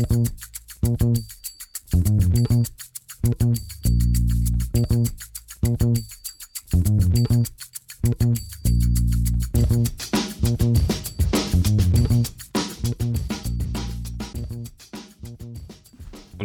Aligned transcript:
Und 0.00 0.08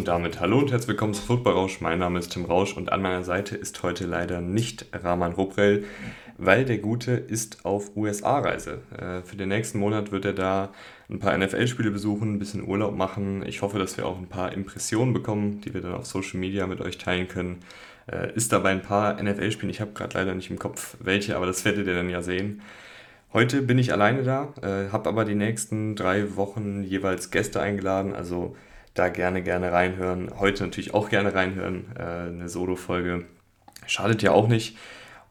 damit 0.03 0.41
hallo 0.41 0.59
und 0.59 0.71
herzlich 0.71 0.89
willkommen 0.89 1.13
zu 1.13 1.21
Football 1.21 1.53
Rausch. 1.53 1.79
Mein 1.79 1.99
Name 1.99 2.19
ist 2.19 2.33
Tim 2.33 2.43
Rausch 2.43 2.75
und 2.75 2.91
an 2.91 3.01
meiner 3.01 3.23
Seite 3.23 3.55
ist 3.55 3.81
heute 3.83 4.05
leider 4.05 4.41
nicht 4.41 4.87
Rahman 4.91 5.31
Ruprell, 5.31 5.85
weil 6.37 6.65
der 6.65 6.77
Gute 6.77 7.11
ist 7.11 7.65
auf 7.65 7.95
USA-Reise. 7.95 8.81
Äh, 8.97 9.21
für 9.23 9.35
den 9.35 9.49
nächsten 9.49 9.79
Monat 9.79 10.11
wird 10.11 10.25
er 10.25 10.33
da 10.33 10.71
ein 11.09 11.19
paar 11.19 11.37
NFL-Spiele 11.37 11.91
besuchen, 11.91 12.33
ein 12.33 12.39
bisschen 12.39 12.67
Urlaub 12.67 12.95
machen. 12.95 13.45
Ich 13.45 13.61
hoffe, 13.61 13.79
dass 13.79 13.97
wir 13.97 14.05
auch 14.05 14.17
ein 14.17 14.27
paar 14.27 14.51
Impressionen 14.53 15.13
bekommen, 15.13 15.61
die 15.61 15.73
wir 15.73 15.81
dann 15.81 15.93
auf 15.93 16.05
Social 16.05 16.39
Media 16.39 16.67
mit 16.67 16.81
euch 16.81 16.97
teilen 16.97 17.27
können. 17.27 17.59
Äh, 18.11 18.33
ist 18.35 18.51
dabei 18.51 18.71
ein 18.71 18.81
paar 18.81 19.21
NFL-Spiele, 19.21 19.71
ich 19.71 19.81
habe 19.81 19.93
gerade 19.93 20.17
leider 20.17 20.35
nicht 20.35 20.51
im 20.51 20.59
Kopf 20.59 20.97
welche, 20.99 21.35
aber 21.35 21.45
das 21.45 21.65
werdet 21.65 21.87
ihr 21.87 21.95
dann 21.95 22.09
ja 22.09 22.21
sehen. 22.21 22.61
Heute 23.33 23.61
bin 23.61 23.77
ich 23.79 23.91
alleine 23.91 24.23
da, 24.23 24.53
äh, 24.61 24.91
habe 24.91 25.09
aber 25.09 25.25
die 25.25 25.35
nächsten 25.35 25.95
drei 25.95 26.35
Wochen 26.35 26.83
jeweils 26.83 27.31
Gäste 27.31 27.61
eingeladen, 27.61 28.13
also 28.13 28.55
da 28.93 29.09
gerne, 29.09 29.43
gerne 29.43 29.71
reinhören. 29.71 30.31
Heute 30.39 30.63
natürlich 30.63 30.93
auch 30.93 31.09
gerne 31.09 31.33
reinhören, 31.33 31.85
äh, 31.97 32.01
eine 32.01 32.47
Solo-Folge. 32.47 33.25
Schadet 33.87 34.21
ja 34.23 34.31
auch 34.31 34.47
nicht. 34.47 34.77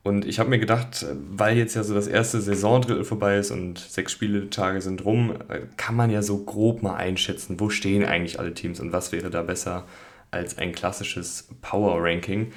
Und 0.04 0.26
ich 0.26 0.38
habe 0.38 0.50
mir 0.50 0.58
gedacht, 0.58 1.06
weil 1.30 1.56
jetzt 1.56 1.74
ja 1.74 1.82
so 1.82 1.94
das 1.94 2.06
erste 2.06 2.38
Saisondrittel 2.42 3.04
vorbei 3.04 3.38
ist 3.38 3.50
und 3.50 3.78
sechs 3.78 4.12
Spieletage 4.12 4.82
sind 4.82 5.02
rum, 5.06 5.38
kann 5.78 5.96
man 5.96 6.10
ja 6.10 6.20
so 6.20 6.44
grob 6.44 6.82
mal 6.82 6.94
einschätzen, 6.94 7.58
wo 7.58 7.70
stehen 7.70 8.04
eigentlich 8.04 8.38
alle 8.38 8.52
Teams 8.52 8.80
und 8.80 8.92
was 8.92 9.12
wäre 9.12 9.30
da 9.30 9.42
besser 9.42 9.86
als 10.30 10.58
ein 10.58 10.72
klassisches 10.72 11.48
Power-Ranking. 11.62 12.52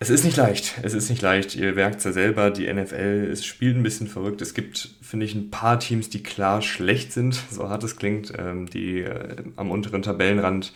Es 0.00 0.10
ist 0.10 0.24
nicht 0.24 0.38
leicht. 0.38 0.74
Es 0.82 0.92
ist 0.92 1.08
nicht 1.08 1.22
leicht. 1.22 1.54
Ihr 1.54 1.74
merkt 1.74 1.98
es 1.98 2.04
ja 2.04 2.12
selber, 2.12 2.50
die 2.50 2.72
NFL, 2.72 3.28
es 3.30 3.44
spielt 3.44 3.76
ein 3.76 3.84
bisschen 3.84 4.08
verrückt. 4.08 4.42
Es 4.42 4.54
gibt, 4.54 4.96
finde 5.02 5.26
ich, 5.26 5.36
ein 5.36 5.50
paar 5.50 5.78
Teams, 5.78 6.10
die 6.10 6.22
klar 6.22 6.62
schlecht 6.62 7.12
sind, 7.12 7.34
so 7.50 7.68
hart 7.68 7.84
es 7.84 7.96
klingt, 7.96 8.32
ähm, 8.36 8.66
die 8.66 9.02
äh, 9.02 9.36
am 9.54 9.70
unteren 9.70 10.02
Tabellenrand 10.02 10.72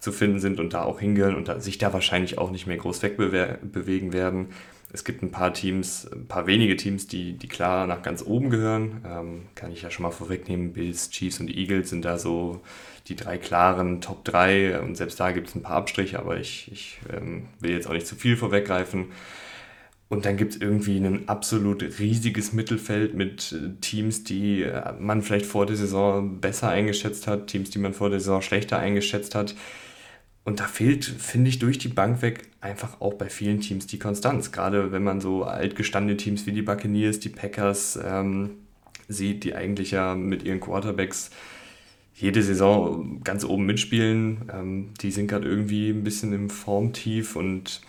zu 0.00 0.10
finden 0.10 0.38
sind 0.38 0.58
und 0.58 0.72
da 0.72 0.84
auch 0.84 1.00
hingehören 1.00 1.34
und 1.34 1.60
sich 1.60 1.76
da 1.76 1.92
wahrscheinlich 1.92 2.38
auch 2.38 2.50
nicht 2.50 2.66
mehr 2.66 2.76
groß 2.78 3.02
wegbewegen 3.02 4.14
werden. 4.14 4.46
Es 4.90 5.04
gibt 5.04 5.22
ein 5.22 5.30
paar 5.30 5.52
Teams, 5.52 6.10
ein 6.10 6.26
paar 6.26 6.46
wenige 6.46 6.76
Teams, 6.76 7.06
die, 7.06 7.34
die 7.34 7.48
klar 7.48 7.86
nach 7.86 8.02
ganz 8.02 8.22
oben 8.22 8.48
gehören. 8.48 9.02
Ähm, 9.06 9.42
kann 9.54 9.70
ich 9.70 9.82
ja 9.82 9.90
schon 9.90 10.04
mal 10.04 10.10
vorwegnehmen. 10.10 10.72
Bills, 10.72 11.10
Chiefs 11.10 11.40
und 11.40 11.50
Eagles 11.50 11.90
sind 11.90 12.04
da 12.04 12.18
so 12.18 12.62
die 13.08 13.16
drei 13.16 13.36
klaren 13.38 14.00
Top 14.00 14.24
3 14.24 14.80
und 14.80 14.96
selbst 14.96 15.20
da 15.20 15.32
gibt 15.32 15.48
es 15.48 15.54
ein 15.54 15.62
paar 15.62 15.76
Abstriche, 15.76 16.18
aber 16.18 16.38
ich, 16.38 16.70
ich 16.72 17.00
ähm, 17.12 17.48
will 17.60 17.72
jetzt 17.72 17.86
auch 17.86 17.92
nicht 17.92 18.06
zu 18.06 18.16
viel 18.16 18.36
vorweggreifen. 18.36 19.08
Und 20.08 20.24
dann 20.24 20.38
gibt 20.38 20.54
es 20.54 20.60
irgendwie 20.60 20.96
ein 20.96 21.28
absolut 21.28 21.82
riesiges 21.98 22.54
Mittelfeld 22.54 23.14
mit 23.14 23.52
äh, 23.52 23.78
Teams, 23.80 24.24
die 24.24 24.62
äh, 24.62 24.92
man 24.98 25.20
vielleicht 25.20 25.44
vor 25.44 25.66
der 25.66 25.76
Saison 25.76 26.40
besser 26.40 26.70
eingeschätzt 26.70 27.26
hat, 27.26 27.48
Teams, 27.48 27.70
die 27.70 27.78
man 27.78 27.92
vor 27.92 28.08
der 28.08 28.20
Saison 28.20 28.40
schlechter 28.40 28.78
eingeschätzt 28.78 29.34
hat. 29.34 29.54
Und 30.48 30.60
da 30.60 30.64
fehlt, 30.64 31.04
finde 31.04 31.50
ich, 31.50 31.58
durch 31.58 31.76
die 31.76 31.88
Bank 31.88 32.22
weg 32.22 32.44
einfach 32.62 33.02
auch 33.02 33.12
bei 33.12 33.28
vielen 33.28 33.60
Teams 33.60 33.86
die 33.86 33.98
Konstanz. 33.98 34.50
Gerade 34.50 34.92
wenn 34.92 35.04
man 35.04 35.20
so 35.20 35.44
altgestandene 35.44 36.16
Teams 36.16 36.46
wie 36.46 36.52
die 36.52 36.62
Buccaneers, 36.62 37.20
die 37.20 37.28
Packers 37.28 37.98
ähm, 38.02 38.52
sieht, 39.08 39.44
die 39.44 39.54
eigentlich 39.54 39.90
ja 39.90 40.14
mit 40.14 40.44
ihren 40.44 40.58
Quarterbacks 40.58 41.28
jede 42.14 42.42
Saison 42.42 43.20
ganz 43.22 43.44
oben 43.44 43.66
mitspielen. 43.66 44.50
Ähm, 44.50 44.94
die 45.02 45.10
sind 45.10 45.26
gerade 45.26 45.46
irgendwie 45.46 45.90
ein 45.90 46.02
bisschen 46.02 46.32
im 46.32 46.48
Formtief 46.48 47.36
und 47.36 47.82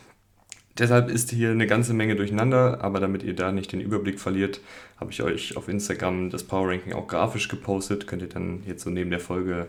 deshalb 0.77 1.09
ist 1.09 1.31
hier 1.31 1.51
eine 1.51 1.65
ganze 1.65 1.93
Menge 1.93 2.17
durcheinander. 2.17 2.83
Aber 2.83 2.99
damit 2.99 3.23
ihr 3.23 3.35
da 3.35 3.53
nicht 3.53 3.71
den 3.71 3.79
Überblick 3.79 4.19
verliert, 4.19 4.59
habe 4.97 5.13
ich 5.13 5.23
euch 5.23 5.55
auf 5.55 5.69
Instagram 5.69 6.29
das 6.29 6.43
Power 6.43 6.67
Ranking 6.67 6.91
auch 6.91 7.07
grafisch 7.07 7.47
gepostet. 7.47 8.05
Könnt 8.05 8.21
ihr 8.21 8.27
dann 8.27 8.63
jetzt 8.67 8.83
so 8.83 8.89
neben 8.89 9.11
der 9.11 9.21
Folge 9.21 9.67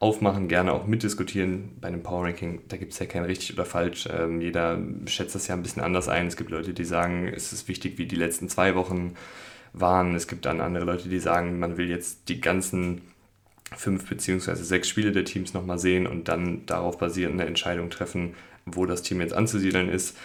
aufmachen, 0.00 0.48
gerne 0.48 0.72
auch 0.72 0.86
mitdiskutieren. 0.86 1.76
Bei 1.80 1.88
einem 1.88 2.02
Power 2.02 2.24
Ranking, 2.24 2.62
da 2.68 2.78
gibt 2.78 2.94
es 2.94 2.98
ja 2.98 3.06
kein 3.06 3.24
richtig 3.24 3.52
oder 3.52 3.66
falsch. 3.66 4.08
Ähm, 4.10 4.40
jeder 4.40 4.78
schätzt 5.06 5.34
das 5.34 5.46
ja 5.46 5.54
ein 5.54 5.62
bisschen 5.62 5.82
anders 5.82 6.08
ein. 6.08 6.26
Es 6.26 6.36
gibt 6.36 6.50
Leute, 6.50 6.72
die 6.72 6.84
sagen, 6.84 7.28
es 7.28 7.52
ist 7.52 7.68
wichtig, 7.68 7.98
wie 7.98 8.06
die 8.06 8.16
letzten 8.16 8.48
zwei 8.48 8.74
Wochen 8.74 9.14
waren. 9.74 10.14
Es 10.14 10.26
gibt 10.26 10.46
dann 10.46 10.62
andere 10.62 10.86
Leute, 10.86 11.10
die 11.10 11.20
sagen, 11.20 11.58
man 11.58 11.76
will 11.76 11.88
jetzt 11.88 12.28
die 12.30 12.40
ganzen 12.40 13.02
fünf 13.76 14.08
beziehungsweise 14.08 14.64
sechs 14.64 14.88
Spiele 14.88 15.12
der 15.12 15.26
Teams 15.26 15.54
nochmal 15.54 15.78
sehen 15.78 16.06
und 16.06 16.28
dann 16.28 16.64
darauf 16.66 16.98
basierend 16.98 17.38
eine 17.38 17.46
Entscheidung 17.46 17.90
treffen, 17.90 18.34
wo 18.64 18.86
das 18.86 19.02
Team 19.02 19.20
jetzt 19.20 19.34
anzusiedeln 19.34 19.90
ist. 19.90 20.16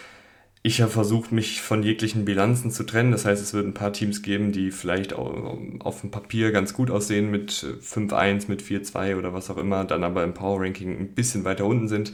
Ich 0.68 0.82
habe 0.82 0.92
versucht, 0.92 1.32
mich 1.32 1.62
von 1.62 1.84
jeglichen 1.84 2.26
Bilanzen 2.26 2.72
zu 2.72 2.86
trennen. 2.86 3.12
Das 3.12 3.24
heißt, 3.24 3.40
es 3.40 3.54
wird 3.54 3.68
ein 3.68 3.76
paar 3.76 3.94
Teams 3.94 4.24
geben, 4.24 4.52
die 4.52 4.72
vielleicht 4.72 5.14
auf 5.14 6.02
dem 6.02 6.10
Papier 6.10 6.52
ganz 6.52 6.74
gut 6.74 6.90
aussehen 6.90 7.30
mit 7.30 7.52
5-1, 7.52 8.46
mit 8.48 8.64
4-2 8.64 9.16
oder 9.16 9.32
was 9.32 9.52
auch 9.52 9.58
immer, 9.58 9.86
dann 9.86 10.04
aber 10.04 10.24
im 10.24 10.34
Power 10.34 10.62
Ranking 10.62 10.98
ein 10.98 11.10
bisschen 11.10 11.44
weiter 11.44 11.68
unten 11.68 11.88
sind. 11.88 12.14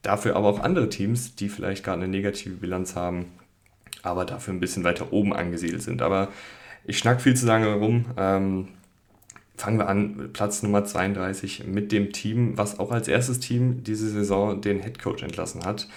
Dafür 0.00 0.36
aber 0.36 0.48
auch 0.48 0.60
andere 0.60 0.88
Teams, 0.88 1.34
die 1.34 1.50
vielleicht 1.50 1.84
gerade 1.84 2.02
eine 2.02 2.08
negative 2.08 2.54
Bilanz 2.54 2.96
haben, 2.96 3.26
aber 4.02 4.24
dafür 4.24 4.54
ein 4.54 4.60
bisschen 4.60 4.84
weiter 4.84 5.12
oben 5.12 5.34
angesiedelt 5.34 5.82
sind. 5.82 6.00
Aber 6.00 6.28
ich 6.86 6.96
schnack 6.96 7.20
viel 7.20 7.36
zu 7.36 7.44
lange 7.44 7.74
rum. 7.74 8.06
Ähm, 8.16 8.68
fangen 9.54 9.76
wir 9.76 9.88
an, 9.90 10.30
Platz 10.32 10.62
Nummer 10.62 10.86
32 10.86 11.66
mit 11.66 11.92
dem 11.92 12.10
Team, 12.14 12.56
was 12.56 12.78
auch 12.78 12.90
als 12.90 13.06
erstes 13.06 13.38
Team 13.38 13.84
diese 13.84 14.08
Saison 14.08 14.62
den 14.62 14.80
Head 14.80 14.98
Coach 14.98 15.22
entlassen 15.22 15.66
hat, 15.66 15.88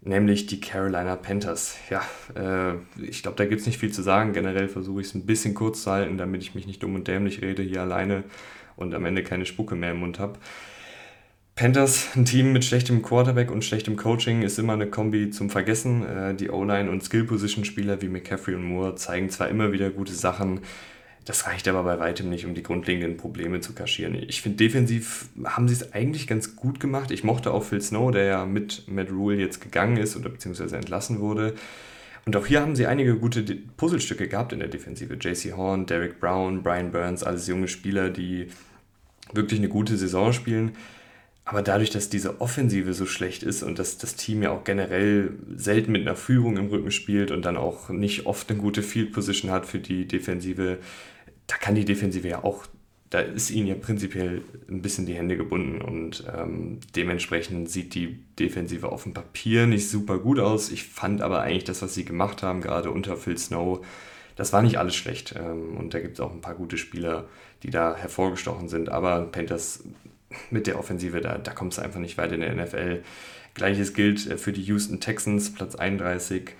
nämlich 0.00 0.46
die 0.46 0.60
Carolina 0.60 1.16
Panthers. 1.16 1.76
Ja, 1.90 2.02
äh, 2.34 2.76
ich 3.02 3.22
glaube, 3.22 3.36
da 3.36 3.44
gibt 3.44 3.60
es 3.60 3.66
nicht 3.66 3.78
viel 3.78 3.92
zu 3.92 4.02
sagen. 4.02 4.32
Generell 4.32 4.68
versuche 4.68 5.00
ich 5.00 5.08
es 5.08 5.14
ein 5.14 5.26
bisschen 5.26 5.54
kurz 5.54 5.82
zu 5.82 5.90
halten, 5.90 6.18
damit 6.18 6.42
ich 6.42 6.54
mich 6.54 6.66
nicht 6.66 6.82
dumm 6.82 6.94
und 6.94 7.08
dämlich 7.08 7.42
rede 7.42 7.62
hier 7.62 7.82
alleine 7.82 8.24
und 8.76 8.94
am 8.94 9.04
Ende 9.04 9.22
keine 9.22 9.46
Spucke 9.46 9.74
mehr 9.74 9.92
im 9.92 10.00
Mund 10.00 10.18
habe. 10.18 10.38
Panthers, 11.58 12.10
ein 12.14 12.24
Team 12.24 12.52
mit 12.52 12.64
schlechtem 12.64 13.02
Quarterback 13.02 13.50
und 13.50 13.64
schlechtem 13.64 13.96
Coaching, 13.96 14.42
ist 14.42 14.60
immer 14.60 14.74
eine 14.74 14.86
Kombi 14.86 15.30
zum 15.30 15.50
Vergessen. 15.50 16.06
Äh, 16.06 16.34
die 16.34 16.50
O-Line 16.50 16.88
und 16.88 17.02
Skill-Position-Spieler 17.02 18.00
wie 18.00 18.08
McCaffrey 18.08 18.54
und 18.54 18.62
Moore 18.62 18.94
zeigen 18.94 19.28
zwar 19.28 19.48
immer 19.48 19.72
wieder 19.72 19.90
gute 19.90 20.12
Sachen, 20.12 20.60
das 21.28 21.46
reicht 21.46 21.68
aber 21.68 21.82
bei 21.82 21.98
weitem 21.98 22.30
nicht, 22.30 22.46
um 22.46 22.54
die 22.54 22.62
grundlegenden 22.62 23.18
Probleme 23.18 23.60
zu 23.60 23.74
kaschieren. 23.74 24.14
Ich 24.14 24.40
finde, 24.40 24.56
defensiv 24.56 25.26
haben 25.44 25.68
sie 25.68 25.74
es 25.74 25.92
eigentlich 25.92 26.26
ganz 26.26 26.56
gut 26.56 26.80
gemacht. 26.80 27.10
Ich 27.10 27.22
mochte 27.22 27.52
auch 27.52 27.64
Phil 27.64 27.82
Snow, 27.82 28.10
der 28.10 28.24
ja 28.24 28.46
mit 28.46 28.84
Matt 28.88 29.10
Rule 29.10 29.36
jetzt 29.36 29.60
gegangen 29.60 29.98
ist 29.98 30.16
oder 30.16 30.30
beziehungsweise 30.30 30.76
entlassen 30.76 31.20
wurde. 31.20 31.52
Und 32.24 32.34
auch 32.34 32.46
hier 32.46 32.62
haben 32.62 32.74
sie 32.74 32.86
einige 32.86 33.14
gute 33.16 33.42
Puzzlestücke 33.76 34.26
gehabt 34.26 34.54
in 34.54 34.60
der 34.60 34.68
Defensive. 34.68 35.18
JC 35.20 35.54
Horn, 35.54 35.84
Derek 35.84 36.18
Brown, 36.18 36.62
Brian 36.62 36.92
Burns, 36.92 37.22
alles 37.22 37.46
junge 37.46 37.68
Spieler, 37.68 38.08
die 38.08 38.48
wirklich 39.34 39.60
eine 39.60 39.68
gute 39.68 39.98
Saison 39.98 40.32
spielen. 40.32 40.76
Aber 41.44 41.60
dadurch, 41.60 41.90
dass 41.90 42.08
diese 42.08 42.40
Offensive 42.40 42.94
so 42.94 43.04
schlecht 43.04 43.42
ist 43.42 43.62
und 43.62 43.78
dass 43.78 43.98
das 43.98 44.16
Team 44.16 44.42
ja 44.42 44.50
auch 44.50 44.64
generell 44.64 45.32
selten 45.54 45.92
mit 45.92 46.02
einer 46.02 46.16
Führung 46.16 46.56
im 46.56 46.68
Rücken 46.68 46.90
spielt 46.90 47.30
und 47.30 47.44
dann 47.44 47.58
auch 47.58 47.90
nicht 47.90 48.24
oft 48.24 48.48
eine 48.48 48.58
gute 48.58 48.82
Field 48.82 49.12
Position 49.12 49.50
hat 49.50 49.66
für 49.66 49.78
die 49.78 50.06
Defensive, 50.06 50.78
da 51.48 51.56
kann 51.56 51.74
die 51.74 51.84
Defensive 51.84 52.28
ja 52.28 52.44
auch, 52.44 52.66
da 53.10 53.20
ist 53.20 53.50
ihnen 53.50 53.66
ja 53.66 53.74
prinzipiell 53.74 54.42
ein 54.68 54.82
bisschen 54.82 55.06
die 55.06 55.14
Hände 55.14 55.36
gebunden 55.36 55.80
und 55.80 56.24
ähm, 56.32 56.78
dementsprechend 56.94 57.68
sieht 57.70 57.94
die 57.94 58.20
Defensive 58.38 58.92
auf 58.92 59.02
dem 59.02 59.14
Papier 59.14 59.66
nicht 59.66 59.88
super 59.88 60.18
gut 60.18 60.38
aus. 60.38 60.70
Ich 60.70 60.84
fand 60.84 61.22
aber 61.22 61.40
eigentlich 61.40 61.64
das, 61.64 61.82
was 61.82 61.94
sie 61.94 62.04
gemacht 62.04 62.42
haben, 62.42 62.60
gerade 62.60 62.90
unter 62.90 63.16
Phil 63.16 63.38
Snow, 63.38 63.84
das 64.36 64.52
war 64.52 64.62
nicht 64.62 64.78
alles 64.78 64.94
schlecht. 64.94 65.34
Ähm, 65.36 65.76
und 65.76 65.94
da 65.94 66.00
gibt 66.00 66.14
es 66.14 66.20
auch 66.20 66.32
ein 66.32 66.42
paar 66.42 66.54
gute 66.54 66.78
Spieler, 66.78 67.28
die 67.62 67.70
da 67.70 67.96
hervorgestochen 67.96 68.68
sind. 68.68 68.90
Aber 68.90 69.22
Panthers 69.26 69.84
mit 70.50 70.66
der 70.66 70.78
Offensive, 70.78 71.20
da, 71.20 71.38
da 71.38 71.52
kommst 71.52 71.78
du 71.78 71.82
einfach 71.82 72.00
nicht 72.00 72.18
weit 72.18 72.32
in 72.32 72.40
der 72.40 72.54
NFL. 72.54 73.02
Gleiches 73.54 73.94
gilt 73.94 74.26
äh, 74.30 74.36
für 74.36 74.52
die 74.52 74.62
Houston 74.62 75.00
Texans, 75.00 75.52
Platz 75.52 75.74
31 75.74 76.50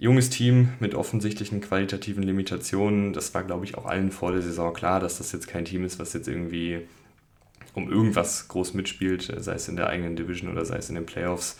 junges 0.00 0.30
Team 0.30 0.70
mit 0.80 0.94
offensichtlichen 0.94 1.60
qualitativen 1.60 2.22
Limitationen. 2.22 3.12
Das 3.12 3.34
war, 3.34 3.44
glaube 3.44 3.66
ich, 3.66 3.76
auch 3.76 3.84
allen 3.84 4.10
vor 4.10 4.32
der 4.32 4.40
Saison 4.40 4.72
klar, 4.72 4.98
dass 4.98 5.18
das 5.18 5.30
jetzt 5.32 5.46
kein 5.46 5.66
Team 5.66 5.84
ist, 5.84 5.98
was 5.98 6.14
jetzt 6.14 6.26
irgendwie 6.26 6.80
um 7.74 7.92
irgendwas 7.92 8.48
groß 8.48 8.72
mitspielt, 8.74 9.30
sei 9.36 9.52
es 9.52 9.68
in 9.68 9.76
der 9.76 9.88
eigenen 9.88 10.16
Division 10.16 10.50
oder 10.50 10.64
sei 10.64 10.78
es 10.78 10.88
in 10.88 10.94
den 10.94 11.04
Playoffs. 11.04 11.58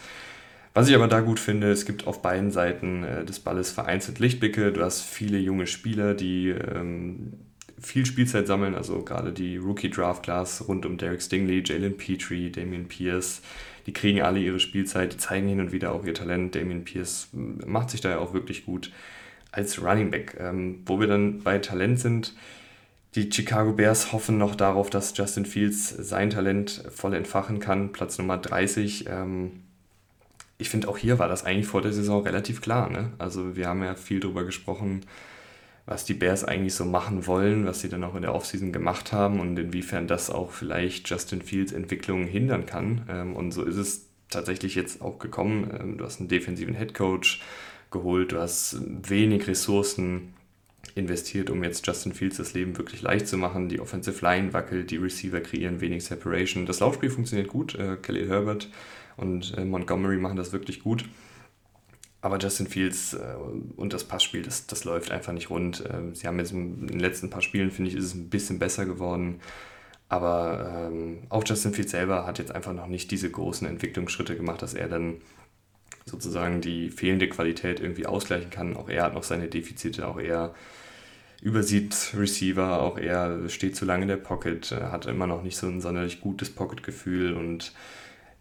Was 0.72 0.88
ich 0.88 0.94
aber 0.94 1.06
da 1.06 1.20
gut 1.20 1.38
finde, 1.38 1.70
es 1.70 1.84
gibt 1.84 2.06
auf 2.06 2.22
beiden 2.22 2.50
Seiten 2.50 3.04
äh, 3.04 3.24
des 3.24 3.40
Balles 3.40 3.70
vereinzelt 3.70 4.20
Lichtblicke. 4.20 4.72
Du 4.72 4.82
hast 4.82 5.02
viele 5.02 5.38
junge 5.38 5.66
Spieler, 5.66 6.14
die 6.14 6.48
ähm, 6.48 7.34
viel 7.78 8.06
Spielzeit 8.06 8.46
sammeln, 8.46 8.74
also 8.74 9.02
gerade 9.02 9.32
die 9.32 9.58
Rookie 9.58 9.90
Draft 9.90 10.22
Class 10.22 10.66
rund 10.66 10.86
um 10.86 10.96
Derek 10.96 11.20
Stingley, 11.20 11.62
Jalen 11.64 11.96
Petrie, 11.96 12.50
Damian 12.50 12.86
Pierce, 12.86 13.42
die 13.90 13.92
kriegen 13.92 14.22
alle 14.22 14.38
ihre 14.38 14.60
Spielzeit, 14.60 15.14
die 15.14 15.16
zeigen 15.16 15.48
hin 15.48 15.58
und 15.58 15.72
wieder 15.72 15.90
auch 15.90 16.04
ihr 16.04 16.14
Talent. 16.14 16.54
Damien 16.54 16.84
Pierce 16.84 17.26
macht 17.32 17.90
sich 17.90 18.00
da 18.00 18.10
ja 18.10 18.18
auch 18.18 18.32
wirklich 18.32 18.64
gut 18.64 18.92
als 19.50 19.82
Running 19.82 20.12
Back. 20.12 20.36
Ähm, 20.38 20.82
wo 20.86 21.00
wir 21.00 21.08
dann 21.08 21.40
bei 21.40 21.58
Talent 21.58 21.98
sind, 21.98 22.34
Die 23.16 23.28
Chicago 23.32 23.72
Bears 23.72 24.12
hoffen 24.12 24.38
noch 24.38 24.54
darauf, 24.54 24.90
dass 24.90 25.16
Justin 25.18 25.44
Fields 25.44 25.88
sein 25.88 26.30
Talent 26.30 26.84
voll 26.94 27.14
entfachen 27.14 27.58
kann. 27.58 27.90
Platz 27.90 28.16
Nummer 28.16 28.38
30. 28.38 29.06
Ähm, 29.08 29.64
ich 30.56 30.70
finde, 30.70 30.86
auch 30.86 30.96
hier 30.96 31.18
war 31.18 31.26
das 31.26 31.44
eigentlich 31.44 31.66
vor 31.66 31.82
der 31.82 31.92
Saison 31.92 32.22
relativ 32.22 32.60
klar. 32.60 32.88
Ne? 32.90 33.10
Also 33.18 33.56
wir 33.56 33.66
haben 33.66 33.82
ja 33.82 33.96
viel 33.96 34.20
darüber 34.20 34.44
gesprochen, 34.44 35.00
was 35.86 36.04
die 36.04 36.14
Bears 36.14 36.44
eigentlich 36.44 36.74
so 36.74 36.84
machen 36.84 37.26
wollen, 37.26 37.66
was 37.66 37.80
sie 37.80 37.88
dann 37.88 38.04
auch 38.04 38.14
in 38.14 38.22
der 38.22 38.34
Offseason 38.34 38.72
gemacht 38.72 39.12
haben 39.12 39.40
und 39.40 39.58
inwiefern 39.58 40.06
das 40.06 40.30
auch 40.30 40.50
vielleicht 40.50 41.08
Justin 41.08 41.42
Fields 41.42 41.72
Entwicklung 41.72 42.26
hindern 42.26 42.66
kann. 42.66 43.02
Ähm, 43.08 43.36
und 43.36 43.52
so 43.52 43.64
ist 43.64 43.76
es 43.76 44.06
tatsächlich 44.28 44.74
jetzt 44.74 45.02
auch 45.02 45.18
gekommen. 45.18 45.70
Ähm, 45.78 45.98
du 45.98 46.04
hast 46.04 46.20
einen 46.20 46.28
defensiven 46.28 46.74
Headcoach 46.74 47.40
geholt, 47.90 48.32
du 48.32 48.38
hast 48.38 48.78
wenig 49.08 49.46
Ressourcen 49.48 50.34
investiert, 50.94 51.50
um 51.50 51.62
jetzt 51.62 51.86
Justin 51.86 52.12
Fields 52.12 52.38
das 52.38 52.54
Leben 52.54 52.76
wirklich 52.76 53.02
leicht 53.02 53.28
zu 53.28 53.36
machen. 53.36 53.68
Die 53.68 53.80
Offensive 53.80 54.24
Line 54.24 54.52
wackelt, 54.52 54.90
die 54.90 54.96
Receiver 54.96 55.40
kreieren 55.40 55.80
wenig 55.80 56.04
Separation. 56.04 56.66
Das 56.66 56.80
Laufspiel 56.80 57.10
funktioniert 57.10 57.48
gut. 57.48 57.74
Äh, 57.74 57.96
Kelly 57.96 58.26
Herbert 58.26 58.68
und 59.16 59.56
äh, 59.56 59.64
Montgomery 59.64 60.16
machen 60.16 60.36
das 60.36 60.52
wirklich 60.52 60.82
gut. 60.82 61.04
Aber 62.22 62.38
Justin 62.38 62.66
Fields 62.66 63.14
äh, 63.14 63.34
und 63.76 63.92
das 63.92 64.04
Passspiel, 64.04 64.42
das, 64.42 64.66
das 64.66 64.84
läuft 64.84 65.10
einfach 65.10 65.32
nicht 65.32 65.50
rund. 65.50 65.84
Ähm, 65.90 66.14
sie 66.14 66.26
haben 66.26 66.38
jetzt 66.38 66.52
in 66.52 66.86
den 66.86 67.00
letzten 67.00 67.30
paar 67.30 67.42
Spielen, 67.42 67.70
finde 67.70 67.90
ich, 67.90 67.96
ist 67.96 68.04
es 68.04 68.14
ein 68.14 68.28
bisschen 68.28 68.58
besser 68.58 68.84
geworden. 68.84 69.40
Aber 70.08 70.88
ähm, 70.90 71.22
auch 71.28 71.44
Justin 71.46 71.72
Fields 71.72 71.92
selber 71.92 72.26
hat 72.26 72.38
jetzt 72.38 72.52
einfach 72.52 72.72
noch 72.72 72.88
nicht 72.88 73.10
diese 73.10 73.30
großen 73.30 73.66
Entwicklungsschritte 73.66 74.36
gemacht, 74.36 74.60
dass 74.60 74.74
er 74.74 74.88
dann 74.88 75.20
sozusagen 76.04 76.60
die 76.60 76.90
fehlende 76.90 77.28
Qualität 77.28 77.80
irgendwie 77.80 78.06
ausgleichen 78.06 78.50
kann. 78.50 78.76
Auch 78.76 78.88
er 78.88 79.04
hat 79.04 79.14
noch 79.14 79.22
seine 79.22 79.48
Defizite, 79.48 80.06
auch 80.08 80.18
er 80.18 80.54
übersieht 81.40 82.12
Receiver, 82.14 82.82
auch 82.82 82.98
er 82.98 83.48
steht 83.48 83.76
zu 83.76 83.84
lange 83.84 84.02
in 84.02 84.08
der 84.08 84.16
Pocket, 84.16 84.72
äh, 84.72 84.82
hat 84.86 85.06
immer 85.06 85.26
noch 85.26 85.42
nicht 85.42 85.56
so 85.56 85.68
ein 85.68 85.80
sonderlich 85.80 86.20
gutes 86.20 86.50
Pocket-Gefühl 86.50 87.34
und 87.34 87.72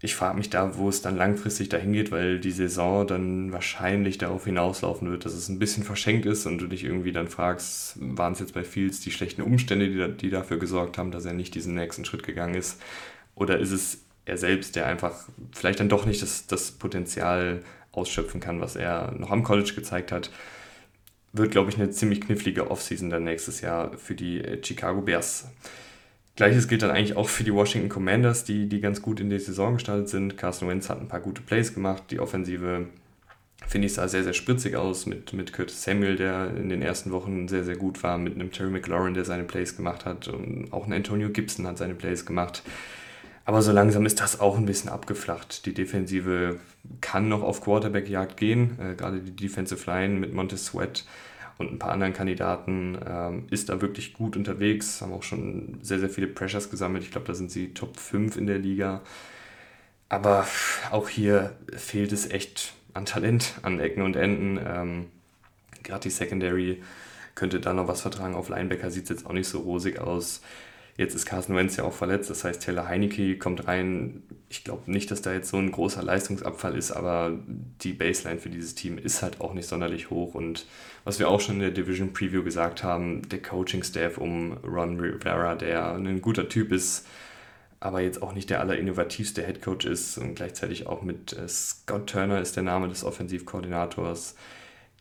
ich 0.02 0.14
frage 0.14 0.38
mich 0.38 0.48
da, 0.48 0.78
wo 0.78 0.88
es 0.88 1.02
dann 1.02 1.16
langfristig 1.16 1.68
dahin 1.68 1.92
geht, 1.92 2.10
weil 2.10 2.40
die 2.40 2.52
Saison 2.52 3.06
dann 3.06 3.52
wahrscheinlich 3.52 4.16
darauf 4.16 4.46
hinauslaufen 4.46 5.10
wird, 5.10 5.26
dass 5.26 5.34
es 5.34 5.50
ein 5.50 5.58
bisschen 5.58 5.84
verschenkt 5.84 6.24
ist 6.24 6.46
und 6.46 6.58
du 6.58 6.66
dich 6.66 6.84
irgendwie 6.84 7.12
dann 7.12 7.28
fragst, 7.28 7.98
waren 8.00 8.32
es 8.32 8.40
jetzt 8.40 8.54
bei 8.54 8.64
Fields 8.64 9.00
die 9.00 9.10
schlechten 9.10 9.42
Umstände, 9.42 9.88
die, 9.88 10.16
die 10.16 10.30
dafür 10.30 10.58
gesorgt 10.58 10.96
haben, 10.96 11.10
dass 11.10 11.26
er 11.26 11.34
nicht 11.34 11.54
diesen 11.54 11.74
nächsten 11.74 12.06
Schritt 12.06 12.22
gegangen 12.22 12.54
ist? 12.54 12.80
Oder 13.34 13.58
ist 13.58 13.72
es 13.72 13.98
er 14.24 14.38
selbst, 14.38 14.76
der 14.76 14.86
einfach 14.86 15.28
vielleicht 15.52 15.80
dann 15.80 15.88
doch 15.88 16.06
nicht 16.06 16.22
das, 16.22 16.46
das 16.46 16.70
Potenzial 16.72 17.62
ausschöpfen 17.92 18.40
kann, 18.40 18.60
was 18.60 18.76
er 18.76 19.12
noch 19.18 19.30
am 19.30 19.42
College 19.42 19.72
gezeigt 19.74 20.12
hat? 20.12 20.30
Wird, 21.32 21.50
glaube 21.50 21.70
ich, 21.70 21.76
eine 21.76 21.90
ziemlich 21.90 22.22
knifflige 22.22 22.70
Offseason 22.70 23.10
dann 23.10 23.24
nächstes 23.24 23.60
Jahr 23.60 23.96
für 23.98 24.14
die 24.14 24.42
Chicago 24.62 25.02
Bears. 25.02 25.48
Gleiches 26.40 26.68
gilt 26.68 26.80
dann 26.80 26.90
eigentlich 26.90 27.18
auch 27.18 27.28
für 27.28 27.44
die 27.44 27.52
Washington 27.52 27.90
Commanders, 27.90 28.44
die, 28.44 28.66
die 28.66 28.80
ganz 28.80 29.02
gut 29.02 29.20
in 29.20 29.28
die 29.28 29.38
Saison 29.38 29.74
gestartet 29.74 30.08
sind. 30.08 30.38
Carson 30.38 30.70
Wentz 30.70 30.88
hat 30.88 30.98
ein 30.98 31.06
paar 31.06 31.20
gute 31.20 31.42
Plays 31.42 31.74
gemacht. 31.74 32.04
Die 32.10 32.18
Offensive, 32.18 32.86
finde 33.66 33.86
ich, 33.86 33.92
sah 33.92 34.08
sehr, 34.08 34.24
sehr 34.24 34.32
spritzig 34.32 34.74
aus 34.74 35.04
mit, 35.04 35.34
mit 35.34 35.52
Curtis 35.52 35.82
Samuel, 35.82 36.16
der 36.16 36.56
in 36.56 36.70
den 36.70 36.80
ersten 36.80 37.10
Wochen 37.12 37.46
sehr, 37.46 37.62
sehr 37.64 37.76
gut 37.76 38.02
war, 38.02 38.16
mit 38.16 38.36
einem 38.36 38.50
Terry 38.52 38.70
McLaurin, 38.70 39.12
der 39.12 39.26
seine 39.26 39.44
Plays 39.44 39.76
gemacht 39.76 40.06
hat. 40.06 40.28
Und 40.28 40.72
auch 40.72 40.86
ein 40.86 40.94
Antonio 40.94 41.28
Gibson 41.28 41.66
hat 41.66 41.76
seine 41.76 41.94
Plays 41.94 42.24
gemacht. 42.24 42.62
Aber 43.44 43.60
so 43.60 43.70
langsam 43.70 44.06
ist 44.06 44.18
das 44.18 44.40
auch 44.40 44.56
ein 44.56 44.64
bisschen 44.64 44.88
abgeflacht. 44.88 45.66
Die 45.66 45.74
Defensive 45.74 46.58
kann 47.02 47.28
noch 47.28 47.42
auf 47.42 47.60
Quarterback-Jagd 47.60 48.38
gehen. 48.38 48.78
Äh, 48.80 48.94
gerade 48.94 49.20
die 49.20 49.36
Defensive 49.36 49.84
Line 49.90 50.18
mit 50.18 50.32
Montez 50.32 50.64
Sweat 50.64 51.04
und 51.60 51.70
ein 51.72 51.78
paar 51.78 51.92
anderen 51.92 52.14
Kandidaten 52.14 52.98
ähm, 53.06 53.46
ist 53.50 53.68
da 53.68 53.82
wirklich 53.82 54.14
gut 54.14 54.34
unterwegs, 54.34 55.02
haben 55.02 55.12
auch 55.12 55.22
schon 55.22 55.78
sehr, 55.82 56.00
sehr 56.00 56.08
viele 56.08 56.26
Pressures 56.26 56.70
gesammelt. 56.70 57.04
Ich 57.04 57.10
glaube, 57.10 57.26
da 57.26 57.34
sind 57.34 57.50
sie 57.50 57.74
Top 57.74 57.98
5 57.98 58.36
in 58.38 58.46
der 58.46 58.58
Liga. 58.58 59.02
Aber 60.08 60.46
auch 60.90 61.08
hier 61.08 61.56
fehlt 61.76 62.12
es 62.12 62.30
echt 62.30 62.72
an 62.94 63.04
Talent, 63.04 63.54
an 63.62 63.78
Ecken 63.78 64.02
und 64.02 64.16
Enden. 64.16 64.58
Ähm, 64.66 65.06
Gerade 65.82 66.00
die 66.00 66.10
Secondary 66.10 66.82
könnte 67.34 67.60
da 67.60 67.74
noch 67.74 67.88
was 67.88 68.00
vertragen. 68.00 68.34
Auf 68.34 68.48
Linebacker 68.48 68.90
sieht 68.90 69.04
es 69.04 69.10
jetzt 69.10 69.26
auch 69.26 69.32
nicht 69.32 69.48
so 69.48 69.60
rosig 69.60 70.00
aus. 70.00 70.40
Jetzt 71.00 71.14
ist 71.14 71.24
Carsten 71.24 71.56
Wentz 71.56 71.78
ja 71.78 71.84
auch 71.84 71.94
verletzt, 71.94 72.28
das 72.28 72.44
heißt, 72.44 72.62
Taylor 72.62 72.86
Heinecke 72.86 73.38
kommt 73.38 73.66
rein. 73.66 74.22
Ich 74.50 74.64
glaube 74.64 74.90
nicht, 74.90 75.10
dass 75.10 75.22
da 75.22 75.32
jetzt 75.32 75.48
so 75.48 75.56
ein 75.56 75.72
großer 75.72 76.02
Leistungsabfall 76.02 76.76
ist, 76.76 76.90
aber 76.90 77.38
die 77.80 77.94
Baseline 77.94 78.38
für 78.38 78.50
dieses 78.50 78.74
Team 78.74 78.98
ist 78.98 79.22
halt 79.22 79.40
auch 79.40 79.54
nicht 79.54 79.66
sonderlich 79.66 80.10
hoch. 80.10 80.34
Und 80.34 80.66
was 81.04 81.18
wir 81.18 81.30
auch 81.30 81.40
schon 81.40 81.54
in 81.54 81.62
der 81.62 81.70
Division 81.70 82.12
Preview 82.12 82.44
gesagt 82.44 82.84
haben, 82.84 83.26
der 83.30 83.40
Coaching-Staff 83.40 84.18
um 84.18 84.58
Ron 84.62 85.00
Rivera, 85.00 85.54
der 85.54 85.94
ein 85.94 86.20
guter 86.20 86.50
Typ 86.50 86.70
ist, 86.70 87.06
aber 87.80 88.02
jetzt 88.02 88.22
auch 88.22 88.34
nicht 88.34 88.50
der 88.50 88.60
allerinnovativste 88.60 89.42
Headcoach 89.42 89.86
ist 89.86 90.18
und 90.18 90.34
gleichzeitig 90.34 90.86
auch 90.86 91.00
mit 91.00 91.32
äh, 91.32 91.48
Scott 91.48 92.10
Turner 92.10 92.42
ist 92.42 92.56
der 92.56 92.62
Name 92.62 92.88
des 92.90 93.04
Offensivkoordinators 93.04 94.34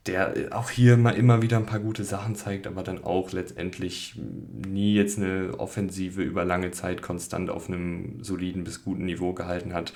der 0.10 0.50
auch 0.52 0.70
hier 0.70 0.98
mal 0.98 1.12
immer 1.12 1.42
wieder 1.42 1.58
ein 1.58 1.66
paar 1.66 1.80
gute 1.80 2.04
Sachen 2.04 2.36
zeigt, 2.36 2.66
aber 2.66 2.84
dann 2.84 3.04
auch 3.04 3.32
letztendlich 3.32 4.16
nie 4.16 4.96
jetzt 4.96 5.18
eine 5.18 5.60
Offensive 5.60 6.22
über 6.22 6.46
lange 6.46 6.72
Zeit 6.72 7.02
konstant 7.02 7.50
auf 7.50 7.68
einem 7.68 8.24
soliden 8.24 8.64
bis 8.64 8.84
guten 8.84 9.06
Niveau 9.06 9.34
gehalten 9.34 9.74
hat. 9.74 9.94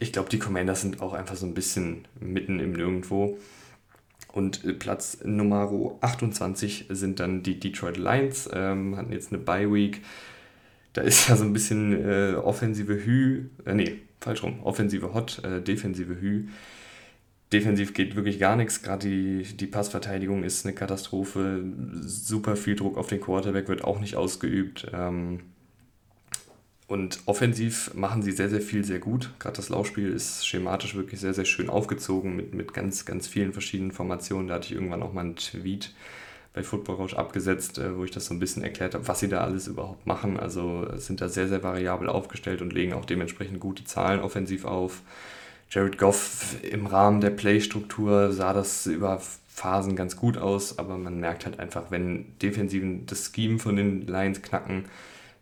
Ich 0.00 0.12
glaube, 0.12 0.28
die 0.28 0.40
Commanders 0.40 0.80
sind 0.80 1.00
auch 1.00 1.12
einfach 1.12 1.36
so 1.36 1.46
ein 1.46 1.54
bisschen 1.54 2.08
mitten 2.18 2.58
im 2.58 2.72
Nirgendwo. 2.72 3.38
Und 4.32 4.64
äh, 4.64 4.72
Platz 4.72 5.18
Nummer 5.24 5.70
28 6.00 6.86
sind 6.88 7.20
dann 7.20 7.42
die 7.44 7.60
Detroit 7.60 7.98
Lions, 7.98 8.50
ähm, 8.52 8.96
hatten 8.96 9.12
jetzt 9.12 9.32
eine 9.32 9.40
Bye 9.40 9.72
Week. 9.72 10.00
Da 10.94 11.02
ist 11.02 11.28
ja 11.28 11.36
so 11.36 11.44
ein 11.44 11.52
bisschen 11.52 11.92
äh, 11.92 12.34
offensive 12.34 13.04
Hü, 13.04 13.44
äh, 13.64 13.74
nee, 13.74 13.98
falsch 14.20 14.42
rum, 14.42 14.60
offensive 14.64 15.14
Hot, 15.14 15.44
äh, 15.44 15.62
defensive 15.62 16.20
Hü 16.20 16.48
defensiv 17.52 17.94
geht 17.94 18.16
wirklich 18.16 18.38
gar 18.38 18.56
nichts. 18.56 18.82
Gerade 18.82 19.08
die, 19.08 19.42
die 19.42 19.66
Passverteidigung 19.66 20.42
ist 20.42 20.64
eine 20.64 20.74
Katastrophe. 20.74 21.64
Super 22.00 22.56
viel 22.56 22.76
Druck 22.76 22.96
auf 22.96 23.06
den 23.06 23.20
Quarterback 23.20 23.68
wird 23.68 23.84
auch 23.84 24.00
nicht 24.00 24.16
ausgeübt. 24.16 24.86
Ähm, 24.92 25.40
und 26.88 27.20
offensiv 27.26 27.94
machen 27.94 28.22
sie 28.22 28.32
sehr, 28.32 28.50
sehr 28.50 28.60
viel 28.60 28.84
sehr 28.84 28.98
gut. 28.98 29.30
Gerade 29.38 29.56
das 29.56 29.68
Laufspiel 29.68 30.10
ist 30.10 30.46
schematisch 30.46 30.94
wirklich 30.94 31.20
sehr, 31.20 31.32
sehr 31.32 31.44
schön 31.44 31.70
aufgezogen 31.70 32.36
mit, 32.36 32.54
mit 32.54 32.74
ganz, 32.74 33.04
ganz 33.04 33.26
vielen 33.26 33.52
verschiedenen 33.52 33.92
Formationen. 33.92 34.48
Da 34.48 34.54
hatte 34.54 34.66
ich 34.66 34.72
irgendwann 34.72 35.02
auch 35.02 35.12
mal 35.12 35.22
einen 35.22 35.36
Tweet 35.36 35.94
bei 36.52 36.62
Football 36.62 36.96
Rausch 36.96 37.14
abgesetzt, 37.14 37.78
äh, 37.78 37.96
wo 37.96 38.04
ich 38.04 38.10
das 38.10 38.26
so 38.26 38.34
ein 38.34 38.40
bisschen 38.40 38.62
erklärt 38.62 38.94
habe, 38.94 39.08
was 39.08 39.20
sie 39.20 39.28
da 39.28 39.40
alles 39.40 39.68
überhaupt 39.68 40.06
machen. 40.06 40.38
Also 40.38 40.86
sind 40.96 41.20
da 41.20 41.28
sehr, 41.28 41.48
sehr 41.48 41.62
variabel 41.62 42.08
aufgestellt 42.08 42.60
und 42.60 42.72
legen 42.72 42.92
auch 42.92 43.04
dementsprechend 43.04 43.60
gute 43.60 43.84
Zahlen 43.84 44.20
offensiv 44.20 44.64
auf. 44.64 45.02
Jared 45.72 45.96
Goff 45.96 46.56
im 46.62 46.84
Rahmen 46.84 47.22
der 47.22 47.30
Playstruktur 47.30 48.30
sah 48.30 48.52
das 48.52 48.84
über 48.84 49.22
Phasen 49.48 49.96
ganz 49.96 50.16
gut 50.16 50.36
aus, 50.36 50.78
aber 50.78 50.98
man 50.98 51.18
merkt 51.18 51.46
halt 51.46 51.58
einfach, 51.58 51.90
wenn 51.90 52.38
Defensiven 52.40 53.06
das 53.06 53.32
Scheme 53.34 53.58
von 53.58 53.76
den 53.76 54.06
Lions 54.06 54.42
knacken, 54.42 54.84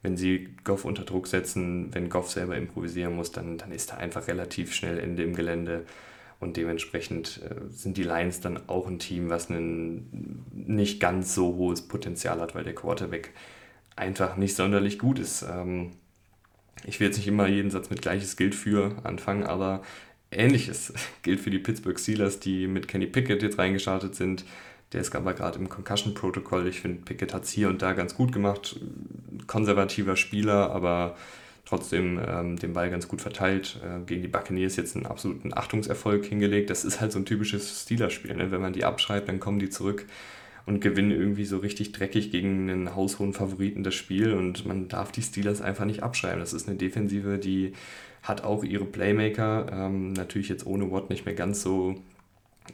wenn 0.03 0.17
sie 0.17 0.55
Goff 0.63 0.85
unter 0.85 1.03
Druck 1.03 1.27
setzen, 1.27 1.93
wenn 1.93 2.11
Goff 2.11 2.31
selber 2.31 2.57
improvisieren 2.57 3.17
muss, 3.17 3.33
dann, 3.33 3.59
dann 3.59 3.73
ist 3.73 3.91
da 3.91 3.97
einfach 3.97 4.29
relativ 4.29 4.73
schnell 4.73 5.01
Ende 5.01 5.25
im 5.25 5.35
Gelände. 5.35 5.85
Und 6.39 6.57
dementsprechend 6.57 7.43
äh, 7.43 7.69
sind 7.69 7.97
die 7.97 8.05
Lions 8.05 8.41
dann 8.41 8.69
auch 8.69 8.87
ein 8.87 9.01
Team, 9.01 9.31
was 9.31 9.51
ein 9.51 10.45
nicht 10.53 11.01
ganz 11.01 11.35
so 11.35 11.57
hohes 11.57 11.83
Potenzial 11.83 12.41
hat, 12.41 12.55
weil 12.55 12.65
der 12.65 12.77
Quarterback 12.77 13.31
einfach 13.97 14.37
nicht 14.37 14.55
sonderlich 14.55 15.01
gut 15.01 15.19
ist. 15.19 15.43
Ähm, 15.43 15.91
ich 16.85 16.99
will 16.99 17.09
jetzt 17.09 17.19
nicht 17.19 17.29
immer 17.29 17.47
jeden 17.47 17.71
Satz 17.71 17.91
mit 17.91 18.01
gleiches 18.01 18.37
gilt 18.37 18.55
für 18.55 18.97
anfangen, 19.05 19.43
aber 19.43 19.83
Ähnliches 20.31 20.93
gilt 21.23 21.41
für 21.41 21.51
die 21.51 21.59
Pittsburgh 21.59 21.99
Steelers, 21.99 22.41
die 22.41 22.67
mit 22.67 22.89
Kenny 22.89 23.07
Pickett 23.07 23.43
jetzt 23.43 23.59
reingestartet 23.59 24.15
sind. 24.15 24.45
Der 24.93 25.01
ist 25.01 25.15
aber 25.15 25.35
gerade 25.35 25.59
im 25.59 25.69
Concussion-Protokoll. 25.69 26.67
Ich 26.67 26.81
finde, 26.81 27.03
Pickett 27.03 27.33
hat 27.33 27.45
es 27.45 27.51
hier 27.51 27.69
und 27.69 27.81
da 27.81 27.93
ganz 27.93 28.17
gut 28.17 28.33
gemacht. 28.33 28.81
Konservativer 29.47 30.17
Spieler, 30.17 30.73
aber 30.73 31.17
trotzdem 31.65 32.21
ähm, 32.27 32.57
den 32.57 32.73
Ball 32.73 32.91
ganz 32.91 33.07
gut 33.07 33.21
verteilt. 33.21 33.81
Äh, 33.85 34.05
gegen 34.05 34.23
die 34.23 34.29
Buccaneers 34.29 34.75
jetzt 34.75 34.97
einen 34.97 35.07
absoluten 35.07 35.57
Achtungserfolg 35.57 36.25
hingelegt. 36.25 36.71
Das 36.71 36.85
ist 36.85 37.01
halt 37.01 37.13
so 37.13 37.21
ein 37.21 37.25
typisches 37.25 37.83
Steelers-Spiel. 37.83 38.35
Ne? 38.35 38.51
Wenn 38.51 38.61
man 38.61 38.73
die 38.73 38.85
abschreibt, 38.85 39.29
dann 39.29 39.39
kommen 39.39 39.61
die 39.61 39.71
zurück 39.71 40.07
und 40.67 40.81
gewinnen 40.81 41.13
irgendwie 41.13 41.45
so 41.45 41.59
richtig 41.59 41.93
dreckig 41.93 42.33
gegen 42.33 42.69
einen 42.69 42.97
haushohen 42.97 43.33
Favoriten 43.33 43.85
das 43.85 43.95
Spiel. 43.95 44.35
Und 44.35 44.67
man 44.67 44.89
darf 44.89 45.13
die 45.13 45.23
Steelers 45.23 45.61
einfach 45.61 45.85
nicht 45.85 46.03
abschreiben. 46.03 46.41
Das 46.41 46.53
ist 46.53 46.69
eine 46.69 46.77
Defensive, 46.77 47.39
die 47.39 47.75
hat 48.23 48.45
auch 48.45 48.65
ihre 48.65 48.85
Playmaker, 48.85 49.67
ähm, 49.73 50.13
natürlich 50.13 50.49
jetzt 50.49 50.67
ohne 50.67 50.91
Watt 50.91 51.11
nicht 51.11 51.27
mehr 51.27 51.35
ganz 51.35 51.63
so, 51.63 51.97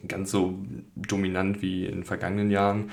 ganz 0.07 0.31
so 0.31 0.59
dominant 0.95 1.61
wie 1.61 1.85
in 1.85 1.95
den 1.95 2.03
vergangenen 2.03 2.51
Jahren. 2.51 2.91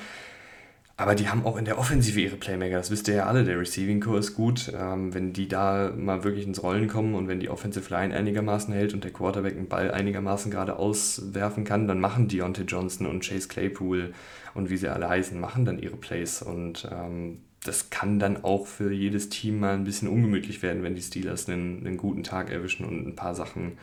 Aber 0.97 1.17
die 1.17 1.29
haben 1.29 1.45
auch 1.45 1.57
in 1.57 1.65
der 1.65 1.79
Offensive 1.79 2.21
ihre 2.21 2.37
Playmaker. 2.37 2.77
Das 2.77 2.91
wisst 2.93 3.09
ihr 3.09 3.15
ja 3.15 3.27
alle. 3.27 3.43
Der 3.43 3.59
Receiving 3.59 4.01
Core 4.01 4.21
ist 4.21 4.35
gut. 4.35 4.73
Ähm, 4.79 5.13
wenn 5.13 5.33
die 5.33 5.49
da 5.49 5.93
mal 5.97 6.23
wirklich 6.23 6.47
ins 6.47 6.63
Rollen 6.63 6.87
kommen 6.87 7.17
und 7.17 7.27
wenn 7.27 7.41
die 7.41 7.49
Offensive 7.49 7.93
Line 7.93 8.15
einigermaßen 8.15 8.73
hält 8.73 8.95
und 8.95 9.03
der 9.03 9.13
Quarterback 9.13 9.57
einen 9.57 9.67
Ball 9.67 9.91
einigermaßen 9.91 10.53
gerade 10.53 10.77
auswerfen 10.79 11.65
kann, 11.65 11.89
dann 11.89 11.99
machen 11.99 12.29
Deontay 12.29 12.63
Johnson 12.63 13.09
und 13.09 13.27
Chase 13.27 13.49
Claypool 13.49 14.15
und 14.55 14.71
wie 14.71 14.77
sie 14.77 14.89
alle 14.89 15.09
heißen, 15.09 15.39
machen 15.39 15.65
dann 15.65 15.81
ihre 15.81 15.97
Plays. 15.97 16.43
Und 16.43 16.89
ähm, 16.93 17.39
das 17.65 17.91
kann 17.91 18.19
dann 18.19 18.45
auch 18.45 18.67
für 18.67 18.93
jedes 18.93 19.31
Team 19.31 19.61
mal 19.61 19.75
ein 19.75 19.85
bisschen 19.85 20.09
ungemütlich 20.09 20.63
werden, 20.63 20.83
wenn 20.83 20.95
die 20.95 21.03
Steelers 21.03 21.49
einen, 21.49 21.87
einen 21.87 21.97
guten 21.97 22.23
Tag 22.23 22.51
erwischen 22.51 22.85
und 22.85 23.07
ein 23.07 23.17
paar 23.17 23.35
Sachen 23.35 23.79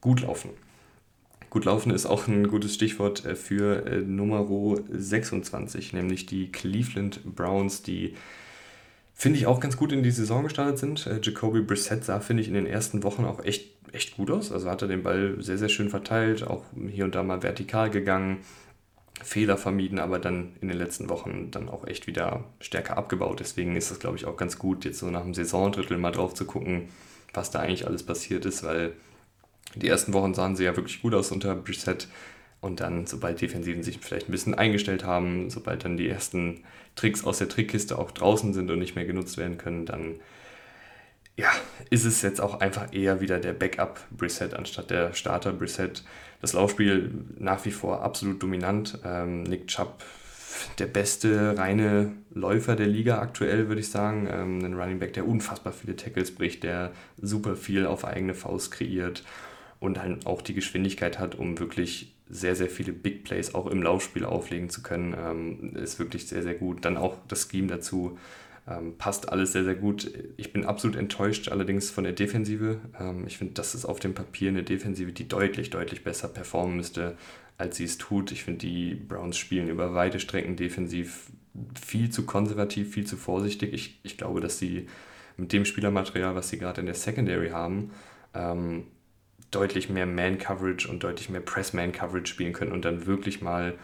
gut 0.00 0.20
laufen. 0.20 0.50
Gut 1.48 1.66
laufen 1.66 1.92
ist 1.92 2.06
auch 2.06 2.28
ein 2.28 2.48
gutes 2.48 2.74
Stichwort 2.74 3.24
äh, 3.24 3.36
für 3.36 3.86
äh, 3.86 3.98
Nummer 3.98 4.46
26, 4.90 5.92
nämlich 5.92 6.26
die 6.26 6.50
Cleveland 6.50 7.20
Browns, 7.36 7.82
die 7.82 8.14
finde 9.14 9.38
ich 9.38 9.46
auch 9.46 9.60
ganz 9.60 9.76
gut 9.76 9.92
in 9.92 10.02
die 10.02 10.10
Saison 10.10 10.42
gestartet 10.42 10.78
sind. 10.78 11.06
Äh, 11.06 11.20
Jacoby 11.22 11.60
Brissett 11.60 12.04
sah, 12.04 12.20
finde 12.20 12.42
ich, 12.42 12.48
in 12.48 12.54
den 12.54 12.66
ersten 12.66 13.02
Wochen 13.02 13.24
auch 13.24 13.44
echt, 13.44 13.70
echt 13.92 14.16
gut 14.16 14.30
aus. 14.30 14.50
Also 14.50 14.68
hat 14.68 14.82
er 14.82 14.88
den 14.88 15.02
Ball 15.02 15.36
sehr, 15.40 15.58
sehr 15.58 15.68
schön 15.68 15.90
verteilt, 15.90 16.42
auch 16.42 16.64
hier 16.90 17.04
und 17.04 17.14
da 17.14 17.22
mal 17.22 17.42
vertikal 17.42 17.90
gegangen, 17.90 18.38
Fehler 19.22 19.56
vermieden, 19.56 19.98
aber 19.98 20.18
dann 20.18 20.52
in 20.60 20.68
den 20.68 20.76
letzten 20.76 21.08
Wochen 21.08 21.50
dann 21.50 21.68
auch 21.68 21.86
echt 21.86 22.06
wieder 22.06 22.44
stärker 22.60 22.96
abgebaut. 22.96 23.40
Deswegen 23.40 23.76
ist 23.76 23.90
das, 23.90 24.00
glaube 24.00 24.16
ich, 24.16 24.26
auch 24.26 24.36
ganz 24.36 24.58
gut, 24.58 24.84
jetzt 24.84 24.98
so 24.98 25.10
nach 25.10 25.22
dem 25.22 25.34
Saisondrittel 25.34 25.98
mal 25.98 26.10
drauf 26.10 26.34
zu 26.34 26.44
gucken, 26.44 26.88
was 27.32 27.50
da 27.50 27.60
eigentlich 27.60 27.86
alles 27.86 28.02
passiert 28.02 28.44
ist, 28.44 28.62
weil 28.62 28.92
die 29.74 29.88
ersten 29.88 30.12
Wochen 30.12 30.34
sahen 30.34 30.56
sie 30.56 30.64
ja 30.64 30.76
wirklich 30.76 31.00
gut 31.02 31.14
aus 31.14 31.32
unter 31.32 31.54
Brissett. 31.54 32.08
Und 32.60 32.80
dann, 32.80 33.06
sobald 33.06 33.40
Defensiven 33.40 33.82
sich 33.82 33.98
vielleicht 33.98 34.28
ein 34.28 34.32
bisschen 34.32 34.54
eingestellt 34.54 35.04
haben, 35.04 35.50
sobald 35.50 35.84
dann 35.84 35.96
die 35.96 36.08
ersten 36.08 36.62
Tricks 36.94 37.24
aus 37.24 37.38
der 37.38 37.48
Trickkiste 37.48 37.98
auch 37.98 38.12
draußen 38.12 38.54
sind 38.54 38.70
und 38.70 38.78
nicht 38.78 38.94
mehr 38.94 39.04
genutzt 39.04 39.36
werden 39.36 39.58
können, 39.58 39.84
dann 39.84 40.16
ja, 41.36 41.50
ist 41.90 42.04
es 42.04 42.22
jetzt 42.22 42.40
auch 42.40 42.60
einfach 42.60 42.92
eher 42.92 43.20
wieder 43.20 43.38
der 43.38 43.52
Backup 43.52 44.00
Brissett 44.10 44.54
anstatt 44.54 44.90
der 44.90 45.14
Starter 45.14 45.52
Brissett. 45.52 46.04
Das 46.40 46.52
Laufspiel 46.52 47.12
nach 47.38 47.64
wie 47.64 47.70
vor 47.70 48.02
absolut 48.02 48.42
dominant. 48.42 48.98
Ähm, 49.04 49.44
Nick 49.44 49.68
Chubb 49.68 50.02
der 50.78 50.86
beste 50.86 51.56
reine 51.56 52.12
Läufer 52.34 52.76
der 52.76 52.86
Liga 52.86 53.20
aktuell, 53.20 53.68
würde 53.68 53.80
ich 53.80 53.90
sagen. 53.90 54.28
Ähm, 54.30 54.64
ein 54.64 54.74
Running 54.74 54.98
Back, 54.98 55.14
der 55.14 55.26
unfassbar 55.26 55.72
viele 55.72 55.96
Tackles 55.96 56.34
bricht, 56.34 56.62
der 56.62 56.92
super 57.20 57.56
viel 57.56 57.86
auf 57.86 58.04
eigene 58.04 58.34
Faust 58.34 58.70
kreiert 58.72 59.24
und 59.80 60.00
halt 60.00 60.26
auch 60.26 60.42
die 60.42 60.54
Geschwindigkeit 60.54 61.18
hat, 61.18 61.34
um 61.34 61.58
wirklich 61.58 62.14
sehr, 62.28 62.56
sehr 62.56 62.68
viele 62.68 62.92
Big 62.92 63.24
Plays 63.24 63.54
auch 63.54 63.66
im 63.66 63.82
Laufspiel 63.82 64.24
auflegen 64.24 64.70
zu 64.70 64.82
können. 64.82 65.14
Ähm, 65.18 65.76
ist 65.76 65.98
wirklich 65.98 66.26
sehr, 66.26 66.42
sehr 66.42 66.54
gut. 66.54 66.84
Dann 66.84 66.96
auch 66.96 67.16
das 67.28 67.48
Scheme 67.50 67.68
dazu. 67.68 68.18
Ähm, 68.68 68.96
passt 68.96 69.28
alles 69.28 69.52
sehr, 69.52 69.64
sehr 69.64 69.74
gut. 69.74 70.10
Ich 70.36 70.52
bin 70.52 70.64
absolut 70.64 70.96
enttäuscht 70.96 71.48
allerdings 71.48 71.90
von 71.90 72.04
der 72.04 72.12
Defensive. 72.12 72.80
Ähm, 72.98 73.26
ich 73.26 73.38
finde, 73.38 73.54
das 73.54 73.74
ist 73.74 73.84
auf 73.84 73.98
dem 73.98 74.14
Papier 74.14 74.50
eine 74.50 74.62
Defensive, 74.62 75.12
die 75.12 75.26
deutlich, 75.26 75.70
deutlich 75.70 76.04
besser 76.04 76.28
performen 76.28 76.76
müsste, 76.76 77.16
als 77.58 77.76
sie 77.76 77.84
es 77.84 77.98
tut. 77.98 78.30
Ich 78.30 78.44
finde, 78.44 78.60
die 78.60 78.94
Browns 78.94 79.36
spielen 79.36 79.68
über 79.68 79.94
weite 79.94 80.20
Strecken 80.20 80.54
defensiv 80.56 81.30
viel 81.80 82.10
zu 82.10 82.24
konservativ, 82.24 82.92
viel 82.92 83.06
zu 83.06 83.16
vorsichtig. 83.16 83.72
Ich, 83.72 84.00
ich 84.04 84.16
glaube, 84.16 84.40
dass 84.40 84.58
sie 84.58 84.86
mit 85.36 85.52
dem 85.52 85.64
Spielermaterial, 85.64 86.34
was 86.34 86.48
sie 86.48 86.58
gerade 86.58 86.80
in 86.80 86.86
der 86.86 86.94
Secondary 86.94 87.50
haben, 87.50 87.90
ähm, 88.32 88.84
deutlich 89.50 89.90
mehr 89.90 90.06
Man-Coverage 90.06 90.88
und 90.88 91.02
deutlich 91.02 91.28
mehr 91.28 91.40
Press-Man-Coverage 91.40 92.26
spielen 92.26 92.52
können 92.52 92.72
und 92.72 92.84
dann 92.84 93.06
wirklich 93.06 93.42
mal 93.42 93.74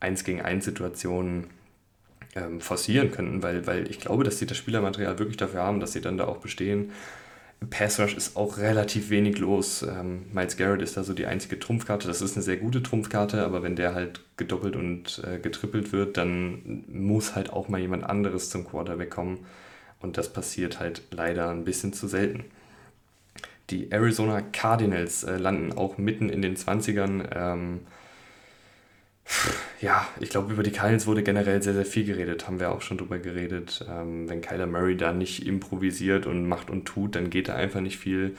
eins 0.00 0.24
gegen 0.24 0.42
eins 0.42 0.64
Situationen 0.64 1.46
ähm, 2.34 2.60
forcieren 2.60 3.10
könnten, 3.10 3.42
weil, 3.42 3.66
weil 3.66 3.90
ich 3.90 4.00
glaube, 4.00 4.24
dass 4.24 4.38
sie 4.38 4.46
das 4.46 4.56
Spielermaterial 4.56 5.18
wirklich 5.18 5.36
dafür 5.36 5.62
haben, 5.62 5.80
dass 5.80 5.92
sie 5.92 6.00
dann 6.00 6.18
da 6.18 6.26
auch 6.26 6.38
bestehen. 6.38 6.92
Pass 7.70 7.98
Rush 7.98 8.14
ist 8.16 8.36
auch 8.36 8.58
relativ 8.58 9.10
wenig 9.10 9.38
los. 9.38 9.82
Ähm, 9.82 10.26
Miles 10.32 10.56
Garrett 10.56 10.82
ist 10.82 10.96
da 10.96 11.04
so 11.04 11.14
die 11.14 11.26
einzige 11.26 11.58
Trumpfkarte. 11.58 12.06
Das 12.06 12.20
ist 12.20 12.36
eine 12.36 12.42
sehr 12.42 12.56
gute 12.56 12.82
Trumpfkarte, 12.82 13.44
aber 13.44 13.62
wenn 13.62 13.76
der 13.76 13.94
halt 13.94 14.20
gedoppelt 14.36 14.76
und 14.76 15.22
äh, 15.24 15.38
getrippelt 15.38 15.92
wird, 15.92 16.16
dann 16.16 16.84
muss 16.88 17.34
halt 17.34 17.52
auch 17.52 17.68
mal 17.68 17.80
jemand 17.80 18.04
anderes 18.04 18.50
zum 18.50 18.66
Quarterback 18.66 19.10
kommen. 19.10 19.46
Und 20.00 20.18
das 20.18 20.32
passiert 20.32 20.80
halt 20.80 21.02
leider 21.10 21.50
ein 21.50 21.64
bisschen 21.64 21.92
zu 21.92 22.08
selten. 22.08 22.44
Die 23.70 23.90
Arizona 23.90 24.42
Cardinals 24.42 25.24
äh, 25.24 25.38
landen 25.38 25.72
auch 25.72 25.96
mitten 25.96 26.28
in 26.28 26.42
den 26.42 26.56
20ern. 26.56 27.28
Ähm, 27.34 27.80
ja, 29.80 30.06
ich 30.20 30.30
glaube, 30.30 30.52
über 30.52 30.62
die 30.62 30.70
Cardinals 30.70 31.06
wurde 31.06 31.22
generell 31.22 31.62
sehr, 31.62 31.74
sehr 31.74 31.86
viel 31.86 32.04
geredet, 32.04 32.46
haben 32.46 32.60
wir 32.60 32.72
auch 32.72 32.82
schon 32.82 32.98
drüber 32.98 33.18
geredet. 33.18 33.84
Ähm, 33.88 34.28
wenn 34.28 34.40
Kyler 34.40 34.66
Murray 34.66 34.96
da 34.96 35.12
nicht 35.12 35.46
improvisiert 35.46 36.26
und 36.26 36.46
macht 36.48 36.70
und 36.70 36.84
tut, 36.84 37.16
dann 37.16 37.30
geht 37.30 37.48
da 37.48 37.54
einfach 37.54 37.80
nicht 37.80 37.98
viel. 37.98 38.36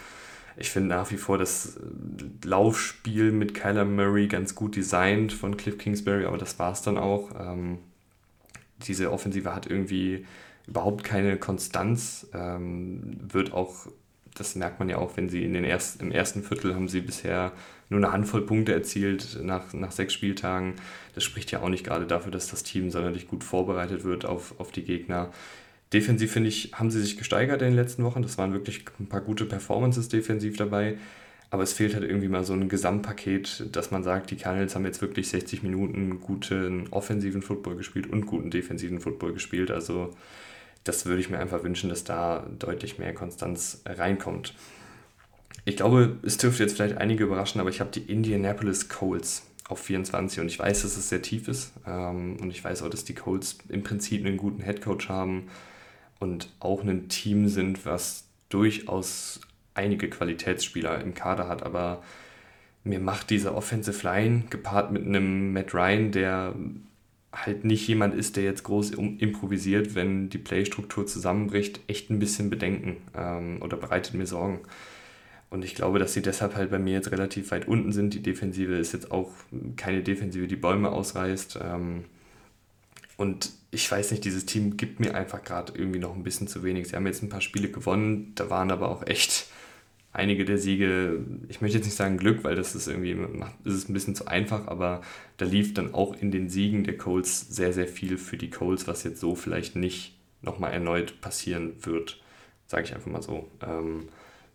Ich 0.58 0.70
finde 0.70 0.90
nach 0.90 1.12
wie 1.12 1.18
vor 1.18 1.38
das 1.38 1.78
äh, 1.78 2.48
Laufspiel 2.48 3.32
mit 3.32 3.54
Kyler 3.54 3.86
Murray 3.86 4.28
ganz 4.28 4.56
gut 4.56 4.76
designt 4.76 5.34
von 5.34 5.58
Cliff 5.58 5.78
Kingsbury, 5.78 6.26
aber 6.26 6.38
das 6.38 6.58
war 6.60 6.72
es 6.72 6.82
dann 6.82 6.98
auch. 6.98 7.32
Ähm, 7.38 7.80
diese 8.88 9.12
Offensive 9.12 9.54
hat 9.54 9.68
irgendwie 9.68 10.26
überhaupt 10.68 11.04
keine 11.04 11.38
Konstanz, 11.38 12.28
ähm, 12.34 13.18
wird 13.22 13.54
auch 13.54 13.88
das 14.36 14.56
merkt 14.56 14.80
man 14.80 14.90
ja 14.90 14.98
auch, 14.98 15.18
wenn 15.18 15.30
sie 15.30 15.44
in 15.44 15.54
den 15.54 15.64
ersten, 15.64 16.04
im 16.04 16.12
ersten 16.12 16.44
Viertel 16.44 16.76
haben 16.76 16.88
sie 16.88 17.02
bisher 17.02 17.52
nur 17.90 18.00
eine 18.00 18.12
Handvoll 18.12 18.46
Punkte 18.46 18.74
erzielt 18.74 19.40
nach, 19.42 19.74
nach 19.74 19.92
sechs 19.92 20.14
Spieltagen. 20.14 20.74
Das 21.14 21.24
spricht 21.24 21.52
ja 21.52 21.62
auch 21.62 21.70
nicht 21.70 21.86
gerade 21.86 22.06
dafür, 22.06 22.32
dass 22.32 22.50
das 22.50 22.64
Team 22.64 22.92
sonderlich 22.92 23.28
gut 23.28 23.44
vorbereitet 23.44 24.04
wird 24.04 24.26
auf, 24.26 24.60
auf 24.60 24.72
die 24.72 24.84
Gegner. 24.84 25.32
Defensiv, 25.94 26.32
finde 26.32 26.50
ich, 26.50 26.72
haben 26.74 26.92
sie 26.92 27.02
sich 27.02 27.18
gesteigert 27.18 27.62
in 27.62 27.70
den 27.70 27.76
letzten 27.76 28.04
Wochen. 28.04 28.22
Das 28.22 28.38
waren 28.38 28.54
wirklich 28.54 28.86
ein 29.00 29.08
paar 29.08 29.22
gute 29.22 29.46
Performances 29.46 30.10
defensiv 30.10 30.58
dabei. 30.58 30.98
Aber 31.52 31.64
es 31.64 31.74
fehlt 31.74 31.94
halt 31.94 32.04
irgendwie 32.04 32.28
mal 32.28 32.44
so 32.44 32.54
ein 32.54 32.68
Gesamtpaket, 32.68 33.68
dass 33.72 33.92
man 33.92 34.04
sagt, 34.04 34.32
die 34.32 34.36
Cardinals 34.36 34.76
haben 34.76 34.86
jetzt 34.86 35.02
wirklich 35.02 35.30
60 35.30 35.64
Minuten 35.64 36.20
guten 36.20 36.88
offensiven 36.90 37.42
Football 37.42 37.76
gespielt 37.76 38.08
und 38.08 38.26
guten 38.26 38.50
defensiven 38.50 39.00
Football 39.00 39.34
gespielt. 39.34 39.72
Also 39.72 40.12
das 40.86 41.06
würde 41.06 41.20
ich 41.20 41.30
mir 41.30 41.40
einfach 41.40 41.64
wünschen, 41.64 41.90
dass 41.90 42.06
da 42.06 42.46
deutlich 42.58 42.98
mehr 42.98 43.14
Konstanz 43.14 43.82
reinkommt. 43.86 44.54
Ich 45.66 45.76
glaube, 45.76 46.18
es 46.22 46.38
dürfte 46.38 46.64
jetzt 46.64 46.76
vielleicht 46.76 46.98
einige 46.98 47.24
überraschen, 47.24 47.60
aber 47.60 47.70
ich 47.70 47.82
habe 47.82 47.90
die 47.90 48.04
Indianapolis 48.04 48.88
Colts 48.88 49.48
auf 49.68 49.80
24 49.80 50.40
und 50.40 50.48
ich 50.48 50.60
weiß, 50.60 50.84
dass 50.84 50.96
es 50.96 51.10
sehr 51.10 51.24
tief 51.24 51.48
ist 51.48 51.74
ähm, 51.88 52.38
und 52.40 52.52
ich 52.52 52.64
weiß 52.64 52.84
auch, 52.84 52.90
dass 52.90 53.04
die 53.04 53.16
Colts 53.16 53.58
im 53.68 53.82
Prinzip 53.82 54.24
einen 54.24 54.38
guten 54.38 54.62
Headcoach 54.62 55.10
haben 55.10 55.48
und 56.20 56.54
auch 56.60 56.84
ein 56.84 57.10
Team 57.10 57.48
sind, 57.48 57.84
was 57.86 58.26
durchaus 58.50 59.42
einige 59.74 60.08
Qualitätsspieler 60.08 61.02
im 61.02 61.16
Kader 61.16 61.48
hat, 61.48 61.64
aber 61.64 62.04
mir 62.84 63.00
macht 63.00 63.32
dieser 63.32 63.56
Offensive 63.56 64.04
Line 64.04 64.44
gepaart 64.52 64.92
mit 64.92 65.04
einem 65.04 65.52
Matt 65.52 65.74
Ryan, 65.74 66.12
der 66.12 66.54
halt 67.36 67.66
nicht 67.66 67.88
jemand 67.88 68.16
ist, 68.16 68.38
der 68.38 68.44
jetzt 68.44 68.64
groß 68.64 68.92
improvisiert, 68.92 69.94
wenn 69.94 70.30
die 70.30 70.38
Playstruktur 70.38 71.06
zusammenbricht, 71.06 71.82
echt 71.88 72.10
ein 72.10 72.20
bisschen 72.20 72.50
Bedenken 72.50 72.98
ähm, 73.16 73.62
oder 73.62 73.78
bereitet 73.78 74.14
mir 74.14 74.26
Sorgen. 74.26 74.62
Und 75.50 75.64
ich 75.64 75.76
glaube, 75.76 76.00
dass 76.00 76.14
sie 76.14 76.22
deshalb 76.22 76.56
halt 76.56 76.72
bei 76.72 76.80
mir 76.80 76.94
jetzt 76.94 77.12
relativ 77.12 77.52
weit 77.52 77.68
unten 77.68 77.92
sind. 77.92 78.14
Die 78.14 78.22
Defensive 78.22 78.76
ist 78.76 78.94
jetzt 78.94 79.12
auch 79.12 79.32
keine 79.76 80.02
Defensive, 80.02 80.48
die 80.48 80.56
Bäume 80.56 80.92
ausreißt. 80.92 81.60
Ähm, 81.62 82.06
und 83.18 83.52
ich 83.72 83.90
weiß 83.90 84.12
nicht, 84.12 84.26
dieses 84.26 84.46
Team 84.46 84.78
gibt 84.78 85.00
mir 85.00 85.16
einfach 85.16 85.44
gerade 85.44 85.74
irgendwie 85.76 86.00
noch 86.00 86.16
ein 86.16 86.24
bisschen 86.24 86.48
zu 86.48 86.64
wenig. 86.64 86.88
Sie 86.88 86.96
haben 86.96 87.06
jetzt 87.06 87.22
ein 87.24 87.30
paar 87.30 87.42
Spiele 87.42 87.70
gewonnen, 87.70 88.34
da 88.36 88.50
waren 88.50 88.72
aber 88.72 88.90
auch 88.90 89.06
echt 89.08 89.48
einige 90.16 90.46
der 90.46 90.58
Siege, 90.58 91.20
ich 91.50 91.62
möchte 91.62 91.78
jetzt 91.78 91.86
nicht 91.86 91.98
sagen 91.98 92.18
Glück, 92.18 92.44
weil 92.44 92.56
das 92.56 92.74
ist 92.74 92.88
irgendwie, 92.88 93.12
ist 93.64 93.74
es 93.74 93.90
ein 93.90 93.94
bisschen 93.94 94.16
zu 94.16 94.28
einfach, 94.28 94.68
aber 94.68 95.02
da 95.38 95.46
lief 95.46 95.74
dann 95.74 95.94
auch 95.94 96.16
in 96.16 96.32
den 96.32 96.50
Siegen 96.50 96.84
der 96.84 96.98
Colts 96.98 97.42
sehr, 97.54 97.74
sehr 97.74 97.88
viel 97.88 98.18
für 98.18 98.38
die 98.38 98.50
Colts, 98.50 98.88
was 98.88 99.04
jetzt 99.04 99.20
so 99.20 99.36
vielleicht 99.36 99.76
nicht 99.76 100.18
nochmal 100.42 100.72
erneut 100.72 101.20
passieren 101.22 101.74
wird, 101.82 102.22
sage 102.68 102.86
ich 102.86 102.96
einfach 102.96 103.12
mal 103.12 103.22
so. 103.22 103.50
Ähm, 103.62 104.08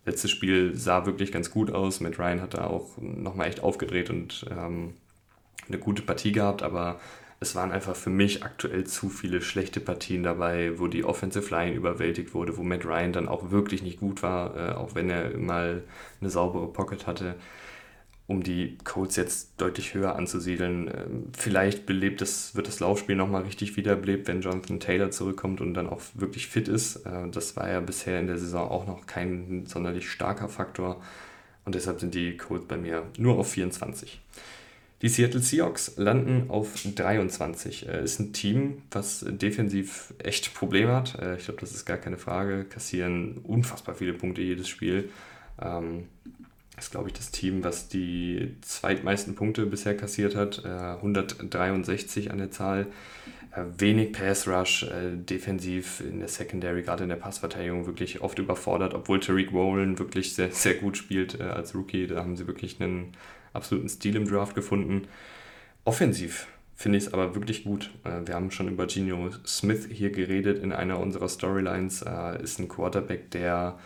letztes 0.05 0.31
Spiel 0.31 0.75
sah 0.75 1.05
wirklich 1.05 1.31
ganz 1.31 1.51
gut 1.51 1.71
aus, 1.71 1.99
Matt 1.99 2.17
Ryan 2.17 2.41
hat 2.41 2.55
da 2.55 2.65
auch 2.65 2.97
nochmal 2.97 3.47
echt 3.47 3.61
aufgedreht 3.61 4.09
und 4.09 4.45
ähm, 4.49 4.95
eine 5.67 5.77
gute 5.77 6.01
Partie 6.01 6.31
gehabt, 6.31 6.63
aber 6.63 6.99
es 7.41 7.55
waren 7.55 7.71
einfach 7.71 7.95
für 7.95 8.11
mich 8.11 8.43
aktuell 8.43 8.85
zu 8.85 9.09
viele 9.09 9.41
schlechte 9.41 9.79
Partien 9.79 10.21
dabei, 10.21 10.77
wo 10.77 10.85
die 10.85 11.03
Offensive 11.03 11.49
Line 11.49 11.75
überwältigt 11.75 12.35
wurde, 12.35 12.55
wo 12.55 12.61
Matt 12.61 12.85
Ryan 12.85 13.13
dann 13.13 13.27
auch 13.27 13.49
wirklich 13.49 13.81
nicht 13.81 13.99
gut 13.99 14.21
war, 14.21 14.55
äh, 14.55 14.73
auch 14.73 14.93
wenn 14.93 15.09
er 15.09 15.35
mal 15.37 15.81
eine 16.21 16.29
saubere 16.29 16.71
Pocket 16.71 17.07
hatte, 17.07 17.33
um 18.27 18.43
die 18.43 18.77
Codes 18.83 19.15
jetzt 19.15 19.59
deutlich 19.59 19.95
höher 19.95 20.15
anzusiedeln. 20.15 20.87
Äh, 20.87 21.05
vielleicht 21.35 21.87
belebt 21.87 22.21
das, 22.21 22.53
wird 22.55 22.67
das 22.67 22.79
Laufspiel 22.79 23.15
nochmal 23.15 23.41
richtig 23.41 23.75
wiederbelebt, 23.75 24.27
wenn 24.27 24.41
Jonathan 24.41 24.79
Taylor 24.79 25.09
zurückkommt 25.09 25.61
und 25.61 25.73
dann 25.73 25.89
auch 25.89 26.01
wirklich 26.13 26.47
fit 26.47 26.67
ist. 26.67 26.97
Äh, 27.07 27.27
das 27.31 27.55
war 27.57 27.67
ja 27.67 27.79
bisher 27.79 28.19
in 28.19 28.27
der 28.27 28.37
Saison 28.37 28.69
auch 28.69 28.85
noch 28.85 29.07
kein 29.07 29.65
sonderlich 29.65 30.11
starker 30.11 30.47
Faktor 30.47 31.01
und 31.65 31.73
deshalb 31.73 32.01
sind 32.01 32.13
die 32.13 32.37
Codes 32.37 32.67
bei 32.67 32.77
mir 32.77 33.07
nur 33.17 33.39
auf 33.39 33.51
24. 33.51 34.21
Die 35.01 35.09
Seattle 35.09 35.39
Seahawks 35.39 35.93
landen 35.97 36.49
auf 36.49 36.73
23. 36.83 37.87
Äh, 37.87 38.03
ist 38.03 38.19
ein 38.19 38.33
Team, 38.33 38.83
was 38.91 39.25
defensiv 39.27 40.13
echt 40.19 40.53
Probleme 40.53 40.93
hat. 40.93 41.19
Äh, 41.19 41.37
ich 41.37 41.45
glaube, 41.45 41.59
das 41.59 41.71
ist 41.71 41.85
gar 41.85 41.97
keine 41.97 42.17
Frage. 42.17 42.65
Kassieren 42.65 43.39
unfassbar 43.43 43.95
viele 43.95 44.13
Punkte 44.13 44.41
jedes 44.41 44.69
Spiel. 44.69 45.09
Ähm, 45.59 46.07
ist, 46.77 46.91
glaube 46.91 47.09
ich, 47.09 47.13
das 47.13 47.31
Team, 47.31 47.63
was 47.63 47.89
die 47.89 48.55
zweitmeisten 48.61 49.35
Punkte 49.35 49.65
bisher 49.65 49.97
kassiert 49.97 50.35
hat. 50.35 50.63
Äh, 50.65 50.67
163 50.67 52.31
an 52.31 52.37
der 52.37 52.51
Zahl. 52.51 52.87
Äh, 53.53 53.63
wenig 53.77 54.13
Pass 54.13 54.47
Rush, 54.47 54.83
äh, 54.83 55.15
defensiv 55.15 56.01
in 56.01 56.19
der 56.19 56.27
Secondary, 56.27 56.83
gerade 56.83 57.03
in 57.03 57.09
der 57.09 57.17
Passverteidigung, 57.17 57.85
wirklich 57.85 58.21
oft 58.21 58.39
überfordert, 58.39 58.93
obwohl 58.93 59.19
Tariq 59.19 59.51
Rowland 59.51 59.99
wirklich 59.99 60.33
sehr, 60.33 60.51
sehr 60.51 60.75
gut 60.75 60.95
spielt 60.95 61.39
äh, 61.39 61.43
als 61.43 61.75
Rookie. 61.75 62.07
Da 62.07 62.17
haben 62.17 62.37
sie 62.37 62.47
wirklich 62.47 62.79
einen 62.79 63.13
absoluten 63.53 63.89
Stil 63.89 64.15
im 64.15 64.27
Draft 64.27 64.55
gefunden. 64.55 65.07
Offensiv 65.83 66.47
finde 66.75 66.97
ich 66.97 67.05
es 67.05 67.13
aber 67.13 67.35
wirklich 67.35 67.63
gut. 67.63 67.91
Äh, 68.03 68.25
wir 68.25 68.35
haben 68.35 68.51
schon 68.51 68.67
über 68.67 68.87
Gino 68.87 69.29
Smith 69.45 69.87
hier 69.91 70.11
geredet 70.11 70.61
in 70.63 70.71
einer 70.71 70.99
unserer 70.99 71.29
Storylines. 71.29 72.01
Äh, 72.01 72.41
ist 72.43 72.59
ein 72.59 72.67
Quarterback, 72.67 73.31
der 73.31 73.77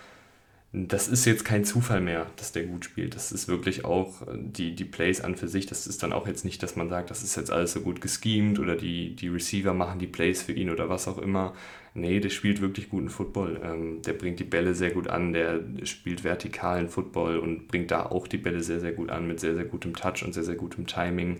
das 0.78 1.08
ist 1.08 1.26
jetzt 1.26 1.46
kein 1.46 1.64
Zufall 1.64 2.02
mehr, 2.02 2.28
dass 2.36 2.52
der 2.52 2.64
gut 2.64 2.84
spielt. 2.84 3.16
Das 3.16 3.32
ist 3.32 3.48
wirklich 3.48 3.86
auch 3.86 4.22
äh, 4.24 4.38
die, 4.38 4.76
die 4.76 4.84
Plays 4.84 5.22
an 5.22 5.36
für 5.38 5.48
sich. 5.48 5.66
Das 5.68 5.88
ist 5.88 6.04
dann 6.04 6.12
auch 6.12 6.28
jetzt 6.28 6.44
nicht, 6.44 6.62
dass 6.62 6.76
man 6.76 6.90
sagt, 6.90 7.10
das 7.12 7.24
ist 7.24 7.38
jetzt 7.38 7.52
alles 7.52 7.72
so 7.74 7.82
gut 7.82 8.02
geschemt 8.02 8.60
oder 8.60 8.76
die, 8.76 9.16
die 9.16 9.30
Receiver 9.30 9.74
machen 9.74 10.00
die 10.00 10.08
Plays 10.08 10.44
für 10.44 10.52
ihn 10.52 10.70
oder 10.70 10.90
was 10.90 11.08
auch 11.08 11.18
immer. 11.18 11.54
Nee, 11.94 12.20
der 12.20 12.30
spielt 12.30 12.60
wirklich 12.60 12.90
guten 12.90 13.10
Football. 13.10 13.62
Ähm, 13.64 14.02
der 14.02 14.14
bringt 14.14 14.40
die 14.40 14.44
Bälle 14.44 14.76
sehr 14.76 14.92
gut 14.92 15.08
an, 15.08 15.32
der 15.32 15.62
spielt 15.84 16.26
vertikalen 16.26 16.90
Football 16.90 17.40
und 17.40 17.70
bringt 17.70 17.92
da 17.92 18.08
auch 18.08 18.28
die 18.28 18.38
Bälle 18.38 18.62
sehr, 18.62 18.82
sehr 18.82 18.92
gut 18.92 19.12
an 19.12 19.28
mit 19.28 19.40
sehr, 19.40 19.56
sehr 19.56 19.66
gutem 19.66 19.96
Touch 19.96 20.24
und 20.26 20.34
sehr, 20.34 20.44
sehr 20.44 20.56
gutem 20.56 20.88
Timing 20.88 21.40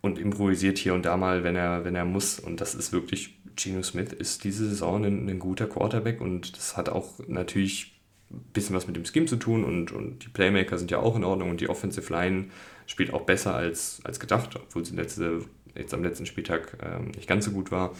und 0.00 0.18
improvisiert 0.18 0.78
hier 0.78 0.94
und 0.94 1.04
da 1.04 1.18
mal, 1.18 1.44
wenn 1.44 1.56
er, 1.56 1.84
wenn 1.84 1.96
er 1.96 2.06
muss. 2.06 2.38
Und 2.38 2.62
das 2.62 2.74
ist 2.74 2.92
wirklich, 2.92 3.36
Geno 3.56 3.82
Smith 3.82 4.12
ist 4.12 4.44
diese 4.44 4.68
Saison 4.68 5.04
ein, 5.04 5.28
ein 5.28 5.38
guter 5.38 5.66
Quarterback 5.66 6.22
und 6.22 6.56
das 6.56 6.76
hat 6.78 6.88
auch 6.88 7.18
natürlich 7.26 7.97
bisschen 8.30 8.76
was 8.76 8.86
mit 8.86 8.96
dem 8.96 9.04
Scheme 9.04 9.26
zu 9.26 9.36
tun 9.36 9.64
und, 9.64 9.92
und 9.92 10.24
die 10.24 10.28
Playmaker 10.28 10.78
sind 10.78 10.90
ja 10.90 10.98
auch 10.98 11.16
in 11.16 11.24
Ordnung 11.24 11.50
und 11.50 11.60
die 11.60 11.68
Offensive 11.68 12.12
Line 12.12 12.46
spielt 12.86 13.12
auch 13.12 13.22
besser 13.22 13.54
als, 13.54 14.00
als 14.04 14.20
gedacht, 14.20 14.56
obwohl 14.56 14.84
sie 14.84 14.96
letzte, 14.96 15.44
jetzt 15.74 15.94
am 15.94 16.02
letzten 16.02 16.26
Spieltag 16.26 16.78
ähm, 16.82 17.12
nicht 17.12 17.28
ganz 17.28 17.44
so 17.44 17.52
gut 17.52 17.70
war. 17.70 17.94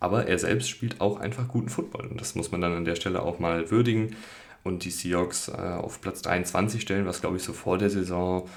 Aber 0.00 0.26
er 0.26 0.38
selbst 0.38 0.68
spielt 0.68 1.00
auch 1.00 1.18
einfach 1.18 1.48
guten 1.48 1.68
Football 1.68 2.06
und 2.06 2.20
das 2.20 2.34
muss 2.34 2.52
man 2.52 2.60
dann 2.60 2.72
an 2.72 2.84
der 2.84 2.94
Stelle 2.94 3.22
auch 3.22 3.38
mal 3.38 3.70
würdigen 3.70 4.16
und 4.64 4.84
die 4.84 4.90
Seahawks 4.90 5.48
äh, 5.48 5.52
auf 5.52 6.00
Platz 6.00 6.22
23 6.22 6.82
stellen, 6.82 7.06
was 7.06 7.20
glaube 7.20 7.36
ich 7.36 7.42
so 7.42 7.52
vor 7.52 7.78
der 7.78 7.90
Saison, 7.90 8.48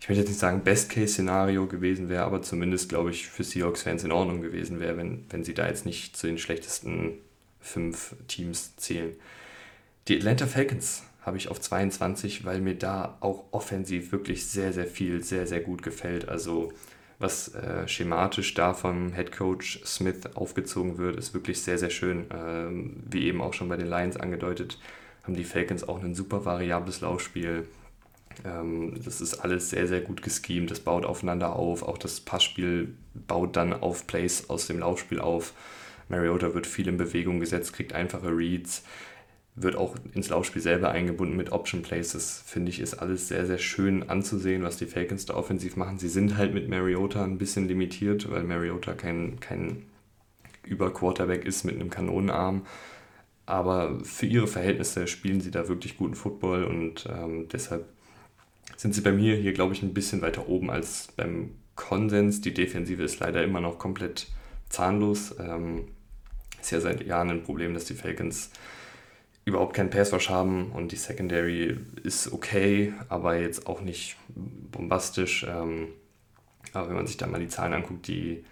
ich 0.00 0.08
möchte 0.08 0.22
jetzt 0.22 0.30
nicht 0.30 0.40
sagen 0.40 0.64
Best-Case-Szenario 0.64 1.66
gewesen 1.66 2.08
wäre, 2.08 2.24
aber 2.24 2.42
zumindest 2.42 2.88
glaube 2.88 3.10
ich 3.10 3.28
für 3.28 3.44
Seahawks-Fans 3.44 4.02
in 4.02 4.10
Ordnung 4.10 4.40
gewesen 4.40 4.80
wäre, 4.80 4.96
wenn, 4.96 5.24
wenn 5.30 5.44
sie 5.44 5.54
da 5.54 5.68
jetzt 5.68 5.86
nicht 5.86 6.16
zu 6.16 6.26
den 6.26 6.38
schlechtesten 6.38 7.18
fünf 7.60 8.16
Teams 8.26 8.74
zählen. 8.76 9.12
Die 10.08 10.16
Atlanta 10.16 10.46
Falcons 10.46 11.04
habe 11.20 11.36
ich 11.36 11.48
auf 11.48 11.60
22, 11.60 12.44
weil 12.44 12.60
mir 12.60 12.74
da 12.74 13.16
auch 13.20 13.44
offensiv 13.52 14.10
wirklich 14.10 14.46
sehr, 14.46 14.72
sehr 14.72 14.86
viel, 14.86 15.22
sehr, 15.22 15.46
sehr 15.46 15.60
gut 15.60 15.82
gefällt. 15.82 16.28
Also 16.28 16.72
was 17.20 17.54
äh, 17.54 17.86
schematisch 17.86 18.54
da 18.54 18.74
vom 18.74 19.12
Head 19.12 19.30
Coach 19.30 19.80
Smith 19.84 20.34
aufgezogen 20.34 20.98
wird, 20.98 21.16
ist 21.16 21.34
wirklich 21.34 21.62
sehr, 21.62 21.78
sehr 21.78 21.90
schön. 21.90 22.26
Ähm, 22.34 22.96
wie 23.08 23.26
eben 23.26 23.40
auch 23.40 23.54
schon 23.54 23.68
bei 23.68 23.76
den 23.76 23.86
Lions 23.86 24.16
angedeutet, 24.16 24.76
haben 25.22 25.34
die 25.34 25.44
Falcons 25.44 25.88
auch 25.88 26.02
ein 26.02 26.16
super 26.16 26.44
variables 26.44 27.00
Laufspiel. 27.00 27.68
Ähm, 28.44 29.00
das 29.04 29.20
ist 29.20 29.34
alles 29.34 29.70
sehr, 29.70 29.86
sehr 29.86 30.00
gut 30.00 30.20
geschemt. 30.20 30.72
Das 30.72 30.80
baut 30.80 31.06
aufeinander 31.06 31.54
auf. 31.54 31.84
Auch 31.84 31.98
das 31.98 32.18
Passspiel 32.18 32.92
baut 33.14 33.54
dann 33.54 33.72
auf 33.72 34.08
Plays 34.08 34.50
aus 34.50 34.66
dem 34.66 34.80
Laufspiel 34.80 35.20
auf. 35.20 35.52
Mariota 36.08 36.54
wird 36.54 36.66
viel 36.66 36.88
in 36.88 36.96
Bewegung 36.96 37.38
gesetzt, 37.38 37.72
kriegt 37.72 37.92
einfache 37.92 38.36
Reads 38.36 38.82
wird 39.54 39.76
auch 39.76 39.96
ins 40.14 40.30
Laufspiel 40.30 40.62
selber 40.62 40.90
eingebunden 40.90 41.36
mit 41.36 41.52
Option 41.52 41.82
Plays. 41.82 42.12
Das 42.12 42.42
finde 42.46 42.70
ich 42.70 42.80
ist 42.80 42.94
alles 42.94 43.28
sehr, 43.28 43.46
sehr 43.46 43.58
schön 43.58 44.08
anzusehen, 44.08 44.62
was 44.62 44.78
die 44.78 44.86
Falcons 44.86 45.26
da 45.26 45.34
offensiv 45.34 45.76
machen. 45.76 45.98
Sie 45.98 46.08
sind 46.08 46.38
halt 46.38 46.54
mit 46.54 46.68
Mariota 46.68 47.22
ein 47.22 47.38
bisschen 47.38 47.68
limitiert, 47.68 48.30
weil 48.30 48.44
Mariota 48.44 48.94
kein, 48.94 49.40
kein 49.40 49.84
Über-Quarterback 50.64 51.44
ist 51.44 51.64
mit 51.64 51.74
einem 51.74 51.90
Kanonenarm. 51.90 52.64
Aber 53.44 53.98
für 54.04 54.26
ihre 54.26 54.46
Verhältnisse 54.46 55.06
spielen 55.06 55.40
sie 55.40 55.50
da 55.50 55.68
wirklich 55.68 55.98
guten 55.98 56.14
Football 56.14 56.64
und 56.64 57.06
ähm, 57.10 57.48
deshalb 57.52 57.86
sind 58.76 58.94
sie 58.94 59.00
bei 59.00 59.12
mir 59.12 59.36
hier, 59.36 59.52
glaube 59.52 59.74
ich, 59.74 59.82
ein 59.82 59.92
bisschen 59.92 60.22
weiter 60.22 60.48
oben 60.48 60.70
als 60.70 61.08
beim 61.16 61.50
Konsens. 61.74 62.40
Die 62.40 62.54
Defensive 62.54 63.02
ist 63.02 63.20
leider 63.20 63.42
immer 63.42 63.60
noch 63.60 63.78
komplett 63.78 64.28
zahnlos. 64.70 65.34
Ähm, 65.38 65.88
ist 66.60 66.70
ja 66.70 66.80
seit 66.80 67.04
Jahren 67.04 67.30
ein 67.30 67.42
Problem, 67.42 67.74
dass 67.74 67.84
die 67.84 67.94
Falcons 67.94 68.50
überhaupt 69.44 69.74
keinen 69.74 69.90
Passwash 69.90 70.30
haben 70.30 70.70
und 70.72 70.92
die 70.92 70.96
Secondary 70.96 71.76
ist 72.02 72.32
okay, 72.32 72.92
aber 73.08 73.36
jetzt 73.36 73.66
auch 73.66 73.80
nicht 73.80 74.16
bombastisch. 74.28 75.44
Ähm, 75.48 75.88
aber 76.72 76.88
wenn 76.88 76.96
man 76.96 77.06
sich 77.06 77.16
da 77.16 77.26
mal 77.26 77.40
die 77.40 77.48
Zahlen 77.48 77.72
anguckt, 77.72 78.06
die, 78.06 78.44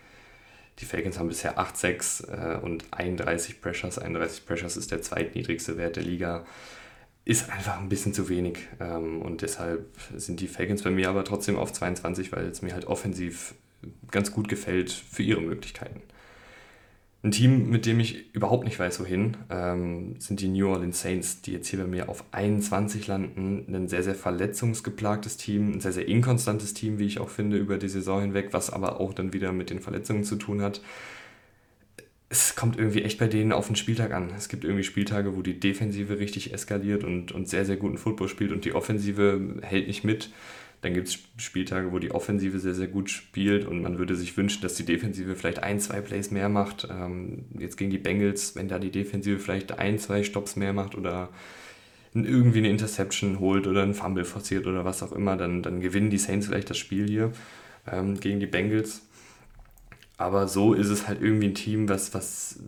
die 0.79 0.85
Falcons 0.85 1.19
haben 1.19 1.29
bisher 1.29 1.59
8-6 1.59 2.57
äh, 2.57 2.61
und 2.61 2.85
31 2.93 3.61
Pressures. 3.61 3.99
31 3.99 4.47
Pressures 4.47 4.77
ist 4.77 4.91
der 4.91 5.01
zweitniedrigste 5.01 5.77
Wert 5.77 5.97
der 5.97 6.03
Liga. 6.03 6.45
Ist 7.25 7.51
einfach 7.51 7.79
ein 7.79 7.89
bisschen 7.89 8.13
zu 8.13 8.29
wenig 8.29 8.59
ähm, 8.81 9.23
und 9.23 9.43
deshalb 9.43 9.87
sind 10.17 10.41
die 10.41 10.49
Falcons 10.49 10.83
bei 10.83 10.91
mir 10.91 11.09
aber 11.09 11.23
trotzdem 11.23 11.57
auf 11.57 11.73
22, 11.73 12.33
weil 12.33 12.47
es 12.47 12.63
mir 12.63 12.73
halt 12.73 12.87
offensiv 12.87 13.55
ganz 14.11 14.33
gut 14.33 14.49
gefällt 14.49 14.91
für 14.91 15.23
ihre 15.23 15.41
Möglichkeiten. 15.41 16.03
Ein 17.23 17.33
Team, 17.33 17.69
mit 17.69 17.85
dem 17.85 18.01
ich 18.01 18.35
überhaupt 18.35 18.65
nicht 18.65 18.79
weiß, 18.79 18.99
wohin, 19.01 19.37
ähm, 19.51 20.15
sind 20.19 20.41
die 20.41 20.49
New 20.49 20.69
Orleans 20.69 21.03
Saints, 21.03 21.43
die 21.43 21.53
jetzt 21.53 21.69
hier 21.69 21.79
bei 21.81 21.87
mir 21.87 22.09
auf 22.09 22.25
21 22.31 23.07
landen. 23.07 23.67
Ein 23.69 23.89
sehr, 23.89 24.03
sehr 24.03 24.15
verletzungsgeplagtes 24.15 25.37
Team, 25.37 25.73
ein 25.73 25.81
sehr, 25.81 25.93
sehr 25.93 26.09
inkonstantes 26.09 26.73
Team, 26.73 26.99
wie 26.99 27.07
ich 27.07 27.21
auch 27.21 27.29
finde, 27.29 27.59
über 27.59 27.77
die 27.77 27.91
Saison 27.91 28.23
hinweg, 28.23 28.49
was 28.53 28.71
aber 28.71 29.01
auch 29.01 29.13
dann 29.13 29.35
wieder 29.35 29.53
mit 29.53 29.69
den 29.69 29.81
Verletzungen 29.81 30.25
zu 30.25 30.37
tun 30.37 30.63
hat. 30.63 30.81
Es 32.31 32.57
kommt 32.57 32.79
irgendwie 32.79 33.03
echt 33.03 33.19
bei 33.19 33.27
denen 33.27 33.53
auf 33.53 33.67
den 33.67 33.77
Spieltag 33.77 34.15
an. 34.15 34.31
Es 34.35 34.49
gibt 34.49 34.65
irgendwie 34.65 34.85
Spieltage, 34.85 35.37
wo 35.37 35.43
die 35.43 35.61
Defensive 35.61 36.19
richtig 36.21 36.55
eskaliert 36.55 37.05
und, 37.05 37.33
und 37.33 37.49
sehr, 37.49 37.67
sehr 37.67 37.77
guten 37.77 37.99
Football 37.99 38.29
spielt 38.29 38.53
und 38.53 38.65
die 38.65 38.73
Offensive 38.73 39.59
hält 39.61 39.89
nicht 39.89 40.05
mit. 40.05 40.31
Dann 40.83 40.95
gibt 40.95 41.09
es 41.09 41.19
Spieltage, 41.37 41.93
wo 41.93 41.99
die 41.99 42.11
Offensive 42.11 42.59
sehr, 42.59 42.75
sehr 42.75 42.89
gut 42.89 43.11
spielt 43.11 43.67
und 43.67 43.83
man 43.83 43.99
würde 43.99 44.15
sich 44.17 44.37
wünschen, 44.37 44.63
dass 44.63 44.75
die 44.75 44.85
Defensive 44.85 45.37
vielleicht 45.37 45.63
ein, 45.63 45.79
zwei 45.79 46.01
Plays 46.01 46.31
mehr 46.31 46.49
macht. 46.49 46.89
Ähm, 46.91 47.45
jetzt 47.59 47.77
gegen 47.77 47.91
die 47.91 47.99
Bengals, 47.99 48.57
wenn 48.57 48.69
da 48.69 48.79
die 48.79 48.91
Defensive 48.91 49.39
vielleicht 49.39 49.79
ein, 49.79 49.99
zwei 49.99 50.23
Stops 50.23 50.57
mehr 50.57 50.73
macht 50.73 50.95
oder 50.95 51.29
irgendwie 52.15 52.59
eine 52.59 52.71
Interception 52.71 53.39
holt 53.41 53.67
oder 53.67 53.83
einen 53.83 53.95
Fumble 53.95 54.25
forciert 54.25 54.67
oder 54.67 54.85
was 54.85 55.03
auch 55.03 55.13
immer, 55.13 55.37
dann, 55.37 55.63
dann 55.63 55.81
gewinnen 55.81 56.11
die 56.11 56.19
Saints 56.19 56.47
vielleicht 56.47 56.71
das 56.71 56.79
Spiel 56.79 57.07
hier 57.07 57.33
ähm, 57.91 58.19
gegen 58.19 58.41
die 58.41 58.47
Bengals. 58.47 59.03
Aber 60.17 60.49
so 60.49 60.75
ist 60.75 60.89
es 60.89 61.09
halt 61.09 61.23
irgendwie 61.23 61.49
ein 61.49 61.55
Team, 61.55 61.89
was, 61.89 62.15
was 62.15 62.59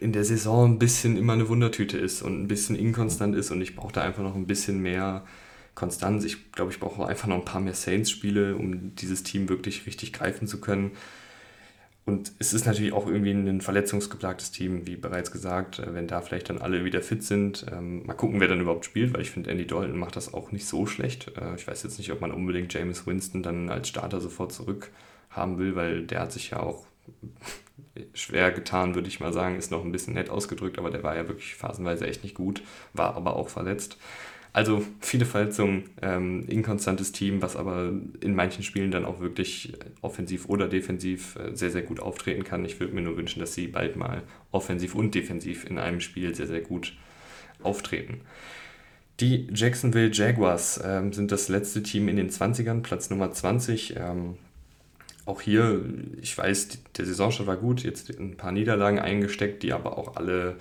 in 0.00 0.12
der 0.12 0.24
Saison 0.24 0.72
ein 0.72 0.78
bisschen 0.78 1.16
immer 1.16 1.32
eine 1.32 1.48
Wundertüte 1.48 1.96
ist 1.96 2.22
und 2.22 2.42
ein 2.42 2.48
bisschen 2.48 2.76
inkonstant 2.76 3.34
ist 3.34 3.50
und 3.50 3.60
ich 3.60 3.76
brauche 3.76 3.92
da 3.92 4.02
einfach 4.02 4.22
noch 4.22 4.36
ein 4.36 4.46
bisschen 4.46 4.80
mehr 4.82 5.24
Konstanz. 5.76 6.24
Ich 6.24 6.50
glaube, 6.50 6.72
ich 6.72 6.80
brauche 6.80 7.06
einfach 7.06 7.28
noch 7.28 7.36
ein 7.36 7.44
paar 7.44 7.60
mehr 7.60 7.74
Saints-Spiele, 7.74 8.56
um 8.56 8.96
dieses 8.96 9.22
Team 9.22 9.48
wirklich 9.48 9.86
richtig 9.86 10.12
greifen 10.12 10.48
zu 10.48 10.60
können. 10.60 10.90
Und 12.06 12.32
es 12.38 12.54
ist 12.54 12.66
natürlich 12.66 12.92
auch 12.92 13.08
irgendwie 13.08 13.32
ein 13.32 13.60
verletzungsgeplagtes 13.60 14.52
Team, 14.52 14.86
wie 14.86 14.94
bereits 14.94 15.32
gesagt. 15.32 15.80
Äh, 15.80 15.92
wenn 15.92 16.06
da 16.06 16.20
vielleicht 16.20 16.48
dann 16.48 16.58
alle 16.58 16.84
wieder 16.84 17.02
fit 17.02 17.22
sind, 17.22 17.66
ähm, 17.70 18.06
mal 18.06 18.14
gucken, 18.14 18.40
wer 18.40 18.48
dann 18.48 18.60
überhaupt 18.60 18.84
spielt, 18.84 19.12
weil 19.12 19.22
ich 19.22 19.30
finde, 19.30 19.50
Andy 19.50 19.66
Dalton 19.66 19.98
macht 19.98 20.16
das 20.16 20.32
auch 20.32 20.52
nicht 20.52 20.66
so 20.66 20.86
schlecht. 20.86 21.32
Äh, 21.36 21.56
ich 21.56 21.66
weiß 21.66 21.82
jetzt 21.82 21.98
nicht, 21.98 22.12
ob 22.12 22.20
man 22.20 22.30
unbedingt 22.30 22.72
James 22.72 23.06
Winston 23.06 23.42
dann 23.42 23.68
als 23.68 23.88
Starter 23.88 24.20
sofort 24.20 24.52
zurück 24.52 24.90
haben 25.30 25.58
will, 25.58 25.74
weil 25.74 26.04
der 26.04 26.20
hat 26.20 26.32
sich 26.32 26.50
ja 26.50 26.60
auch 26.60 26.86
schwer 28.14 28.52
getan, 28.52 28.94
würde 28.94 29.08
ich 29.08 29.18
mal 29.18 29.32
sagen, 29.32 29.56
ist 29.56 29.72
noch 29.72 29.84
ein 29.84 29.92
bisschen 29.92 30.14
nett 30.14 30.30
ausgedrückt, 30.30 30.78
aber 30.78 30.90
der 30.90 31.02
war 31.02 31.16
ja 31.16 31.26
wirklich 31.26 31.56
phasenweise 31.56 32.06
echt 32.06 32.22
nicht 32.22 32.36
gut, 32.36 32.62
war 32.94 33.16
aber 33.16 33.34
auch 33.34 33.48
verletzt. 33.48 33.98
Also 34.56 34.82
viele 35.00 35.26
Verletzungen, 35.26 35.84
ähm, 36.00 36.46
inkonstantes 36.48 37.12
Team, 37.12 37.42
was 37.42 37.56
aber 37.56 37.92
in 38.22 38.34
manchen 38.34 38.62
Spielen 38.62 38.90
dann 38.90 39.04
auch 39.04 39.20
wirklich 39.20 39.74
offensiv 40.00 40.48
oder 40.48 40.66
defensiv 40.66 41.36
äh, 41.36 41.54
sehr, 41.54 41.70
sehr 41.70 41.82
gut 41.82 42.00
auftreten 42.00 42.42
kann. 42.42 42.64
Ich 42.64 42.80
würde 42.80 42.94
mir 42.94 43.02
nur 43.02 43.18
wünschen, 43.18 43.40
dass 43.40 43.52
sie 43.52 43.66
bald 43.66 43.96
mal 43.96 44.22
offensiv 44.52 44.94
und 44.94 45.14
defensiv 45.14 45.66
in 45.68 45.78
einem 45.78 46.00
Spiel 46.00 46.34
sehr, 46.34 46.46
sehr 46.46 46.62
gut 46.62 46.94
auftreten. 47.62 48.22
Die 49.20 49.46
Jacksonville 49.52 50.10
Jaguars 50.10 50.80
ähm, 50.82 51.12
sind 51.12 51.32
das 51.32 51.50
letzte 51.50 51.82
Team 51.82 52.08
in 52.08 52.16
den 52.16 52.30
20ern, 52.30 52.80
Platz 52.80 53.10
Nummer 53.10 53.32
20. 53.32 53.96
Ähm, 53.98 54.38
auch 55.26 55.42
hier, 55.42 55.84
ich 56.22 56.38
weiß, 56.38 56.78
der 56.96 57.04
Saisonstart 57.04 57.46
war 57.46 57.58
gut, 57.58 57.82
jetzt 57.82 58.08
ein 58.08 58.38
paar 58.38 58.52
Niederlagen 58.52 59.00
eingesteckt, 59.00 59.62
die 59.62 59.74
aber 59.74 59.98
auch 59.98 60.16
alle 60.16 60.56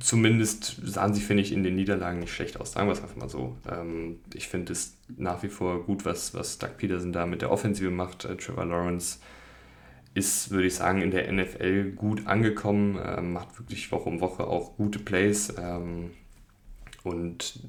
zumindest 0.00 0.80
sahen 0.84 1.14
sie, 1.14 1.20
finde 1.20 1.42
ich, 1.42 1.52
in 1.52 1.62
den 1.64 1.74
Niederlagen 1.76 2.20
nicht 2.20 2.32
schlecht 2.32 2.60
aus. 2.60 2.72
Sagen 2.72 2.88
wir 2.88 2.92
es 2.92 3.02
einfach 3.02 3.16
mal 3.16 3.28
so. 3.28 3.56
Ähm, 3.70 4.20
ich 4.34 4.48
finde 4.48 4.72
es 4.72 4.96
nach 5.16 5.42
wie 5.42 5.48
vor 5.48 5.84
gut, 5.84 6.04
was, 6.04 6.34
was 6.34 6.58
Doug 6.58 6.76
Peterson 6.76 7.12
da 7.12 7.26
mit 7.26 7.42
der 7.42 7.50
Offensive 7.50 7.90
macht. 7.90 8.24
Äh, 8.24 8.36
Trevor 8.36 8.66
Lawrence 8.66 9.18
ist, 10.14 10.50
würde 10.50 10.66
ich 10.66 10.74
sagen, 10.74 11.02
in 11.02 11.10
der 11.10 11.30
NFL 11.32 11.92
gut 11.92 12.26
angekommen, 12.26 12.98
äh, 12.98 13.20
macht 13.22 13.58
wirklich 13.58 13.90
Woche 13.92 14.08
um 14.08 14.20
Woche 14.20 14.46
auch 14.46 14.76
gute 14.76 14.98
Plays. 14.98 15.54
Ähm, 15.58 16.10
Und 17.04 17.60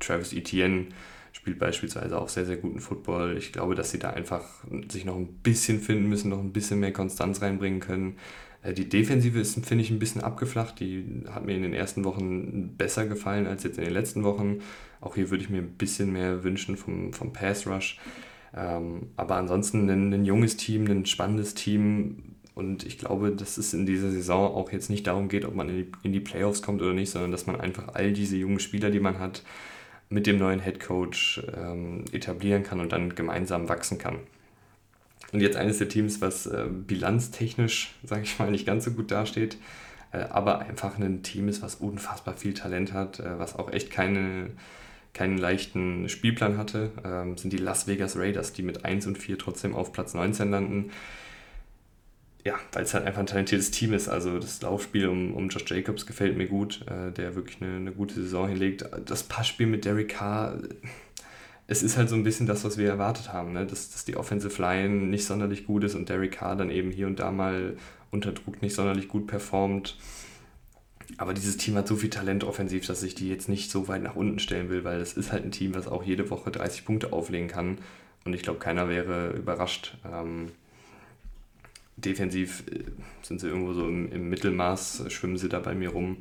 Travis 0.00 0.32
Etienne 0.32 0.86
spielt 1.32 1.58
beispielsweise 1.58 2.18
auch 2.20 2.28
sehr, 2.28 2.44
sehr 2.46 2.56
guten 2.56 2.80
Football. 2.80 3.36
Ich 3.38 3.52
glaube, 3.52 3.74
dass 3.74 3.90
sie 3.90 3.98
da 3.98 4.10
einfach 4.10 4.44
sich 4.90 5.04
noch 5.04 5.16
ein 5.16 5.28
bisschen 5.42 5.80
finden 5.80 6.08
müssen, 6.08 6.30
noch 6.30 6.40
ein 6.40 6.52
bisschen 6.52 6.80
mehr 6.80 6.92
Konstanz 6.92 7.40
reinbringen 7.42 7.80
können. 7.80 8.16
Äh, 8.62 8.72
die 8.72 8.88
Defensive 8.88 9.38
ist, 9.38 9.64
finde 9.66 9.84
ich, 9.84 9.90
ein 9.90 9.98
bisschen 9.98 10.22
abgeflacht. 10.22 10.80
Die 10.80 11.04
hat 11.30 11.44
mir 11.44 11.56
in 11.56 11.62
den 11.62 11.74
ersten 11.74 12.04
Wochen 12.04 12.76
besser 12.76 13.06
gefallen 13.06 13.46
als 13.46 13.62
jetzt 13.62 13.78
in 13.78 13.84
den 13.84 13.92
letzten 13.92 14.24
Wochen. 14.24 14.60
Auch 15.00 15.14
hier 15.14 15.30
würde 15.30 15.44
ich 15.44 15.50
mir 15.50 15.58
ein 15.58 15.72
bisschen 15.72 16.12
mehr 16.12 16.44
wünschen 16.44 16.76
vom, 16.76 17.12
vom 17.12 17.32
Pass 17.32 17.66
Rush. 17.66 17.98
Ähm, 18.56 19.08
aber 19.16 19.36
ansonsten 19.36 19.88
ein, 19.88 20.12
ein 20.12 20.24
junges 20.24 20.56
Team, 20.56 20.86
ein 20.86 21.06
spannendes 21.06 21.54
Team. 21.54 22.36
Und 22.54 22.84
ich 22.84 22.98
glaube, 22.98 23.30
dass 23.30 23.56
es 23.56 23.72
in 23.72 23.86
dieser 23.86 24.10
Saison 24.10 24.52
auch 24.52 24.72
jetzt 24.72 24.90
nicht 24.90 25.06
darum 25.06 25.28
geht, 25.28 25.44
ob 25.44 25.54
man 25.54 25.68
in 25.68 25.76
die, 25.76 25.92
in 26.02 26.12
die 26.12 26.20
Playoffs 26.20 26.60
kommt 26.60 26.82
oder 26.82 26.92
nicht, 26.92 27.10
sondern 27.10 27.30
dass 27.30 27.46
man 27.46 27.60
einfach 27.60 27.94
all 27.94 28.12
diese 28.12 28.36
jungen 28.36 28.58
Spieler, 28.58 28.90
die 28.90 28.98
man 28.98 29.20
hat, 29.20 29.44
mit 30.10 30.26
dem 30.26 30.38
neuen 30.38 30.60
Head 30.60 30.80
Coach 30.80 31.42
ähm, 31.56 32.04
etablieren 32.12 32.62
kann 32.64 32.80
und 32.80 32.92
dann 32.92 33.14
gemeinsam 33.14 33.68
wachsen 33.68 33.98
kann. 33.98 34.16
Und 35.32 35.40
jetzt 35.40 35.56
eines 35.56 35.78
der 35.78 35.88
Teams, 35.88 36.20
was 36.20 36.46
äh, 36.46 36.66
bilanztechnisch, 36.68 37.94
sage 38.02 38.22
ich 38.22 38.38
mal, 38.38 38.50
nicht 38.50 38.66
ganz 38.66 38.84
so 38.84 38.92
gut 38.92 39.10
dasteht, 39.10 39.58
äh, 40.12 40.18
aber 40.18 40.60
einfach 40.60 40.98
ein 40.98 41.22
Team 41.22 41.48
ist, 41.48 41.62
was 41.62 41.76
unfassbar 41.76 42.34
viel 42.36 42.54
Talent 42.54 42.92
hat, 42.92 43.20
äh, 43.20 43.38
was 43.38 43.56
auch 43.56 43.70
echt 43.72 43.90
keine, 43.90 44.50
keinen 45.12 45.36
leichten 45.36 46.08
Spielplan 46.08 46.56
hatte, 46.56 46.92
ähm, 47.04 47.36
sind 47.36 47.52
die 47.52 47.58
Las 47.58 47.86
Vegas 47.86 48.16
Raiders, 48.16 48.52
die 48.54 48.62
mit 48.62 48.84
1 48.84 49.06
und 49.06 49.18
4 49.18 49.38
trotzdem 49.38 49.74
auf 49.74 49.92
Platz 49.92 50.14
19 50.14 50.50
landen. 50.50 50.90
Ja, 52.44 52.54
weil 52.72 52.84
es 52.84 52.94
halt 52.94 53.04
einfach 53.04 53.20
ein 53.20 53.26
talentiertes 53.26 53.70
Team 53.70 53.92
ist. 53.92 54.08
Also 54.08 54.38
das 54.38 54.62
Laufspiel 54.62 55.08
um, 55.08 55.34
um 55.34 55.50
Josh 55.50 55.64
Jacobs 55.66 56.06
gefällt 56.06 56.38
mir 56.38 56.46
gut, 56.46 56.86
äh, 56.88 57.12
der 57.12 57.34
wirklich 57.34 57.60
eine, 57.60 57.76
eine 57.76 57.92
gute 57.92 58.14
Saison 58.14 58.48
hinlegt. 58.48 58.86
Das 59.04 59.24
Passspiel 59.24 59.66
mit 59.66 59.84
Derek 59.84 60.08
Carr 60.10 60.58
es 61.70 61.82
ist 61.82 61.98
halt 61.98 62.08
so 62.08 62.16
ein 62.16 62.24
bisschen 62.24 62.46
das, 62.46 62.64
was 62.64 62.78
wir 62.78 62.88
erwartet 62.88 63.32
haben, 63.32 63.52
ne? 63.52 63.66
dass, 63.66 63.90
dass 63.90 64.06
die 64.06 64.16
Offensive 64.16 64.60
Line 64.60 65.06
nicht 65.06 65.26
sonderlich 65.26 65.66
gut 65.66 65.84
ist 65.84 65.94
und 65.94 66.08
Derek 66.08 66.32
Carr 66.32 66.56
dann 66.56 66.70
eben 66.70 66.90
hier 66.90 67.06
und 67.06 67.20
da 67.20 67.30
mal 67.30 67.76
unter 68.10 68.32
Druck 68.32 68.62
nicht 68.62 68.74
sonderlich 68.74 69.06
gut 69.06 69.26
performt. 69.26 69.98
Aber 71.18 71.34
dieses 71.34 71.58
Team 71.58 71.76
hat 71.76 71.86
so 71.86 71.96
viel 71.96 72.08
Talent 72.08 72.42
offensiv, 72.42 72.86
dass 72.86 73.02
ich 73.02 73.14
die 73.14 73.28
jetzt 73.28 73.50
nicht 73.50 73.70
so 73.70 73.86
weit 73.86 74.02
nach 74.02 74.16
unten 74.16 74.38
stellen 74.38 74.70
will, 74.70 74.82
weil 74.82 75.00
es 75.00 75.12
ist 75.12 75.30
halt 75.30 75.44
ein 75.44 75.50
Team, 75.50 75.74
was 75.74 75.88
auch 75.88 76.02
jede 76.02 76.30
Woche 76.30 76.50
30 76.50 76.86
Punkte 76.86 77.12
auflegen 77.12 77.48
kann. 77.48 77.78
Und 78.24 78.34
ich 78.34 78.42
glaube, 78.42 78.58
keiner 78.58 78.88
wäre 78.88 79.32
überrascht. 79.32 79.96
Ähm, 80.10 80.52
defensiv 81.96 82.64
äh, 82.70 82.84
sind 83.22 83.40
sie 83.40 83.48
irgendwo 83.48 83.74
so 83.74 83.86
im, 83.86 84.10
im 84.10 84.30
Mittelmaß, 84.30 85.04
schwimmen 85.08 85.36
sie 85.36 85.50
da 85.50 85.60
bei 85.60 85.74
mir 85.74 85.90
rum. 85.90 86.18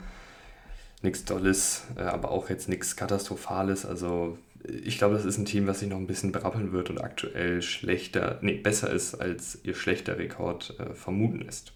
Nichts 1.01 1.23
Dolles, 1.23 1.85
äh, 1.95 2.01
aber 2.01 2.31
auch 2.31 2.49
jetzt 2.49 2.67
nichts 2.67 2.97
Katastrophales. 2.97 3.85
Also 3.85 4.37
ich 4.63 4.97
glaube, 4.97 5.15
das 5.15 5.25
ist 5.25 5.37
ein 5.37 5.45
Team, 5.45 5.67
was 5.67 5.79
sich 5.79 5.89
noch 5.89 5.97
ein 5.97 6.07
bisschen 6.07 6.31
berappeln 6.31 6.71
wird 6.71 6.89
und 6.89 6.99
aktuell 6.99 7.61
schlechter, 7.61 8.39
nee, 8.41 8.55
besser 8.55 8.91
ist, 8.91 9.15
als 9.15 9.59
ihr 9.63 9.75
schlechter 9.75 10.17
Rekord 10.17 10.75
äh, 10.79 10.93
vermuten 10.93 11.41
lässt. 11.41 11.73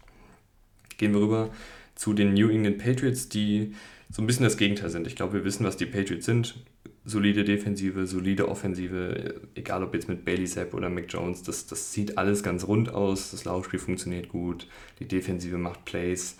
Gehen 0.98 1.12
wir 1.12 1.20
rüber 1.20 1.50
zu 1.94 2.12
den 2.12 2.34
New 2.34 2.48
England 2.48 2.78
Patriots, 2.78 3.28
die 3.28 3.74
so 4.10 4.22
ein 4.22 4.26
bisschen 4.26 4.44
das 4.44 4.56
Gegenteil 4.56 4.90
sind. 4.90 5.06
Ich 5.06 5.16
glaube, 5.16 5.34
wir 5.34 5.44
wissen, 5.44 5.64
was 5.64 5.76
die 5.76 5.86
Patriots 5.86 6.26
sind. 6.26 6.56
Solide 7.04 7.44
Defensive, 7.44 8.06
solide 8.06 8.48
Offensive, 8.48 9.40
egal 9.54 9.82
ob 9.82 9.94
jetzt 9.94 10.08
mit 10.08 10.24
Bailey 10.24 10.44
Zapp 10.44 10.72
oder 10.74 10.88
Mac 10.88 11.06
Jones, 11.08 11.42
das, 11.42 11.66
das 11.66 11.92
sieht 11.92 12.16
alles 12.16 12.42
ganz 12.42 12.68
rund 12.68 12.92
aus. 12.94 13.32
Das 13.32 13.44
Laufspiel 13.44 13.80
funktioniert 13.80 14.28
gut, 14.28 14.68
die 15.00 15.08
Defensive 15.08 15.58
macht 15.58 15.84
Plays. 15.84 16.36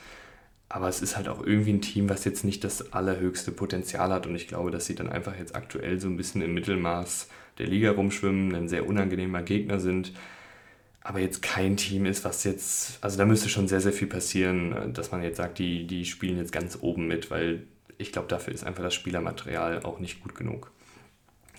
Aber 0.72 0.88
es 0.88 1.02
ist 1.02 1.18
halt 1.18 1.28
auch 1.28 1.44
irgendwie 1.44 1.74
ein 1.74 1.82
Team, 1.82 2.08
was 2.08 2.24
jetzt 2.24 2.44
nicht 2.44 2.64
das 2.64 2.94
allerhöchste 2.94 3.52
Potenzial 3.52 4.10
hat. 4.10 4.26
Und 4.26 4.34
ich 4.34 4.48
glaube, 4.48 4.70
dass 4.70 4.86
sie 4.86 4.94
dann 4.94 5.10
einfach 5.10 5.38
jetzt 5.38 5.54
aktuell 5.54 6.00
so 6.00 6.08
ein 6.08 6.16
bisschen 6.16 6.40
im 6.40 6.54
Mittelmaß 6.54 7.28
der 7.58 7.66
Liga 7.66 7.90
rumschwimmen, 7.90 8.54
ein 8.54 8.68
sehr 8.68 8.88
unangenehmer 8.88 9.42
Gegner 9.42 9.80
sind. 9.80 10.14
Aber 11.02 11.18
jetzt 11.18 11.42
kein 11.42 11.76
Team 11.76 12.06
ist, 12.06 12.24
was 12.24 12.44
jetzt, 12.44 12.96
also 13.02 13.18
da 13.18 13.26
müsste 13.26 13.50
schon 13.50 13.68
sehr, 13.68 13.82
sehr 13.82 13.92
viel 13.92 14.08
passieren, 14.08 14.94
dass 14.94 15.12
man 15.12 15.22
jetzt 15.22 15.36
sagt, 15.36 15.58
die, 15.58 15.86
die 15.86 16.06
spielen 16.06 16.38
jetzt 16.38 16.52
ganz 16.52 16.78
oben 16.80 17.06
mit, 17.06 17.30
weil 17.30 17.64
ich 17.98 18.10
glaube, 18.10 18.28
dafür 18.28 18.54
ist 18.54 18.64
einfach 18.64 18.82
das 18.82 18.94
Spielermaterial 18.94 19.82
auch 19.82 19.98
nicht 19.98 20.22
gut 20.22 20.34
genug. 20.34 20.70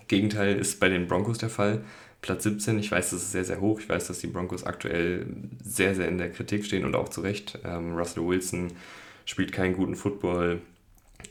Gegenteil 0.08 0.56
ist 0.56 0.80
bei 0.80 0.88
den 0.88 1.06
Broncos 1.06 1.38
der 1.38 1.50
Fall. 1.50 1.84
Platz 2.20 2.42
17, 2.42 2.80
ich 2.80 2.90
weiß, 2.90 3.10
das 3.10 3.22
ist 3.22 3.32
sehr, 3.32 3.44
sehr 3.44 3.60
hoch. 3.60 3.78
Ich 3.78 3.88
weiß, 3.88 4.08
dass 4.08 4.18
die 4.18 4.26
Broncos 4.26 4.64
aktuell 4.64 5.26
sehr, 5.62 5.94
sehr 5.94 6.08
in 6.08 6.18
der 6.18 6.32
Kritik 6.32 6.64
stehen 6.64 6.84
und 6.84 6.96
auch 6.96 7.10
zu 7.10 7.20
Recht. 7.20 7.60
Ähm, 7.64 7.94
Russell 7.94 8.26
Wilson 8.26 8.72
spielt 9.24 9.52
keinen 9.52 9.74
guten 9.74 9.96
Football, 9.96 10.60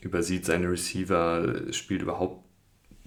übersieht 0.02 0.46
seine 0.46 0.70
Receiver, 0.70 1.72
spielt 1.72 2.02
überhaupt 2.02 2.44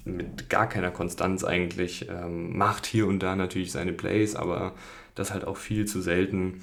mit 0.05 0.49
gar 0.49 0.69
keiner 0.69 0.91
Konstanz 0.91 1.43
eigentlich, 1.45 2.09
ähm, 2.09 2.57
macht 2.57 2.87
hier 2.87 3.07
und 3.07 3.21
da 3.21 3.35
natürlich 3.35 3.73
seine 3.73 3.93
Plays, 3.93 4.37
aber 4.37 4.75
das 5.15 5.33
halt 5.33 5.45
auch 5.45 5.57
viel 5.57 5.85
zu 5.87 6.01
selten. 6.01 6.63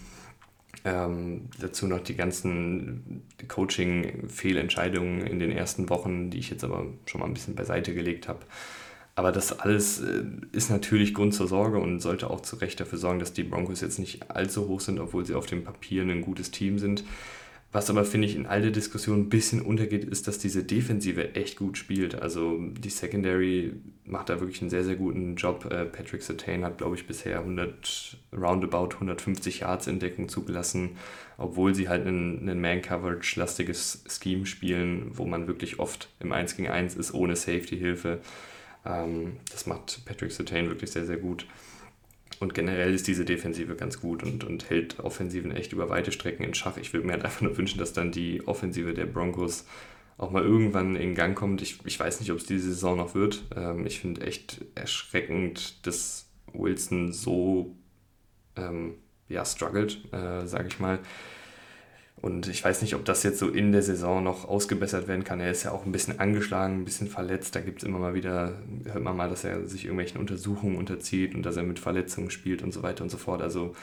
Ähm, 0.85 1.49
dazu 1.59 1.87
noch 1.87 1.99
die 1.99 2.15
ganzen 2.15 3.23
Coaching-Fehlentscheidungen 3.47 5.21
in 5.21 5.39
den 5.39 5.51
ersten 5.51 5.89
Wochen, 5.89 6.29
die 6.29 6.39
ich 6.39 6.49
jetzt 6.49 6.63
aber 6.63 6.85
schon 7.05 7.21
mal 7.21 7.27
ein 7.27 7.33
bisschen 7.33 7.55
beiseite 7.55 7.93
gelegt 7.93 8.27
habe. 8.27 8.39
Aber 9.15 9.31
das 9.31 9.59
alles 9.59 10.01
äh, 10.01 10.23
ist 10.51 10.69
natürlich 10.71 11.13
Grund 11.13 11.33
zur 11.33 11.47
Sorge 11.47 11.77
und 11.77 11.99
sollte 11.99 12.29
auch 12.29 12.41
zu 12.41 12.55
Recht 12.57 12.79
dafür 12.79 12.97
sorgen, 12.97 13.19
dass 13.19 13.33
die 13.33 13.43
Broncos 13.43 13.81
jetzt 13.81 13.99
nicht 13.99 14.31
allzu 14.31 14.67
hoch 14.67 14.81
sind, 14.81 14.99
obwohl 14.99 15.25
sie 15.25 15.35
auf 15.35 15.45
dem 15.45 15.63
Papier 15.63 16.01
ein 16.03 16.21
gutes 16.21 16.51
Team 16.51 16.79
sind. 16.79 17.03
Was 17.73 17.89
aber, 17.89 18.05
finde 18.05 18.27
ich, 18.27 18.35
in 18.35 18.45
all 18.45 18.61
der 18.61 18.69
Diskussion 18.69 19.21
ein 19.21 19.29
bisschen 19.29 19.59
untergeht, 19.59 20.05
ist, 20.05 20.27
dass 20.27 20.37
diese 20.37 20.63
Defensive 20.63 21.33
echt 21.33 21.57
gut 21.57 21.75
spielt. 21.75 22.21
Also 22.21 22.59
die 22.59 22.91
Secondary 22.91 23.73
macht 24.05 24.29
da 24.29 24.39
wirklich 24.39 24.61
einen 24.61 24.69
sehr, 24.69 24.83
sehr 24.83 24.95
guten 24.95 25.35
Job. 25.35 25.65
Äh, 25.71 25.85
Patrick 25.85 26.21
Sertain 26.21 26.63
hat, 26.63 26.77
glaube 26.77 26.95
ich, 26.95 27.07
bisher 27.07 27.39
100, 27.39 28.17
roundabout 28.31 28.93
150 28.93 29.61
Yards 29.61 29.87
in 29.87 29.97
Deckung 29.97 30.29
zugelassen, 30.29 30.97
obwohl 31.39 31.73
sie 31.73 31.89
halt 31.89 32.05
ein, 32.05 32.47
ein 32.47 32.61
Man-Coverage-lastiges 32.61 34.03
Scheme 34.07 34.45
spielen, 34.45 35.09
wo 35.15 35.25
man 35.25 35.47
wirklich 35.47 35.79
oft 35.79 36.09
im 36.19 36.31
1 36.31 36.55
gegen 36.55 36.69
1 36.69 36.93
ist, 36.95 37.15
ohne 37.15 37.35
Safety-Hilfe. 37.35 38.19
Ähm, 38.85 39.37
das 39.51 39.65
macht 39.65 40.05
Patrick 40.05 40.31
Sertain 40.31 40.67
wirklich 40.67 40.91
sehr, 40.91 41.07
sehr 41.07 41.17
gut. 41.17 41.47
Und 42.39 42.53
generell 42.53 42.93
ist 42.93 43.07
diese 43.07 43.25
Defensive 43.25 43.75
ganz 43.75 43.99
gut 43.99 44.23
und, 44.23 44.43
und 44.43 44.69
hält 44.69 44.99
Offensiven 44.99 45.51
echt 45.51 45.73
über 45.73 45.89
weite 45.89 46.11
Strecken 46.11 46.43
in 46.43 46.53
Schach. 46.53 46.77
Ich 46.77 46.93
würde 46.93 47.05
mir 47.05 47.13
halt 47.13 47.25
einfach 47.25 47.41
nur 47.41 47.57
wünschen, 47.57 47.79
dass 47.79 47.93
dann 47.93 48.11
die 48.11 48.45
Offensive 48.47 48.93
der 48.93 49.05
Broncos 49.05 49.65
auch 50.17 50.31
mal 50.31 50.43
irgendwann 50.43 50.95
in 50.95 51.15
Gang 51.15 51.35
kommt. 51.35 51.61
Ich, 51.61 51.79
ich 51.85 51.99
weiß 51.99 52.19
nicht, 52.19 52.31
ob 52.31 52.37
es 52.37 52.45
diese 52.45 52.69
Saison 52.69 52.97
noch 52.97 53.15
wird. 53.15 53.43
Ähm, 53.55 53.85
ich 53.85 53.99
finde 53.99 54.21
echt 54.21 54.61
erschreckend, 54.75 55.85
dass 55.85 56.27
Wilson 56.53 57.11
so 57.11 57.75
ähm, 58.55 58.95
ja, 59.27 59.45
struggelt, 59.45 59.99
äh, 60.13 60.45
sage 60.45 60.67
ich 60.67 60.79
mal. 60.79 60.99
Und 62.23 62.47
ich 62.47 62.63
weiß 62.63 62.81
nicht, 62.83 62.95
ob 62.95 63.03
das 63.03 63.21
jetzt 63.23 63.37
so 63.37 63.49
in 63.49 63.73
der 63.73 63.81
Saison 63.81 64.23
noch 64.23 64.47
ausgebessert 64.47 65.09
werden 65.09 65.25
kann. 65.25 65.41
Er 65.41 65.51
ist 65.51 65.63
ja 65.63 65.71
auch 65.71 65.85
ein 65.85 65.91
bisschen 65.91 66.21
angeschlagen, 66.21 66.75
ein 66.75 66.85
bisschen 66.85 67.09
verletzt. 67.09 67.53
Da 67.53 67.59
gibt 67.59 67.79
es 67.79 67.83
immer 67.83 67.99
mal 67.99 68.13
wieder, 68.13 68.53
hört 68.85 69.03
man 69.03 69.17
mal, 69.17 69.29
dass 69.29 69.43
er 69.43 69.67
sich 69.67 69.83
irgendwelchen 69.83 70.21
Untersuchungen 70.21 70.77
unterzieht 70.77 71.35
und 71.35 71.45
dass 71.45 71.57
er 71.57 71.63
mit 71.63 71.79
Verletzungen 71.79 72.29
spielt 72.29 72.61
und 72.61 72.73
so 72.73 72.81
weiter 72.81 73.03
und 73.03 73.09
so 73.09 73.17
fort. 73.17 73.41
Also 73.41 73.75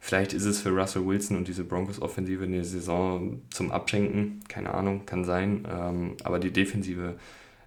vielleicht 0.00 0.32
ist 0.32 0.46
es 0.46 0.62
für 0.62 0.70
Russell 0.70 1.04
Wilson 1.04 1.36
und 1.36 1.48
diese 1.48 1.64
Broncos-Offensive 1.64 2.42
in 2.42 2.52
der 2.52 2.64
Saison 2.64 3.42
zum 3.50 3.70
Abschenken. 3.70 4.40
Keine 4.48 4.72
Ahnung, 4.72 5.04
kann 5.04 5.26
sein. 5.26 5.68
Ähm, 5.70 6.16
aber 6.24 6.38
die 6.38 6.50
Defensive 6.50 7.16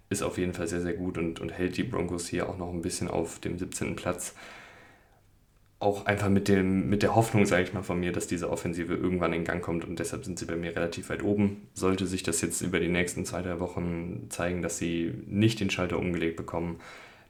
ist 0.10 0.24
auf 0.24 0.40
jeden 0.40 0.54
Fall 0.54 0.68
sehr, 0.68 0.82
sehr 0.82 0.94
gut 0.94 1.20
und, 1.20 1.40
und 1.40 1.52
hält 1.52 1.78
die 1.78 1.84
Broncos 1.84 2.28
hier 2.28 2.50
auch 2.50 2.58
noch 2.58 2.74
ein 2.74 2.82
bisschen 2.82 3.10
auf 3.10 3.38
dem 3.42 3.60
17. 3.60 3.96
Platz 3.96 4.34
auch 5.86 6.06
einfach 6.08 6.30
mit, 6.30 6.48
dem, 6.48 6.90
mit 6.90 7.04
der 7.04 7.16
Hoffnung, 7.16 7.46
sage 7.46 7.64
ich 7.64 7.74
mal, 7.74 7.84
von 7.84 8.00
mir, 8.00 8.12
dass 8.12 8.28
diese 8.28 8.50
Offensive 8.50 8.94
irgendwann 8.96 9.34
in 9.34 9.44
Gang 9.44 9.64
kommt 9.64 9.86
und 9.86 10.00
deshalb 10.00 10.26
sind 10.26 10.40
sie 10.40 10.46
bei 10.46 10.56
mir 10.56 10.76
relativ 10.76 11.10
weit 11.10 11.24
oben. 11.24 11.68
Sollte 11.74 12.08
sich 12.08 12.24
das 12.24 12.42
jetzt 12.42 12.62
über 12.62 12.80
die 12.80 12.88
nächsten 12.88 13.24
zwei, 13.24 13.42
drei 13.42 13.60
Wochen 13.60 14.28
zeigen, 14.30 14.62
dass 14.62 14.80
sie 14.80 15.14
nicht 15.28 15.60
den 15.60 15.70
Schalter 15.70 16.00
umgelegt 16.00 16.38
bekommen, 16.38 16.80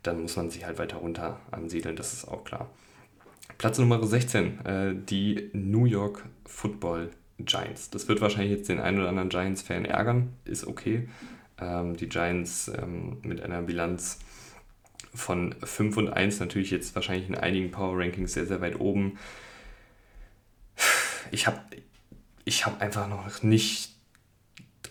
dann 0.03 0.21
muss 0.21 0.37
man 0.37 0.49
sie 0.49 0.65
halt 0.65 0.79
weiter 0.79 0.97
runter 0.97 1.39
ansiedeln, 1.51 1.95
das 1.95 2.13
ist 2.13 2.27
auch 2.27 2.43
klar. 2.43 2.69
Platz 3.57 3.77
Nummer 3.77 4.01
16, 4.01 4.65
äh, 4.65 4.95
die 4.95 5.49
New 5.53 5.85
York 5.85 6.25
Football 6.45 7.09
Giants. 7.39 7.89
Das 7.89 8.07
wird 8.07 8.21
wahrscheinlich 8.21 8.57
jetzt 8.57 8.69
den 8.69 8.79
einen 8.79 8.99
oder 8.99 9.09
anderen 9.09 9.29
Giants-Fan 9.29 9.85
ärgern, 9.85 10.33
ist 10.45 10.65
okay. 10.65 11.09
Ähm, 11.59 11.95
die 11.97 12.07
Giants 12.07 12.71
ähm, 12.81 13.17
mit 13.23 13.41
einer 13.41 13.61
Bilanz 13.61 14.19
von 15.15 15.55
5 15.63 15.97
und 15.97 16.09
1 16.09 16.39
natürlich 16.39 16.71
jetzt 16.71 16.95
wahrscheinlich 16.95 17.27
in 17.29 17.35
einigen 17.35 17.71
Power 17.71 17.97
Rankings 17.97 18.33
sehr, 18.33 18.45
sehr 18.45 18.61
weit 18.61 18.79
oben. 18.79 19.17
Ich 21.31 21.47
habe 21.47 21.59
ich 22.43 22.65
hab 22.65 22.81
einfach 22.81 23.09
noch 23.09 23.43
nicht 23.43 23.95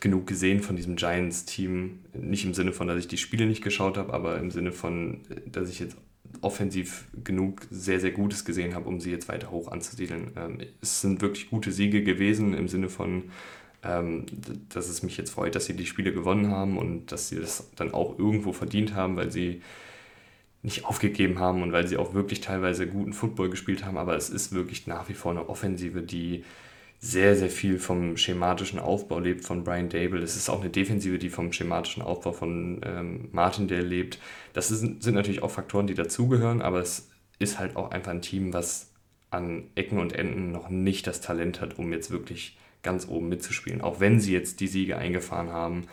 genug 0.00 0.26
gesehen 0.26 0.60
von 0.60 0.76
diesem 0.76 0.96
Giants-Team. 0.96 2.00
Nicht 2.14 2.44
im 2.44 2.54
Sinne 2.54 2.72
von, 2.72 2.88
dass 2.88 2.98
ich 2.98 3.08
die 3.08 3.16
Spiele 3.16 3.46
nicht 3.46 3.62
geschaut 3.62 3.96
habe, 3.96 4.12
aber 4.12 4.38
im 4.38 4.50
Sinne 4.50 4.72
von, 4.72 5.20
dass 5.46 5.70
ich 5.70 5.78
jetzt 5.78 5.96
offensiv 6.40 7.06
genug 7.22 7.62
sehr, 7.70 8.00
sehr 8.00 8.10
Gutes 8.10 8.44
gesehen 8.44 8.74
habe, 8.74 8.88
um 8.88 9.00
sie 9.00 9.10
jetzt 9.10 9.28
weiter 9.28 9.50
hoch 9.50 9.68
anzusiedeln. 9.68 10.32
Ähm, 10.36 10.58
es 10.82 11.00
sind 11.00 11.20
wirklich 11.20 11.48
gute 11.48 11.72
Siege 11.72 12.02
gewesen 12.02 12.54
im 12.54 12.68
Sinne 12.68 12.88
von 12.88 13.30
ähm, 13.84 14.24
dass 14.70 14.88
es 14.88 15.02
mich 15.02 15.16
jetzt 15.16 15.30
freut, 15.30 15.54
dass 15.54 15.66
sie 15.66 15.76
die 15.76 15.86
Spiele 15.86 16.12
gewonnen 16.12 16.50
haben 16.50 16.78
und 16.78 17.12
dass 17.12 17.28
sie 17.28 17.36
das 17.36 17.70
dann 17.76 17.92
auch 17.92 18.18
irgendwo 18.18 18.52
verdient 18.52 18.94
haben, 18.94 19.16
weil 19.16 19.30
sie 19.30 19.62
nicht 20.64 20.86
aufgegeben 20.86 21.38
haben 21.38 21.62
und 21.62 21.72
weil 21.72 21.86
sie 21.86 21.98
auch 21.98 22.14
wirklich 22.14 22.40
teilweise 22.40 22.86
guten 22.86 23.12
Football 23.12 23.50
gespielt 23.50 23.84
haben. 23.84 23.98
Aber 23.98 24.16
es 24.16 24.30
ist 24.30 24.52
wirklich 24.52 24.86
nach 24.86 25.08
wie 25.08 25.14
vor 25.14 25.30
eine 25.30 25.48
Offensive, 25.48 26.02
die 26.02 26.42
sehr, 27.00 27.36
sehr 27.36 27.50
viel 27.50 27.78
vom 27.78 28.16
schematischen 28.16 28.78
Aufbau 28.78 29.18
lebt 29.18 29.44
von 29.44 29.62
Brian 29.62 29.90
Dable. 29.90 30.22
Es 30.22 30.36
ist 30.36 30.48
auch 30.48 30.62
eine 30.62 30.70
Defensive, 30.70 31.18
die 31.18 31.28
vom 31.28 31.52
schematischen 31.52 32.02
Aufbau 32.02 32.32
von 32.32 32.80
ähm, 32.82 33.28
Martindale 33.30 33.82
lebt. 33.82 34.18
Das 34.54 34.70
ist, 34.70 34.80
sind 34.80 35.14
natürlich 35.14 35.42
auch 35.42 35.50
Faktoren, 35.50 35.86
die 35.86 35.94
dazugehören, 35.94 36.62
aber 36.62 36.80
es 36.80 37.10
ist 37.38 37.58
halt 37.58 37.76
auch 37.76 37.90
einfach 37.90 38.12
ein 38.12 38.22
Team, 38.22 38.54
was 38.54 38.90
an 39.30 39.64
Ecken 39.74 39.98
und 39.98 40.14
Enden 40.14 40.50
noch 40.50 40.70
nicht 40.70 41.06
das 41.06 41.20
Talent 41.20 41.60
hat, 41.60 41.78
um 41.78 41.92
jetzt 41.92 42.10
wirklich 42.10 42.56
ganz 42.82 43.06
oben 43.06 43.28
mitzuspielen. 43.28 43.82
Auch 43.82 44.00
wenn 44.00 44.18
sie 44.18 44.32
jetzt 44.32 44.60
die 44.60 44.68
Siege 44.68 44.96
eingefahren 44.96 45.52
haben, 45.52 45.88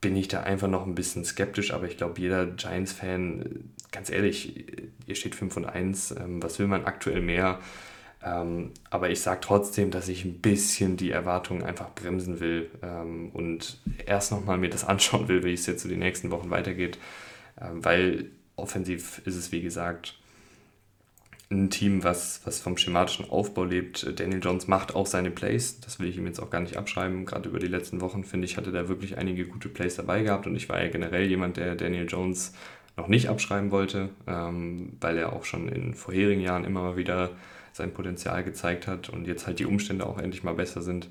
bin 0.00 0.14
ich 0.14 0.28
da 0.28 0.42
einfach 0.42 0.68
noch 0.68 0.86
ein 0.86 0.94
bisschen 0.94 1.24
skeptisch, 1.24 1.72
aber 1.72 1.86
ich 1.86 1.96
glaube, 1.96 2.20
jeder 2.20 2.46
Giants-Fan, 2.46 3.72
ganz 3.92 4.10
ehrlich, 4.10 4.66
ihr 5.06 5.14
steht 5.14 5.34
5 5.34 5.56
und 5.56 5.64
1, 5.64 6.12
ähm, 6.12 6.42
was 6.42 6.58
will 6.58 6.66
man 6.66 6.84
aktuell 6.84 7.20
mehr? 7.20 7.60
Ähm, 8.22 8.72
aber 8.90 9.10
ich 9.10 9.20
sage 9.20 9.40
trotzdem, 9.42 9.90
dass 9.90 10.08
ich 10.08 10.24
ein 10.24 10.40
bisschen 10.40 10.96
die 10.96 11.10
Erwartungen 11.10 11.62
einfach 11.62 11.94
bremsen 11.94 12.40
will 12.40 12.68
ähm, 12.82 13.30
und 13.32 13.80
erst 14.06 14.32
nochmal 14.32 14.58
mir 14.58 14.70
das 14.70 14.84
anschauen 14.88 15.28
will, 15.28 15.44
wie 15.44 15.52
es 15.52 15.66
jetzt 15.66 15.82
so 15.82 15.88
die 15.88 15.96
nächsten 15.96 16.30
Wochen 16.30 16.50
weitergeht, 16.50 16.98
weil 17.72 18.30
offensiv 18.54 19.20
ist 19.24 19.34
es, 19.34 19.50
wie 19.50 19.62
gesagt, 19.62 20.14
ein 21.50 21.70
Team, 21.70 22.04
was, 22.04 22.42
was 22.44 22.60
vom 22.60 22.76
schematischen 22.76 23.30
Aufbau 23.30 23.64
lebt. 23.64 24.20
Daniel 24.20 24.40
Jones 24.42 24.68
macht 24.68 24.94
auch 24.94 25.06
seine 25.06 25.30
Plays, 25.30 25.80
das 25.80 25.98
will 25.98 26.08
ich 26.08 26.18
ihm 26.18 26.26
jetzt 26.26 26.40
auch 26.40 26.50
gar 26.50 26.60
nicht 26.60 26.76
abschreiben. 26.76 27.24
Gerade 27.24 27.48
über 27.48 27.58
die 27.58 27.68
letzten 27.68 28.00
Wochen, 28.02 28.24
finde 28.24 28.44
ich, 28.46 28.56
hatte 28.58 28.74
er 28.74 28.88
wirklich 28.88 29.16
einige 29.16 29.46
gute 29.46 29.70
Plays 29.70 29.96
dabei 29.96 30.22
gehabt 30.22 30.46
und 30.46 30.56
ich 30.56 30.68
war 30.68 30.82
ja 30.82 30.90
generell 30.90 31.26
jemand, 31.26 31.56
der 31.56 31.74
Daniel 31.74 32.06
Jones 32.06 32.52
noch 32.98 33.08
nicht 33.08 33.28
abschreiben 33.28 33.70
wollte, 33.70 34.10
ähm, 34.26 34.92
weil 35.00 35.16
er 35.16 35.32
auch 35.32 35.44
schon 35.44 35.68
in 35.68 35.94
vorherigen 35.94 36.42
Jahren 36.42 36.64
immer 36.64 36.82
mal 36.82 36.96
wieder 36.96 37.30
sein 37.72 37.92
Potenzial 37.92 38.44
gezeigt 38.44 38.86
hat 38.86 39.08
und 39.08 39.26
jetzt 39.26 39.46
halt 39.46 39.58
die 39.58 39.66
Umstände 39.66 40.06
auch 40.06 40.18
endlich 40.18 40.42
mal 40.42 40.54
besser 40.54 40.82
sind. 40.82 41.08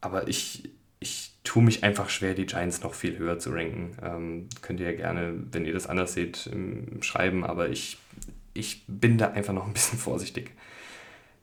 Aber 0.00 0.28
ich, 0.28 0.70
ich 1.00 1.32
tue 1.42 1.62
mich 1.62 1.82
einfach 1.82 2.10
schwer, 2.10 2.34
die 2.34 2.46
Giants 2.46 2.82
noch 2.82 2.94
viel 2.94 3.18
höher 3.18 3.38
zu 3.38 3.50
ranken. 3.50 3.96
Ähm, 4.02 4.48
könnt 4.60 4.80
ihr 4.80 4.90
ja 4.90 4.96
gerne, 4.96 5.34
wenn 5.50 5.64
ihr 5.64 5.72
das 5.72 5.86
anders 5.86 6.12
seht, 6.12 6.50
schreiben, 7.00 7.44
aber 7.44 7.68
ich 7.68 7.98
ich 8.54 8.84
bin 8.86 9.18
da 9.18 9.30
einfach 9.30 9.52
noch 9.52 9.66
ein 9.66 9.72
bisschen 9.72 9.98
vorsichtig. 9.98 10.52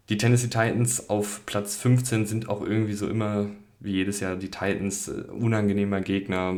Die 0.10 0.18
Tennessee 0.18 0.48
Titans 0.48 1.10
auf 1.10 1.46
Platz 1.46 1.76
15 1.78 2.26
sind 2.26 2.50
auch 2.50 2.62
irgendwie 2.62 2.94
so 2.94 3.08
immer, 3.08 3.48
wie 3.80 3.92
jedes 3.92 4.20
Jahr, 4.20 4.36
die 4.36 4.50
Titans 4.50 5.08
äh, 5.08 5.22
unangenehmer 5.32 6.02
Gegner, 6.02 6.56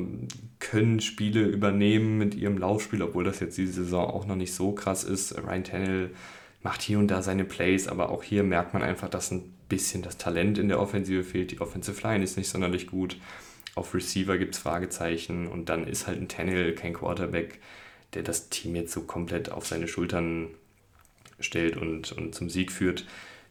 können 0.62 1.02
Spiele 1.02 1.44
übernehmen 1.44 2.18
mit 2.18 2.36
ihrem 2.36 2.58
Laufspiel, 2.58 3.02
obwohl 3.02 3.26
das 3.26 3.42
jetzt 3.42 3.58
diese 3.58 3.84
Saison 3.84 4.06
auch 4.06 4.26
noch 4.26 4.38
nicht 4.38 4.54
so 4.54 4.72
krass 4.72 5.04
ist. 5.04 5.38
Ryan 5.38 5.64
Tannehill 5.66 6.12
macht 6.64 6.82
hier 6.82 7.00
und 7.00 7.10
da 7.10 7.22
seine 7.22 7.44
Plays, 7.44 7.88
aber 7.88 8.10
auch 8.10 8.24
hier 8.24 8.44
merkt 8.44 8.74
man 8.74 8.84
einfach, 8.84 9.10
dass 9.10 9.32
ein 9.32 9.52
bisschen 9.68 10.04
das 10.04 10.18
Talent 10.18 10.58
in 10.58 10.70
der 10.70 10.80
Offensive 10.80 11.24
fehlt. 11.24 11.52
Die 11.52 11.60
Offensive 11.60 12.02
Line 12.08 12.24
ist 12.24 12.38
nicht 12.38 12.50
sonderlich 12.50 12.88
gut. 12.88 13.18
Auf 13.74 13.94
Receiver 13.94 14.38
gibt 14.38 14.56
es 14.56 14.62
Fragezeichen 14.62 15.48
und 15.48 15.70
dann 15.70 15.88
ist 15.88 16.08
halt 16.08 16.22
ein 16.22 16.28
Tannehill 16.28 16.76
kein 16.76 16.94
Quarterback, 16.94 17.60
der 18.14 18.24
das 18.24 18.50
Team 18.50 18.76
jetzt 18.76 18.94
so 18.94 19.02
komplett 19.02 19.52
auf 19.52 19.66
seine 19.66 19.88
Schultern 19.88 20.50
stellt 21.40 21.76
und, 21.76 22.12
und 22.12 22.36
zum 22.36 22.50
Sieg 22.50 22.72
führt. 22.72 23.06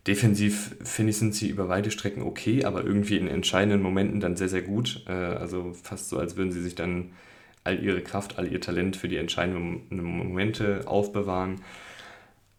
Defensiv 0.07 0.77
finde 0.83 1.11
ich, 1.11 1.19
sind 1.19 1.35
sie 1.35 1.49
über 1.49 1.69
weite 1.69 1.91
Strecken 1.91 2.23
okay, 2.23 2.65
aber 2.65 2.85
irgendwie 2.85 3.19
in 3.19 3.29
entscheidenden 3.29 3.83
Momenten 3.83 4.21
dann 4.21 4.37
sehr, 4.37 4.49
sehr 4.49 4.63
gut. 4.63 5.05
Äh, 5.07 5.13
also 5.13 5.75
fast 5.83 6.09
so, 6.09 6.19
als 6.19 6.37
würden 6.37 6.53
sie 6.53 6.63
sich 6.63 6.75
dann 6.75 7.13
all 7.65 7.83
ihre 7.83 8.01
Kraft, 8.01 8.39
all 8.39 8.51
ihr 8.51 8.61
Talent 8.61 8.97
für 8.97 9.09
die 9.09 9.19
entscheidenden 9.19 10.03
Momente 10.03 10.83
aufbewahren. 10.87 11.61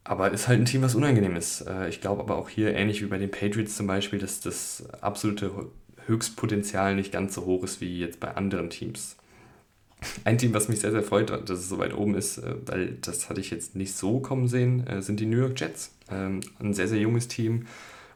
Aber 0.04 0.32
ist 0.32 0.48
halt 0.48 0.60
ein 0.60 0.66
Team, 0.66 0.84
was 0.84 0.96
unangenehm 0.96 1.36
ist. 1.36 1.62
Äh, 1.62 1.90
ich 1.90 2.02
glaube 2.02 2.22
aber 2.22 2.36
auch 2.38 2.50
hier, 2.50 2.76
ähnlich 2.76 3.02
wie 3.02 3.08
bei 3.08 3.18
den 3.18 3.32
Patriots 3.32 3.76
zum 3.76 3.88
Beispiel, 3.88 4.20
dass 4.20 4.40
das 4.40 4.84
absolute 5.02 5.52
Höchstpotenzial 6.06 6.96
nicht 6.96 7.12
ganz 7.12 7.34
so 7.34 7.46
hoch 7.46 7.64
ist 7.64 7.82
wie 7.82 8.00
jetzt 8.00 8.20
bei 8.20 8.36
anderen 8.36 8.70
Teams. 8.70 9.18
Ein 10.24 10.38
Team, 10.38 10.54
was 10.54 10.68
mich 10.68 10.80
sehr, 10.80 10.92
sehr 10.92 11.04
freut, 11.04 11.30
dass 11.30 11.60
es 11.60 11.70
so 11.70 11.78
weit 11.78 11.94
oben 11.94 12.16
ist, 12.16 12.40
äh, 12.40 12.56
weil 12.66 12.98
das 13.02 13.30
hatte 13.30 13.40
ich 13.40 13.52
jetzt 13.52 13.76
nicht 13.76 13.96
so 13.96 14.20
kommen 14.20 14.48
sehen, 14.48 14.86
äh, 14.88 15.02
sind 15.02 15.20
die 15.20 15.26
New 15.26 15.38
York 15.38 15.60
Jets. 15.60 15.94
Ähm, 16.10 16.42
ein 16.60 16.74
sehr, 16.74 16.88
sehr 16.88 17.00
junges 17.00 17.28
Team. 17.28 17.68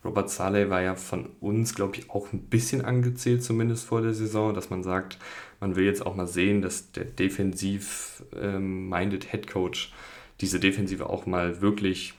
Robert 0.03 0.29
Saleh 0.29 0.69
war 0.69 0.81
ja 0.81 0.95
von 0.95 1.29
uns, 1.39 1.73
glaube 1.73 1.97
ich, 1.97 2.09
auch 2.11 2.31
ein 2.31 2.41
bisschen 2.41 2.85
angezählt, 2.85 3.43
zumindest 3.43 3.85
vor 3.85 4.01
der 4.01 4.13
Saison, 4.13 4.53
dass 4.53 4.69
man 4.69 4.83
sagt, 4.83 5.17
man 5.59 5.75
will 5.75 5.85
jetzt 5.85 6.05
auch 6.05 6.15
mal 6.15 6.27
sehen, 6.27 6.61
dass 6.61 6.91
der 6.91 7.05
defensiv-minded 7.05 9.25
ähm, 9.25 9.29
Head 9.29 9.47
Coach 9.47 9.93
diese 10.41 10.59
Defensive 10.59 11.09
auch 11.09 11.25
mal 11.25 11.61
wirklich 11.61 12.13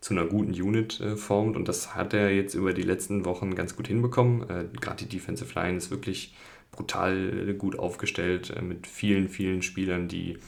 zu 0.00 0.14
einer 0.14 0.24
guten 0.24 0.52
Unit 0.52 1.00
äh, 1.00 1.16
formt. 1.16 1.56
Und 1.56 1.68
das 1.68 1.94
hat 1.94 2.14
er 2.14 2.30
jetzt 2.30 2.54
über 2.54 2.72
die 2.72 2.82
letzten 2.82 3.24
Wochen 3.24 3.54
ganz 3.54 3.76
gut 3.76 3.88
hinbekommen. 3.88 4.46
Gerade 4.80 5.04
die 5.04 5.16
Defensive 5.16 5.52
Line 5.58 5.76
ist 5.76 5.90
wirklich 5.90 6.34
brutal 6.74 7.54
gut 7.54 7.78
aufgestellt 7.78 8.50
äh, 8.50 8.62
mit 8.62 8.86
vielen, 8.86 9.28
vielen 9.28 9.62
Spielern, 9.62 10.08
die 10.08 10.38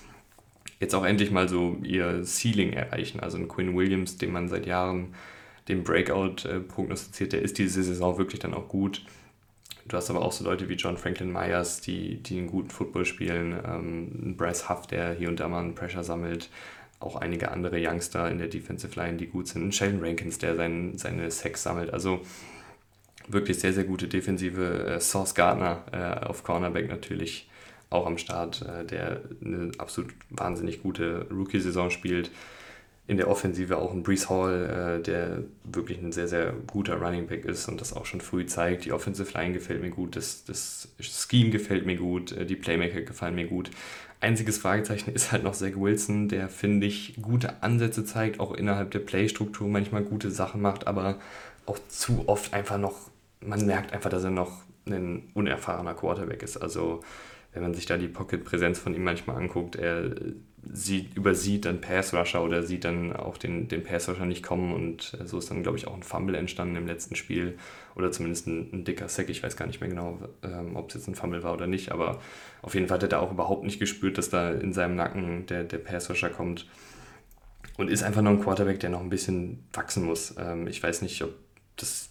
jetzt 0.80 0.94
auch 0.94 1.04
endlich 1.04 1.30
mal 1.30 1.48
so 1.48 1.78
ihr 1.82 2.24
Ceiling 2.24 2.72
erreichen. 2.72 3.20
Also 3.20 3.38
ein 3.38 3.48
Quinn 3.48 3.76
Williams, 3.76 4.18
den 4.18 4.32
man 4.32 4.48
seit 4.48 4.66
Jahren 4.66 5.14
den 5.68 5.84
Breakout 5.84 6.48
äh, 6.48 6.60
prognostiziert, 6.60 7.32
der 7.32 7.42
ist 7.42 7.58
diese 7.58 7.82
Saison 7.82 8.18
wirklich 8.18 8.40
dann 8.40 8.54
auch 8.54 8.68
gut. 8.68 9.04
Du 9.88 9.96
hast 9.96 10.10
aber 10.10 10.22
auch 10.22 10.32
so 10.32 10.44
Leute 10.44 10.68
wie 10.68 10.74
John 10.74 10.96
Franklin 10.96 11.32
Myers, 11.32 11.80
die, 11.80 12.16
die 12.16 12.38
einen 12.38 12.48
guten 12.48 12.70
Football 12.70 13.04
spielen, 13.04 13.56
ähm, 13.64 14.36
Bryce 14.36 14.68
Huff, 14.68 14.86
der 14.86 15.14
hier 15.14 15.28
und 15.28 15.38
da 15.38 15.48
mal 15.48 15.60
einen 15.60 15.76
Pressure 15.76 16.02
sammelt, 16.02 16.50
auch 16.98 17.16
einige 17.16 17.52
andere 17.52 17.78
Youngster 17.80 18.28
in 18.30 18.38
der 18.38 18.48
Defensive 18.48 18.98
Line, 18.98 19.16
die 19.16 19.26
gut 19.26 19.46
sind, 19.46 19.74
Sheldon 19.74 20.02
Rankins, 20.04 20.38
der 20.38 20.56
sein, 20.56 20.98
seine 20.98 21.30
Sex 21.30 21.62
sammelt. 21.62 21.92
Also 21.92 22.20
wirklich 23.28 23.58
sehr, 23.58 23.72
sehr 23.72 23.84
gute 23.84 24.08
Defensive. 24.08 24.96
Äh, 24.96 25.00
Sauce 25.00 25.34
Gardner 25.34 25.84
äh, 25.92 26.26
auf 26.26 26.42
Cornerback 26.44 26.88
natürlich 26.88 27.48
auch 27.90 28.06
am 28.06 28.18
Start, 28.18 28.62
äh, 28.62 28.84
der 28.84 29.20
eine 29.44 29.72
absolut 29.78 30.12
wahnsinnig 30.30 30.82
gute 30.82 31.26
Rookie-Saison 31.30 31.90
spielt. 31.90 32.30
In 33.08 33.18
der 33.18 33.28
Offensive 33.28 33.76
auch 33.76 33.92
ein 33.92 34.02
Brees 34.02 34.28
Hall, 34.28 34.98
äh, 34.98 35.02
der 35.02 35.44
wirklich 35.62 35.98
ein 35.98 36.10
sehr, 36.10 36.26
sehr 36.26 36.52
guter 36.66 36.96
Running 36.96 37.28
Back 37.28 37.44
ist 37.44 37.68
und 37.68 37.80
das 37.80 37.92
auch 37.92 38.04
schon 38.04 38.20
früh 38.20 38.46
zeigt. 38.46 38.84
Die 38.84 38.92
Offensive 38.92 39.32
Line 39.38 39.54
gefällt 39.54 39.80
mir 39.80 39.90
gut, 39.90 40.16
das, 40.16 40.44
das 40.44 40.88
Scheme 40.98 41.50
gefällt 41.50 41.86
mir 41.86 41.96
gut, 41.96 42.32
äh, 42.32 42.44
die 42.44 42.56
Playmaker 42.56 43.02
gefallen 43.02 43.36
mir 43.36 43.46
gut. 43.46 43.70
Einziges 44.20 44.58
Fragezeichen 44.58 45.12
ist 45.14 45.30
halt 45.30 45.44
noch 45.44 45.54
Zach 45.54 45.76
Wilson, 45.76 46.28
der, 46.28 46.48
finde 46.48 46.86
ich, 46.86 47.14
gute 47.22 47.62
Ansätze 47.62 48.04
zeigt, 48.04 48.40
auch 48.40 48.52
innerhalb 48.52 48.90
der 48.90 48.98
Playstruktur 49.00 49.68
manchmal 49.68 50.02
gute 50.02 50.30
Sachen 50.32 50.60
macht, 50.60 50.88
aber 50.88 51.20
auch 51.66 51.78
zu 51.88 52.24
oft 52.26 52.54
einfach 52.54 52.78
noch 52.78 53.10
man 53.40 53.64
merkt 53.66 53.92
einfach, 53.92 54.11
dass 54.11 54.25
er 54.25 54.31
noch 54.31 54.62
ein 54.87 55.31
unerfahrener 55.35 55.94
Quarterback 55.94 56.42
ist. 56.42 56.57
Also 56.57 57.01
wenn 57.53 57.62
man 57.62 57.75
sich 57.75 57.87
da 57.87 57.96
die 57.96 58.09
Pocket-Präsenz 58.09 58.79
von 58.79 58.94
ihm 58.94 59.05
manchmal 59.05 59.37
anguckt, 59.37 59.77
er 59.77 60.14
sieht, 60.72 61.16
übersieht 61.16 61.64
dann 61.64 61.81
Pass-Rusher 61.81 62.42
oder 62.42 62.62
sieht 62.62 62.85
dann 62.85 63.14
auch 63.14 63.38
den, 63.38 63.68
den 63.68 63.83
Pass-Rusher 63.83 64.27
nicht 64.27 64.42
kommen 64.42 64.75
und 64.75 65.16
so 65.25 65.38
ist 65.38 65.51
dann, 65.51 65.62
glaube 65.62 65.79
ich, 65.79 65.87
auch 65.87 65.94
ein 65.94 66.03
Fumble 66.03 66.37
entstanden 66.37 66.77
im 66.77 66.87
letzten 66.87 67.16
Spiel 67.16 67.57
oder 67.94 68.12
zumindest 68.12 68.46
ein, 68.46 68.70
ein 68.72 68.85
dicker 68.85 69.09
Sack. 69.09 69.29
Ich 69.31 69.42
weiß 69.42 69.57
gar 69.57 69.66
nicht 69.66 69.81
mehr 69.81 69.88
genau, 69.88 70.18
ähm, 70.42 70.77
ob 70.77 70.88
es 70.88 70.96
jetzt 70.96 71.09
ein 71.09 71.14
Fumble 71.14 71.42
war 71.42 71.55
oder 71.55 71.66
nicht, 71.66 71.92
aber 71.92 72.20
auf 72.62 72.75
jeden 72.75 72.88
Fall 72.88 72.96
hat 72.96 73.05
er 73.05 73.09
da 73.09 73.20
auch 73.20 73.33
überhaupt 73.33 73.64
nicht 73.64 73.79
gespürt, 73.79 74.18
dass 74.18 74.29
da 74.29 74.51
in 74.51 74.72
seinem 74.72 74.96
Nacken 74.96 75.46
der, 75.46 75.64
der 75.64 75.79
Pass-Rusher 75.79 76.31
kommt 76.31 76.66
und 77.79 77.88
ist 77.88 78.03
einfach 78.03 78.22
noch 78.22 78.33
ein 78.33 78.40
Quarterback, 78.40 78.81
der 78.81 78.90
noch 78.90 79.01
ein 79.01 79.11
bisschen 79.11 79.66
wachsen 79.72 80.05
muss. 80.05 80.35
Ähm, 80.38 80.66
ich 80.66 80.83
weiß 80.83 81.03
nicht, 81.03 81.22
ob 81.22 81.33
das 81.77 82.11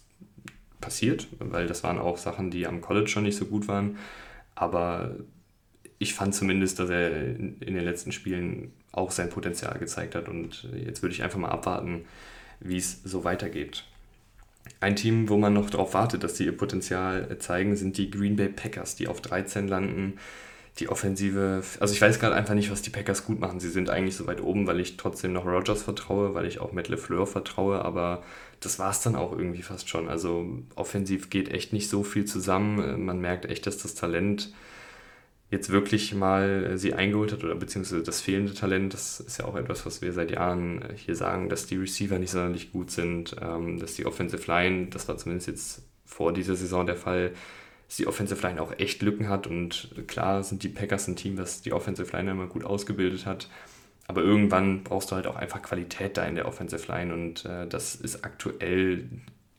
passiert, 0.80 1.28
weil 1.38 1.66
das 1.66 1.82
waren 1.82 1.98
auch 1.98 2.18
Sachen, 2.18 2.50
die 2.50 2.66
am 2.66 2.80
College 2.80 3.08
schon 3.08 3.24
nicht 3.24 3.36
so 3.36 3.46
gut 3.46 3.68
waren. 3.68 3.98
Aber 4.54 5.16
ich 5.98 6.14
fand 6.14 6.34
zumindest, 6.34 6.78
dass 6.78 6.90
er 6.90 7.36
in, 7.36 7.58
den 7.60 7.84
letzten 7.84 8.12
Spielen 8.12 8.72
auch 8.92 9.10
sein 9.10 9.30
Potenzial 9.30 9.78
gezeigt 9.78 10.14
hat. 10.14 10.28
Und 10.28 10.68
jetzt 10.84 11.02
würde 11.02 11.14
ich 11.14 11.22
einfach 11.22 11.38
mal 11.38 11.50
abwarten, 11.50 12.04
wie 12.60 12.76
es 12.76 13.02
so 13.02 13.24
weitergeht. 13.24 13.84
Ein 14.80 14.96
Team, 14.96 15.28
wo 15.28 15.36
man 15.36 15.52
noch 15.52 15.70
darauf 15.70 15.94
wartet, 15.94 16.24
dass 16.24 16.36
sie 16.36 16.44
ihr 16.44 16.56
Potenzial 16.56 17.38
zeigen, 17.38 17.76
sind 17.76 17.96
die 17.98 18.10
Green 18.10 18.36
Bay 18.36 18.48
Packers, 18.48 18.96
die 18.96 19.08
auf 19.08 19.20
13 19.20 19.68
landen. 19.68 20.14
Die 20.78 20.88
Offensive, 20.90 21.62
also 21.80 21.94
ich 21.94 22.00
weiß 22.02 22.20
gerade 22.20 22.34
einfach 22.34 22.54
nicht, 22.54 22.70
was 22.70 22.82
die 22.82 22.90
Packers 22.90 23.24
gut 23.24 23.40
machen. 23.40 23.60
Sie 23.60 23.70
sind 23.70 23.88
eigentlich 23.88 24.16
so 24.16 24.26
weit 24.26 24.42
oben, 24.42 24.66
weil 24.66 24.78
ich 24.78 24.98
trotzdem 24.98 25.32
noch 25.32 25.46
Rogers 25.46 25.82
vertraue, 25.82 26.34
weil 26.34 26.44
ich 26.44 26.60
auch 26.60 26.72
Matt 26.72 26.88
LeFleur 26.88 27.26
vertraue, 27.26 27.82
aber 27.82 28.22
das 28.60 28.78
war 28.78 28.90
es 28.90 29.00
dann 29.00 29.16
auch 29.16 29.32
irgendwie 29.32 29.62
fast 29.62 29.88
schon. 29.88 30.08
Also 30.08 30.46
offensiv 30.74 31.30
geht 31.30 31.48
echt 31.48 31.72
nicht 31.72 31.88
so 31.88 32.02
viel 32.02 32.26
zusammen. 32.26 33.04
Man 33.04 33.20
merkt 33.20 33.46
echt, 33.46 33.66
dass 33.66 33.78
das 33.78 33.94
Talent 33.94 34.52
jetzt 35.50 35.70
wirklich 35.70 36.14
mal 36.14 36.76
sie 36.76 36.92
eingeholt 36.94 37.32
hat 37.32 37.44
oder 37.44 37.54
beziehungsweise 37.54 38.02
das 38.02 38.20
fehlende 38.20 38.54
Talent, 38.54 38.94
das 38.94 39.20
ist 39.20 39.38
ja 39.38 39.44
auch 39.44 39.54
etwas, 39.56 39.86
was 39.86 40.02
wir 40.02 40.12
seit 40.12 40.32
Jahren 40.32 40.84
hier 40.96 41.14
sagen, 41.14 41.48
dass 41.48 41.66
die 41.66 41.76
Receiver 41.76 42.18
nicht 42.18 42.30
sonderlich 42.32 42.72
gut 42.72 42.90
sind, 42.90 43.36
ähm, 43.40 43.78
dass 43.78 43.94
die 43.94 44.06
Offensive 44.06 44.50
Line, 44.50 44.88
das 44.88 45.08
war 45.08 45.16
zumindest 45.16 45.48
jetzt 45.48 45.82
vor 46.04 46.32
dieser 46.32 46.56
Saison 46.56 46.86
der 46.86 46.96
Fall, 46.96 47.32
dass 47.86 47.96
die 47.96 48.06
Offensive 48.06 48.46
Line 48.46 48.60
auch 48.60 48.72
echt 48.78 49.02
Lücken 49.02 49.28
hat 49.28 49.46
und 49.46 49.90
klar 50.06 50.42
sind 50.42 50.62
die 50.62 50.68
Packers 50.68 51.08
ein 51.08 51.16
Team, 51.16 51.36
das 51.36 51.62
die 51.62 51.72
Offensive 51.72 52.16
Line 52.16 52.30
immer 52.30 52.46
gut 52.46 52.64
ausgebildet 52.64 53.26
hat. 53.26 53.48
Aber 54.08 54.22
irgendwann 54.22 54.84
brauchst 54.84 55.10
du 55.10 55.16
halt 55.16 55.26
auch 55.26 55.36
einfach 55.36 55.62
Qualität 55.62 56.16
da 56.16 56.24
in 56.24 56.36
der 56.36 56.46
Offensive 56.46 56.90
Line 56.90 57.12
und 57.12 57.44
äh, 57.44 57.66
das 57.66 57.94
ist 57.96 58.24
aktuell 58.24 59.08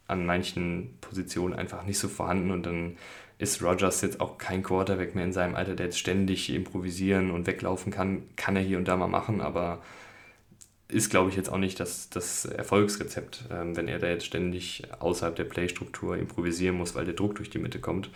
an 0.07 0.25
manchen 0.25 0.97
Positionen 1.01 1.53
einfach 1.53 1.83
nicht 1.83 1.99
so 1.99 2.07
vorhanden 2.07 2.51
und 2.51 2.65
dann 2.65 2.97
ist 3.39 3.61
Rogers 3.61 4.01
jetzt 4.01 4.19
auch 4.19 4.37
kein 4.37 4.63
Quarterback 4.63 5.15
mehr 5.15 5.25
in 5.25 5.33
seinem 5.33 5.55
Alter, 5.55 5.75
der 5.75 5.87
jetzt 5.87 5.99
ständig 5.99 6.53
improvisieren 6.53 7.29
und 7.29 7.45
weglaufen 7.45 7.91
kann. 7.91 8.23
Kann 8.35 8.55
er 8.55 8.63
hier 8.63 8.77
und 8.77 8.87
da 8.87 8.97
mal 8.97 9.07
machen, 9.07 9.41
aber 9.41 9.81
ist, 10.89 11.09
glaube 11.09 11.29
ich, 11.29 11.35
jetzt 11.35 11.49
auch 11.49 11.57
nicht 11.57 11.79
das, 11.79 12.09
das 12.09 12.45
Erfolgsrezept, 12.45 13.45
ähm, 13.51 13.75
wenn 13.75 13.87
er 13.87 13.99
da 13.99 14.07
jetzt 14.07 14.25
ständig 14.25 14.83
außerhalb 14.99 15.35
der 15.35 15.43
Playstruktur 15.43 16.17
improvisieren 16.17 16.77
muss, 16.77 16.95
weil 16.95 17.05
der 17.05 17.13
Druck 17.13 17.35
durch 17.35 17.49
die 17.49 17.59
Mitte 17.59 17.79
kommt. 17.79 18.09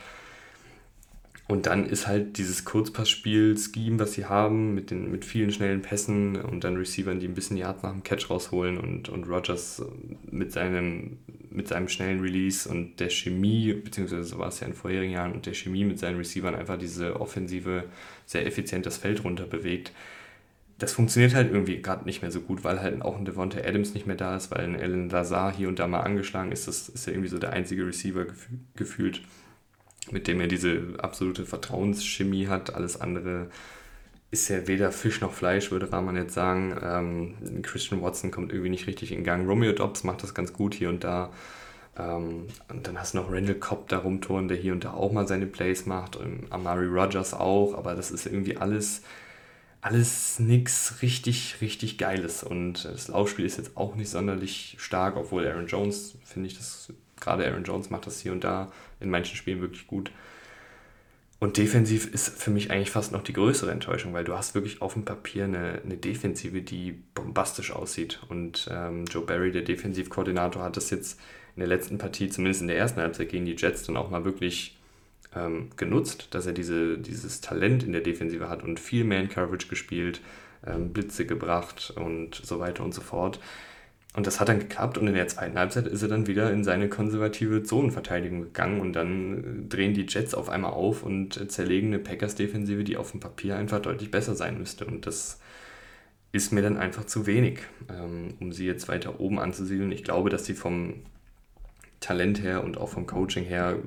Und 1.48 1.66
dann 1.66 1.86
ist 1.86 2.08
halt 2.08 2.38
dieses 2.38 2.64
Kurzpassspiel-Scheme, 2.64 4.00
was 4.00 4.14
sie 4.14 4.24
haben, 4.24 4.74
mit, 4.74 4.90
den, 4.90 5.12
mit 5.12 5.26
vielen 5.26 5.52
schnellen 5.52 5.82
Pässen 5.82 6.38
und 6.38 6.64
dann 6.64 6.78
Receivern, 6.78 7.20
die 7.20 7.28
ein 7.28 7.34
bisschen 7.34 7.58
Yard 7.58 7.84
nach 7.84 7.92
dem 7.92 8.04
Catch 8.04 8.30
rausholen 8.30 8.78
und, 8.78 9.10
und 9.10 9.28
Rogers 9.28 9.84
mit 10.30 10.54
seinem, 10.54 11.18
mit 11.50 11.68
seinem 11.68 11.90
schnellen 11.90 12.22
Release 12.22 12.70
und 12.70 13.02
der 13.02 13.10
Chemie, 13.10 13.74
beziehungsweise 13.74 14.24
so 14.24 14.40
war 14.40 14.48
es 14.48 14.62
ja 14.62 14.68
in 14.68 14.74
vorherigen 14.74 15.12
Jahren, 15.12 15.34
und 15.34 15.46
der 15.46 15.54
Chemie 15.54 15.84
mit 15.84 16.00
seinen 16.00 16.16
Receivern 16.16 16.56
einfach 16.56 16.78
diese 16.78 17.20
Offensive 17.20 17.84
sehr 18.26 18.46
effizient 18.46 18.86
das 18.86 18.96
Feld 18.96 19.26
runter 19.26 19.46
bewegt 19.46 19.92
das 20.82 20.94
funktioniert 20.94 21.36
halt 21.36 21.52
irgendwie 21.52 21.80
gerade 21.80 22.06
nicht 22.06 22.24
mehr 22.24 22.32
so 22.32 22.42
gut, 22.42 22.64
weil 22.64 22.82
halt 22.82 23.04
auch 23.04 23.16
ein 23.16 23.26
Devonta 23.26 23.60
Adams 23.60 23.94
nicht 23.94 24.08
mehr 24.08 24.16
da 24.16 24.36
ist, 24.36 24.50
weil 24.50 24.64
ein 24.64 24.76
Alan 24.76 25.10
Lazar 25.10 25.54
hier 25.54 25.68
und 25.68 25.78
da 25.78 25.88
mal 25.88 26.00
angeschlagen 26.00 26.52
ist. 26.52 26.68
Das 26.68 26.90
ist 26.90 27.06
ja 27.06 27.14
irgendwie 27.14 27.30
so 27.30 27.38
der 27.38 27.54
einzige 27.54 27.86
Receiver 27.86 28.26
gefü 28.26 28.48
gefühlt, 28.76 29.22
mit 30.10 30.28
dem 30.28 30.42
er 30.42 30.48
diese 30.48 30.82
absolute 30.98 31.46
Vertrauenschemie 31.46 32.48
hat. 32.48 32.74
Alles 32.74 33.00
andere 33.00 33.50
ist 34.32 34.50
ja 34.50 34.66
weder 34.66 34.92
Fisch 34.92 35.22
noch 35.22 35.34
Fleisch, 35.34 35.70
würde 35.70 35.92
Rahman 35.92 36.16
jetzt 36.16 36.34
sagen. 36.34 36.76
Ähm, 36.82 37.62
Christian 37.62 38.02
Watson 38.02 38.32
kommt 38.32 38.52
irgendwie 38.52 38.72
nicht 38.72 38.88
richtig 38.88 39.12
in 39.12 39.24
Gang. 39.24 39.48
Romeo 39.48 39.74
Dobbs 39.74 40.04
macht 40.04 40.24
das 40.24 40.34
ganz 40.34 40.52
gut 40.52 40.74
hier 40.74 40.90
und 40.90 41.04
da. 41.04 41.32
Ähm, 41.96 42.48
und 42.70 42.88
dann 42.88 43.00
hast 43.00 43.14
du 43.14 43.20
noch 43.20 43.32
Randall 43.32 43.56
Cobb 43.56 43.88
da 43.90 44.00
rumtouren, 44.00 44.48
der 44.48 44.58
hier 44.58 44.74
und 44.74 44.84
da 44.84 44.94
auch 44.94 45.12
mal 45.12 45.28
seine 45.28 45.46
Plays 45.46 45.86
macht. 45.86 46.16
Und 46.16 46.48
Amari 46.50 46.88
Rogers 46.88 47.36
auch, 47.36 47.78
aber 47.78 47.94
das 47.94 48.10
ist 48.10 48.26
irgendwie 48.26 48.58
alles 48.58 49.04
alles 49.82 50.40
nichts 50.40 51.02
richtig, 51.02 51.58
richtig 51.60 51.98
Geiles. 51.98 52.44
Und 52.44 52.86
das 52.86 53.08
Laufspiel 53.08 53.46
ist 53.46 53.58
jetzt 53.58 53.76
auch 53.76 53.96
nicht 53.96 54.10
sonderlich 54.10 54.76
stark, 54.80 55.18
obwohl 55.18 55.48
Aaron 55.48 55.68
Jones, 55.68 56.16
finde 56.24 56.48
ich, 56.48 56.58
das 56.58 56.94
gerade 57.20 57.46
Aaron 57.46 57.64
Jones 57.64 57.90
macht 57.90 58.08
das 58.08 58.20
hier 58.20 58.32
und 58.32 58.44
da 58.44 58.72
in 59.00 59.10
manchen 59.10 59.36
Spielen 59.36 59.62
wirklich 59.62 59.88
gut. 59.88 60.12
Und 61.40 61.58
defensiv 61.58 62.14
ist 62.14 62.40
für 62.40 62.52
mich 62.52 62.70
eigentlich 62.70 62.92
fast 62.92 63.12
noch 63.12 63.24
die 63.24 63.34
größere 63.34 63.72
Enttäuschung, 63.72 64.14
weil 64.14 64.24
du 64.24 64.38
hast 64.38 64.54
wirklich 64.54 64.82
auf 64.82 64.94
dem 64.94 65.06
Papier 65.06 65.46
eine, 65.46 65.82
eine 65.84 65.98
Defensive, 65.98 66.62
die 66.62 66.92
bombastisch 67.16 67.72
aussieht. 67.72 68.20
Und 68.30 68.70
ähm, 68.72 69.06
Joe 69.06 69.26
Barry, 69.26 69.52
der 69.52 69.64
Defensivkoordinator, 69.64 70.62
hat 70.62 70.78
das 70.78 70.92
jetzt 70.92 71.20
in 71.56 71.62
der 71.62 71.68
letzten 71.68 71.98
Partie, 71.98 72.30
zumindest 72.30 72.62
in 72.62 72.68
der 72.68 72.78
ersten 72.78 73.02
Halbzeit 73.02 73.30
gegen 73.30 73.46
die 73.46 73.56
Jets, 73.56 73.84
dann 73.84 73.98
auch 73.98 74.12
mal 74.12 74.24
wirklich 74.24 74.78
ähm, 75.36 75.70
genutzt, 75.78 76.30
dass 76.32 76.46
er 76.46 76.54
diese, 76.54 76.98
dieses 76.98 77.42
Talent 77.42 77.84
in 77.84 77.92
der 77.92 78.02
Defensive 78.02 78.50
hat 78.50 78.64
und 78.64 78.80
viel 78.80 79.04
Man-Coverage 79.04 79.68
gespielt, 79.68 80.22
ähm, 80.66 80.92
Blitze 80.94 81.26
gebracht 81.26 81.94
und 81.96 82.36
so 82.36 82.60
weiter 82.60 82.84
und 82.84 82.94
so 82.94 83.02
fort. 83.02 83.40
Und 84.14 84.28
das 84.28 84.42
hat 84.42 84.50
dann 84.50 84.60
geklappt 84.60 84.98
und 84.98 85.08
in 85.08 85.14
der 85.14 85.30
zweiten 85.30 85.58
Halbzeit 85.58 85.88
ist 85.88 86.02
er 86.02 86.10
dann 86.10 86.28
wieder 86.28 86.52
in 86.52 86.66
seine 86.66 86.90
konservative 86.90 87.64
Zonenverteidigung 87.64 88.42
gegangen 88.42 88.82
und 88.82 88.92
dann 88.94 89.70
drehen 89.70 89.94
die 89.94 90.06
Jets 90.06 90.34
auf 90.34 90.50
einmal 90.50 90.74
auf 90.74 91.04
und 91.04 91.50
zerlegen 91.50 91.88
eine 91.88 92.00
Packers-Defensive, 92.00 92.84
die 92.84 92.98
auf 92.98 93.12
dem 93.12 93.22
Papier 93.22 93.56
einfach 93.56 93.82
deutlich 93.82 94.12
besser 94.12 94.36
sein 94.36 94.58
müsste. 94.58 94.86
Und 94.86 95.06
das 95.08 95.40
ist 96.34 96.52
mir 96.52 96.62
dann 96.62 96.78
einfach 96.78 97.06
zu 97.06 97.26
wenig, 97.26 97.60
ähm, 97.90 98.34
um 98.42 98.52
sie 98.52 98.66
jetzt 98.66 98.90
weiter 98.90 99.22
oben 99.22 99.40
anzusiedeln. 99.40 99.94
Ich 99.94 100.04
glaube, 100.04 100.30
dass 100.30 100.46
sie 100.46 100.56
vom 100.56 100.96
Talent 102.02 102.42
her 102.44 102.66
und 102.66 102.78
auch 102.78 102.90
vom 102.90 103.06
Coaching 103.06 103.46
her 103.46 103.78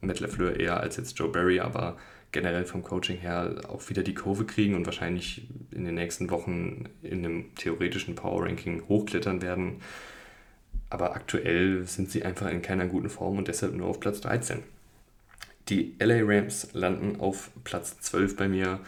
Matt 0.00 0.20
LeFleur 0.20 0.58
eher 0.58 0.80
als 0.80 0.96
jetzt 0.96 1.18
Joe 1.18 1.28
Barry, 1.28 1.60
aber 1.60 1.96
generell 2.32 2.64
vom 2.64 2.82
Coaching 2.82 3.18
her 3.18 3.60
auch 3.68 3.88
wieder 3.88 4.02
die 4.02 4.14
Kurve 4.14 4.44
kriegen 4.44 4.74
und 4.74 4.86
wahrscheinlich 4.86 5.46
in 5.72 5.84
den 5.84 5.96
nächsten 5.96 6.30
Wochen 6.30 6.84
in 7.02 7.24
einem 7.24 7.54
theoretischen 7.56 8.14
Power 8.14 8.44
Ranking 8.44 8.82
hochklettern 8.88 9.42
werden. 9.42 9.80
Aber 10.88 11.14
aktuell 11.14 11.84
sind 11.86 12.10
sie 12.10 12.24
einfach 12.24 12.50
in 12.50 12.62
keiner 12.62 12.86
guten 12.86 13.10
Form 13.10 13.38
und 13.38 13.48
deshalb 13.48 13.74
nur 13.74 13.88
auf 13.88 14.00
Platz 14.00 14.20
13. 14.20 14.62
Die 15.68 15.94
LA 16.00 16.20
Rams 16.22 16.68
landen 16.72 17.20
auf 17.20 17.50
Platz 17.62 18.00
12 18.00 18.36
bei 18.36 18.48
mir 18.48 18.80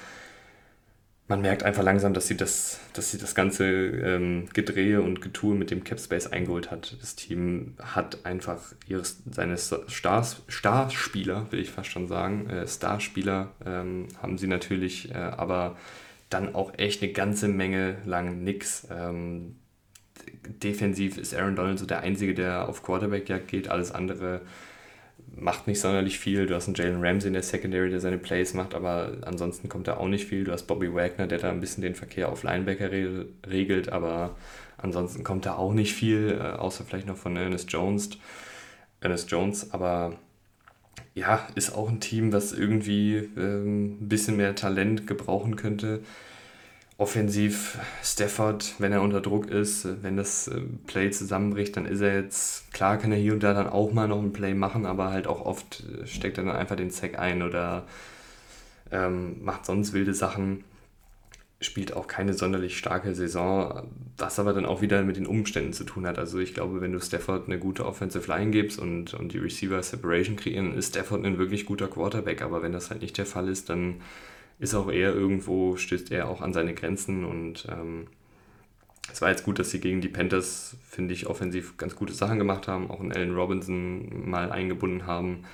man 1.29 1.41
merkt 1.41 1.63
einfach 1.63 1.83
langsam, 1.83 2.15
dass 2.15 2.27
sie 2.27 2.37
das, 2.37 2.81
dass 2.95 3.11
sie 3.11 3.19
das 3.19 3.35
ganze 3.35 3.65
ähm, 3.65 4.49
Gedrehe 4.53 5.01
und 5.01 5.23
Getue 5.23 5.55
mit 5.55 5.71
dem 5.71 5.85
Capspace 5.85 6.27
eingeholt 6.27 6.71
hat. 6.71 6.97
Das 7.01 7.15
Team 7.15 7.75
hat 7.81 8.27
einfach 8.27 8.61
ihres, 8.87 9.23
seine 9.31 9.57
Stars, 9.57 10.43
Starspieler, 10.49 11.47
will 11.51 11.61
ich 11.61 11.71
fast 11.71 11.91
schon 11.91 12.09
sagen, 12.09 12.51
äh, 12.51 12.67
Starspieler 12.67 13.53
ähm, 13.65 14.09
haben 14.21 14.37
sie 14.37 14.49
natürlich, 14.49 15.11
äh, 15.11 15.15
aber 15.15 15.77
dann 16.29 16.55
auch 16.55 16.73
echt 16.79 17.03
eine 17.03 17.13
ganze 17.13 17.49
Menge 17.49 17.99
lang 18.05 18.43
nix. 18.43 18.89
Ähm, 18.91 19.57
defensiv 20.63 21.19
ist 21.19 21.35
Aaron 21.35 21.57
Donald 21.57 21.79
so 21.79 21.87
der 21.87 22.01
Einzige, 22.01 22.35
der 22.35 22.69
auf 22.69 22.83
Quarterback-Jagd 22.83 23.49
geht, 23.49 23.69
alles 23.69 23.93
andere 23.93 24.43
macht 25.37 25.67
nicht 25.67 25.81
sonderlich 25.81 26.19
viel. 26.19 26.47
Du 26.47 26.55
hast 26.55 26.67
einen 26.67 26.75
Jalen 26.75 27.05
Ramsey 27.05 27.29
in 27.29 27.35
der 27.35 27.43
Secondary, 27.43 27.91
der 27.91 28.01
seine 28.01 28.19
Plays 28.19 28.55
macht, 28.55 28.75
aber 28.75 29.13
ansonsten 29.23 29.69
kommt 29.69 29.89
da 29.89 29.97
auch 29.97 30.09
nicht 30.09 30.27
viel. 30.27 30.45
Du 30.45 30.53
hast 30.53 30.65
Bobby 30.65 30.93
Wagner, 30.95 31.27
der 31.27 31.39
da 31.39 31.51
ein 31.51 31.61
bisschen 31.61 31.83
den 31.83 31.95
Verkehr 31.95 32.29
auf 32.29 32.43
Linebacker 32.43 32.91
regelt, 33.49 33.91
aber 33.91 34.37
ansonsten 34.77 35.25
kommt 35.25 35.47
da 35.47 35.57
auch 35.57 35.73
nicht 35.73 35.95
viel, 35.95 36.39
äh, 36.41 36.59
außer 36.59 36.85
vielleicht 36.85 37.07
noch 37.07 37.17
von 37.17 37.37
Ernest 37.37 37.73
Jones. 37.73 38.11
Ernest 39.01 39.31
Jones, 39.31 39.73
aber 39.73 40.19
ja, 41.15 41.47
ist 41.55 41.75
auch 41.75 41.89
ein 41.89 42.01
Team, 42.01 42.31
das 42.31 42.53
irgendwie 42.53 43.17
ähm, 43.37 43.99
ein 44.01 44.09
bisschen 44.09 44.37
mehr 44.37 44.55
Talent 44.55 45.07
gebrauchen 45.07 45.57
könnte 45.57 46.03
offensiv 47.03 47.79
Stafford, 48.05 48.77
wenn 48.79 48.93
er 48.93 49.03
unter 49.03 49.21
Druck 49.21 49.51
ist, 49.51 49.89
wenn 50.03 50.17
das 50.17 50.47
äh, 50.47 50.61
Play 50.87 51.11
zusammenbricht, 51.11 51.77
dann 51.77 51.85
ist 51.85 52.01
er 52.01 52.15
jetzt, 52.15 52.73
klar 52.73 52.97
kann 52.97 53.11
er 53.11 53.19
hier 53.19 53.33
und 53.33 53.43
da 53.43 53.55
dann 53.55 53.69
auch 53.69 53.93
mal 53.93 54.07
noch 54.07 54.23
ein 54.23 54.33
Play 54.33 54.55
machen, 54.55 54.87
aber 54.87 55.11
halt 55.11 55.27
auch 55.27 55.45
oft 55.45 55.83
äh, 55.83 56.07
steckt 56.07 56.39
er 56.39 56.45
dann 56.45 56.55
einfach 56.55 56.77
den 56.77 56.91
Sack 56.91 57.19
ein 57.19 57.43
oder 57.43 57.87
ähm, 58.93 59.43
macht 59.43 59.67
sonst 59.67 59.93
wilde 59.93 60.15
Sachen, 60.15 60.63
spielt 61.61 61.93
auch 61.97 62.07
keine 62.07 62.35
sonderlich 62.35 62.79
starke 62.79 63.17
Saison, 63.17 63.89
was 64.17 64.39
aber 64.39 64.53
dann 64.53 64.65
auch 64.65 64.81
wieder 64.81 65.03
mit 65.03 65.17
den 65.17 65.27
Umständen 65.27 65.73
zu 65.73 65.83
tun 65.83 66.07
hat. 66.07 66.21
Also 66.21 66.39
ich 66.39 66.55
glaube, 66.55 66.81
wenn 66.81 66.93
du 66.93 67.01
Stafford 67.01 67.47
eine 67.47 67.59
gute 67.59 67.85
Offensive 67.85 68.29
Line 68.29 68.53
gibst 68.53 68.79
und, 68.79 69.13
und 69.15 69.33
die 69.33 69.39
Receiver 69.39 69.83
Separation 69.83 70.37
kreieren, 70.37 70.73
ist 70.73 70.91
Stafford 70.91 71.25
ein 71.25 71.39
wirklich 71.39 71.67
guter 71.67 71.89
Quarterback, 71.89 72.43
aber 72.43 72.63
wenn 72.63 72.73
das 72.73 72.91
halt 72.91 73.03
nicht 73.03 73.19
der 73.19 73.27
Fall 73.27 73.49
ist, 73.49 73.71
dann 73.71 73.97
ist 74.59 74.75
auch 74.75 74.91
eher 74.91 75.13
irgendwo, 75.15 75.77
stößt 75.77 76.11
er 76.13 76.29
auch 76.29 76.41
an 76.41 76.53
seine 76.53 76.75
Grenzen 76.75 77.25
und 77.25 77.67
ähm, 77.71 78.07
es 79.11 79.21
war 79.21 79.31
jetzt 79.31 79.45
gut, 79.45 79.59
dass 79.59 79.71
sie 79.71 79.81
gegen 79.81 80.01
die 80.01 80.09
Panthers, 80.09 80.77
finde 80.89 81.13
ich, 81.13 81.27
offensiv 81.27 81.77
ganz 81.77 81.97
gute 81.97 82.13
Sachen 82.13 82.39
gemacht 82.39 82.69
haben, 82.69 82.91
auch 82.91 83.01
einen 83.01 83.13
Allen 83.13 83.35
Robinson 83.35 84.29
mal 84.31 84.53
eingebunden 84.53 85.07
haben. 85.07 85.45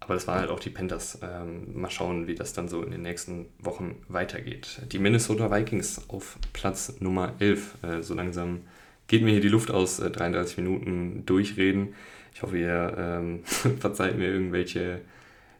Aber 0.00 0.14
das 0.14 0.26
waren 0.26 0.40
halt 0.40 0.50
auch 0.50 0.60
die 0.60 0.70
Panthers. 0.70 1.18
Ähm, 1.22 1.80
mal 1.80 1.90
schauen, 1.90 2.26
wie 2.26 2.34
das 2.34 2.52
dann 2.52 2.68
so 2.68 2.82
in 2.82 2.90
den 2.90 3.02
nächsten 3.02 3.46
Wochen 3.58 3.96
weitergeht. 4.08 4.82
Die 4.92 4.98
Minnesota 4.98 5.50
Vikings 5.50 6.08
auf 6.08 6.36
Platz 6.52 6.96
Nummer 7.00 7.34
11. 7.38 7.76
Äh, 7.82 8.02
so 8.02 8.14
langsam 8.14 8.62
geht 9.06 9.22
mir 9.22 9.30
hier 9.30 9.40
die 9.40 9.48
Luft 9.48 9.70
aus, 9.70 10.00
äh, 10.00 10.10
33 10.10 10.58
Minuten 10.58 11.24
durchreden. 11.26 11.94
Ich 12.34 12.42
hoffe, 12.42 12.58
ihr 12.58 12.94
ähm, 12.98 13.44
verzeiht 13.78 14.18
mir 14.18 14.28
irgendwelche 14.28 15.00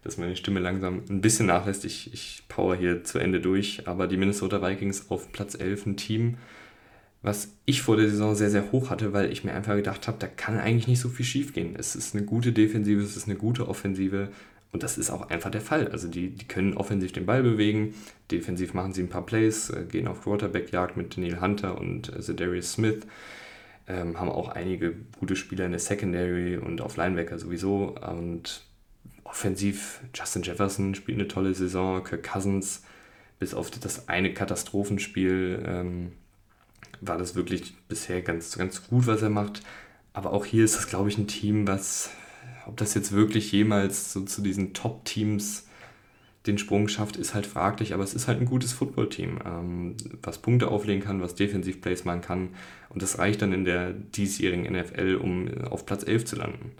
dass 0.05 0.19
meine 0.19 0.37
Stimme 0.37 0.61
langsam 0.61 1.03
ein 1.09 1.23
bisschen 1.23 1.47
nachlässt. 1.47 1.85
Ich, 1.85 2.13
ich 2.13 2.43
power 2.49 2.77
hier 2.77 3.05
zu 3.05 3.19
Ende 3.19 3.41
durch. 3.41 3.89
Aber 3.89 4.07
die 4.07 4.19
Minnesota 4.19 4.63
Vikings 4.63 5.11
auf 5.11 5.33
Platz 5.33 5.55
11 5.59 5.87
ein 5.87 5.97
Team, 5.97 6.37
was 7.23 7.57
ich 7.65 7.81
vor 7.81 7.97
der 7.97 8.11
Saison 8.11 8.35
sehr, 8.35 8.51
sehr 8.51 8.71
hoch 8.71 8.91
hatte, 8.91 9.15
weil 9.15 9.33
ich 9.33 9.45
mir 9.45 9.55
einfach 9.55 9.75
gedacht 9.75 10.07
habe, 10.07 10.19
da 10.21 10.27
kann 10.27 10.59
eigentlich 10.59 10.89
nicht 10.89 11.01
so 11.01 11.09
viel 11.09 11.25
schief 11.25 11.55
gehen. 11.55 11.75
Es 11.77 11.97
ist 11.97 12.15
eine 12.15 12.25
gute 12.27 12.53
Defensive, 12.53 13.01
es 13.01 13.17
ist 13.17 13.27
eine 13.27 13.37
gute 13.37 13.67
Offensive. 13.67 14.29
Und 14.73 14.83
das 14.83 14.99
ist 14.99 15.09
auch 15.09 15.31
einfach 15.31 15.51
der 15.51 15.63
Fall. 15.63 15.89
Also 15.89 16.09
die, 16.09 16.31
die 16.31 16.47
können 16.47 16.77
offensiv 16.77 17.13
den 17.13 17.27
Ball 17.27 17.43
bewegen, 17.43 17.95
defensiv 18.31 18.75
machen 18.75 18.93
sie 18.93 19.03
ein 19.03 19.09
paar 19.09 19.25
Plays, 19.25 19.71
äh, 19.71 19.85
gehen 19.85 20.09
auf 20.09 20.23
Quarterback-Jagd 20.23 20.97
mit 20.97 21.17
Daniel 21.17 21.41
Hunter 21.41 21.79
und 21.81 22.15
äh, 22.15 22.21
Zedarius 22.21 22.73
Smith. 22.73 23.07
Ähm, 23.87 24.19
haben 24.19 24.29
auch 24.29 24.49
einige 24.49 24.95
gute 25.19 25.37
Spieler 25.37 25.65
in 25.65 25.71
der 25.71 25.81
Secondary 25.81 26.57
und 26.57 26.81
auf 26.81 26.97
Linebacker 26.97 27.39
sowieso. 27.39 27.95
Und 27.95 28.65
offensiv, 29.25 30.01
Justin 30.15 30.43
Jefferson 30.43 30.95
spielt 30.95 31.19
eine 31.19 31.29
tolle 31.29 31.55
Saison, 31.55 32.05
Kirk 32.05 32.23
Cousins, 32.23 32.83
bis 33.39 33.55
auf 33.55 33.71
das 33.71 34.09
eine 34.09 34.33
Katastrophenspiel 34.33 35.63
ähm, 35.67 36.13
war 37.01 37.19
das 37.19 37.35
wirklich 37.35 37.75
bisher 37.89 38.23
ganz, 38.23 38.57
ganz 38.57 38.87
gut, 38.87 39.07
was 39.07 39.23
er 39.23 39.31
macht. 39.31 39.63
Aber 40.13 40.33
auch 40.33 40.45
hier 40.45 40.65
ist 40.65 40.77
das, 40.77 40.89
glaube 40.89 41.09
ich, 41.09 41.19
ein 41.19 41.27
Team, 41.27 41.67
was 41.67 42.11
ob 42.67 42.77
das 42.77 42.95
jetzt 42.95 43.13
wirklich 43.13 43.53
jemals 43.53 44.13
so 44.13 44.23
zu 44.23 44.41
diesen 44.41 44.73
Top-Teams 44.73 45.67
den 46.47 46.59
Sprung 46.59 46.89
schafft, 46.89 47.17
ist 47.17 47.35
halt 47.35 47.47
fraglich, 47.47 47.95
aber 47.95 48.05
es 48.05 48.15
ist 48.15 48.29
halt 48.29 48.41
ein 48.41 48.47
gutes 48.47 48.73
Footballteam, 48.73 49.39
ähm, 49.47 49.97
was 50.23 50.39
Punkte 50.39 50.69
auflegen 50.69 51.03
kann, 51.03 51.23
was 51.23 51.35
Defensivplays 51.35 52.05
machen 52.05 52.21
kann 52.21 52.49
und 52.91 53.03
das 53.03 53.19
reicht 53.19 53.41
dann 53.41 53.53
in 53.53 53.65
der 53.65 53.93
diesjährigen 53.93 54.71
NFL, 54.71 55.19
um 55.23 55.49
auf 55.65 55.87
Platz 55.87 56.07
11 56.07 56.25
zu 56.27 56.37
landen. 56.37 56.73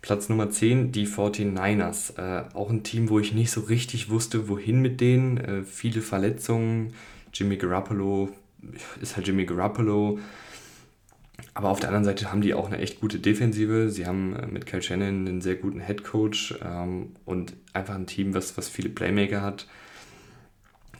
Platz 0.00 0.28
Nummer 0.28 0.50
10, 0.50 0.92
die 0.92 1.06
49ers. 1.06 2.18
Äh, 2.18 2.44
auch 2.54 2.70
ein 2.70 2.82
Team, 2.82 3.08
wo 3.08 3.18
ich 3.18 3.34
nicht 3.34 3.50
so 3.50 3.62
richtig 3.62 4.10
wusste, 4.10 4.48
wohin 4.48 4.80
mit 4.80 5.00
denen. 5.00 5.38
Äh, 5.38 5.64
viele 5.64 6.02
Verletzungen. 6.02 6.94
Jimmy 7.32 7.56
Garoppolo 7.56 8.30
ist 9.00 9.16
halt 9.16 9.26
Jimmy 9.26 9.44
Garoppolo. 9.44 10.18
Aber 11.54 11.70
auf 11.70 11.80
der 11.80 11.88
anderen 11.88 12.04
Seite 12.04 12.30
haben 12.30 12.40
die 12.40 12.54
auch 12.54 12.66
eine 12.66 12.78
echt 12.78 13.00
gute 13.00 13.18
Defensive. 13.18 13.90
Sie 13.90 14.06
haben 14.06 14.36
äh, 14.36 14.46
mit 14.46 14.66
Kyle 14.66 14.82
Shannon 14.82 15.26
einen 15.26 15.40
sehr 15.40 15.56
guten 15.56 15.80
Head 15.80 16.04
Coach 16.04 16.54
ähm, 16.64 17.12
und 17.24 17.54
einfach 17.72 17.94
ein 17.94 18.06
Team, 18.06 18.34
was, 18.34 18.56
was 18.56 18.68
viele 18.68 18.88
Playmaker 18.88 19.42
hat. 19.42 19.66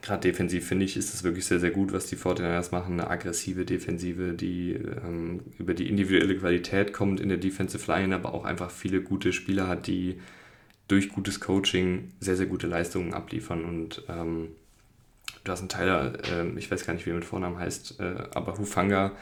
Gerade 0.01 0.21
defensiv 0.21 0.67
finde 0.67 0.85
ich, 0.85 0.97
ist 0.97 1.13
es 1.13 1.25
wirklich 1.25 1.45
sehr, 1.47 1.61
sehr 1.61 1.71
gut, 1.71 1.93
was 1.93 2.07
die 2.07 2.17
49ers 2.17 2.71
machen. 2.73 2.95
Eine 2.95 3.11
aggressive 3.11 3.65
Defensive, 3.65 4.33
die 4.33 4.73
ähm, 4.73 5.41
über 5.59 5.75
die 5.75 5.89
individuelle 5.89 6.37
Qualität 6.37 6.93
kommt 6.93 7.21
in 7.21 7.29
der 7.29 7.39
Defensive 7.39 7.91
Line, 7.91 8.15
aber 8.15 8.35
auch 8.35 8.45
einfach 8.45 8.71
viele 8.71 9.01
gute 9.01 9.33
Spieler 9.33 9.67
hat, 9.67 9.87
die 9.87 10.21
durch 10.87 11.11
gutes 11.11 11.41
Coaching 11.41 12.13
sehr, 12.21 12.37
sehr 12.37 12.47
gute 12.47 12.67
Leistungen 12.67 13.13
abliefern. 13.13 13.65
Und 13.65 14.05
ähm, 14.09 14.49
du 15.45 15.53
hast 15.53 15.61
einen 15.61 15.69
Tyler, 15.69 16.13
äh, 16.33 16.49
ich 16.59 16.71
weiß 16.71 16.87
gar 16.87 16.95
nicht, 16.95 17.07
wie 17.07 17.11
er 17.11 17.17
mit 17.17 17.25
Vornamen 17.25 17.59
heißt, 17.59 18.01
äh, 18.01 18.15
aber 18.35 18.59
Hufanga, 18.59 19.13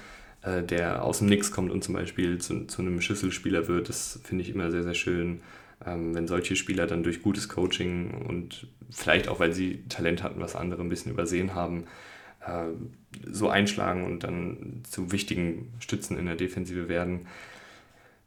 äh, 0.43 0.63
der 0.63 1.05
aus 1.05 1.19
dem 1.19 1.29
Nix 1.29 1.51
kommt 1.51 1.73
und 1.73 1.83
zum 1.83 1.95
Beispiel 1.95 2.39
zu, 2.39 2.67
zu 2.67 2.83
einem 2.83 3.01
Schlüsselspieler 3.01 3.67
wird. 3.67 3.89
Das 3.89 4.21
finde 4.25 4.43
ich 4.43 4.51
immer 4.51 4.71
sehr, 4.71 4.83
sehr 4.83 4.95
schön, 4.95 5.41
wenn 5.81 6.27
solche 6.27 6.57
Spieler 6.57 6.87
dann 6.87 7.03
durch 7.03 7.23
gutes 7.23 7.49
Coaching 7.49 8.11
und 8.27 8.67
vielleicht 8.91 9.29
auch, 9.29 9.41
weil 9.41 9.53
sie 9.53 9.85
Talent 9.89 10.23
hatten, 10.23 10.41
was 10.41 10.57
andere 10.57 10.83
ein 10.83 10.89
bisschen 10.89 11.13
übersehen 11.13 11.55
haben, 11.55 11.85
äh, 12.47 12.69
so 13.31 13.49
einschlagen 13.49 14.05
und 14.05 14.25
dann 14.25 14.83
zu 14.89 15.13
wichtigen 15.13 15.73
Stützen 15.81 16.19
in 16.19 16.27
der 16.27 16.37
Defensive 16.37 16.89
werden. 16.89 17.27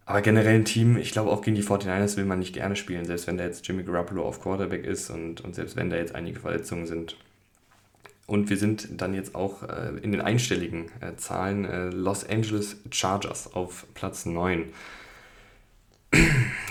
Aber 0.05 0.21
generell 0.21 0.55
ein 0.55 0.65
Team, 0.65 0.97
ich 0.97 1.11
glaube 1.11 1.29
auch 1.29 1.41
gegen 1.41 1.55
die 1.55 1.63
49ers 1.63 2.17
will 2.17 2.25
man 2.25 2.39
nicht 2.39 2.53
gerne 2.53 2.75
spielen, 2.75 3.05
selbst 3.05 3.27
wenn 3.27 3.37
da 3.37 3.45
jetzt 3.45 3.67
Jimmy 3.67 3.83
Garoppolo 3.83 4.23
auf 4.23 4.41
Quarterback 4.41 4.85
ist 4.85 5.09
und, 5.09 5.41
und 5.41 5.53
selbst 5.55 5.75
wenn 5.75 5.89
da 5.89 5.97
jetzt 5.97 6.15
einige 6.15 6.39
Verletzungen 6.39 6.87
sind. 6.87 7.15
Und 8.25 8.49
wir 8.49 8.57
sind 8.57 9.01
dann 9.01 9.13
jetzt 9.13 9.33
auch 9.33 9.63
äh, 9.63 9.97
in 10.01 10.11
den 10.11 10.21
einstelligen 10.21 10.91
äh, 11.01 11.15
Zahlen 11.15 11.91
Los 11.91 12.27
Angeles 12.27 12.77
Chargers 12.91 13.53
auf 13.53 13.87
Platz 13.93 14.25
9. 14.25 14.65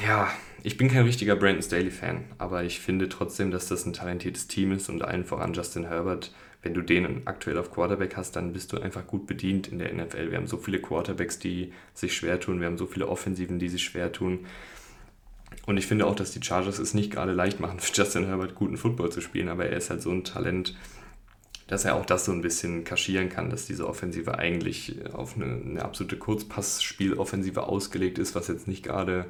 ja, 0.07 0.31
ich 0.63 0.77
bin 0.77 0.89
kein 0.89 1.05
richtiger 1.05 1.37
Brandon 1.37 1.63
Staley-Fan, 1.63 2.25
aber 2.39 2.65
ich 2.65 2.81
finde 2.81 3.09
trotzdem, 3.09 3.51
dass 3.51 3.69
das 3.69 3.87
ein 3.87 3.93
talentiertes 3.93 4.49
Team 4.49 4.73
ist 4.73 4.89
und 4.89 5.03
allen 5.03 5.25
voran 5.25 5.55
Justin 5.55 5.85
Herbert. 5.85 6.33
Wenn 6.63 6.75
du 6.75 6.83
den 6.83 7.23
aktuell 7.27 7.57
auf 7.57 7.71
Quarterback 7.71 8.17
hast, 8.17 8.35
dann 8.35 8.53
bist 8.53 8.73
du 8.73 8.81
einfach 8.81 9.07
gut 9.07 9.27
bedient 9.27 9.69
in 9.69 9.79
der 9.79 9.93
NFL. 9.93 10.31
Wir 10.31 10.39
haben 10.39 10.49
so 10.49 10.57
viele 10.57 10.81
Quarterbacks, 10.81 11.39
die 11.39 11.73
sich 11.95 12.17
schwer 12.17 12.41
tun. 12.41 12.61
Wir 12.61 12.67
haben 12.67 12.79
so 12.79 12.87
viele 12.87 13.07
Offensiven, 13.07 13.61
die 13.61 13.69
sich 13.69 13.85
schwer 13.85 14.11
tun. 14.11 14.47
Und 15.67 15.77
ich 15.77 15.87
finde 15.87 16.07
auch, 16.07 16.17
dass 16.17 16.33
die 16.33 16.43
Chargers 16.43 16.79
es 16.79 16.95
nicht 16.95 17.13
gerade 17.13 17.33
leicht 17.33 17.61
machen, 17.61 17.79
für 17.79 17.93
Justin 17.93 18.27
Herbert 18.27 18.55
guten 18.55 18.77
Football 18.77 19.11
zu 19.11 19.21
spielen, 19.21 19.49
aber 19.49 19.67
er 19.67 19.77
ist 19.77 19.91
halt 19.91 20.03
so 20.03 20.11
ein 20.11 20.25
Talent, 20.25 20.75
dass 21.69 21.85
er 21.85 21.95
auch 21.95 22.07
das 22.07 22.25
so 22.25 22.33
ein 22.33 22.43
bisschen 22.43 22.83
kaschieren 22.83 23.29
kann, 23.29 23.51
dass 23.51 23.67
diese 23.67 23.87
Offensive 23.87 24.39
eigentlich 24.39 24.97
auf 25.13 25.37
eine, 25.37 25.45
eine 25.45 25.85
absolute 25.85 26.17
Kurzpassspieloffensive 26.17 27.63
ausgelegt 27.63 28.19
ist, 28.19 28.35
was 28.35 28.49
jetzt 28.49 28.67
nicht 28.67 28.83
gerade 28.83 29.27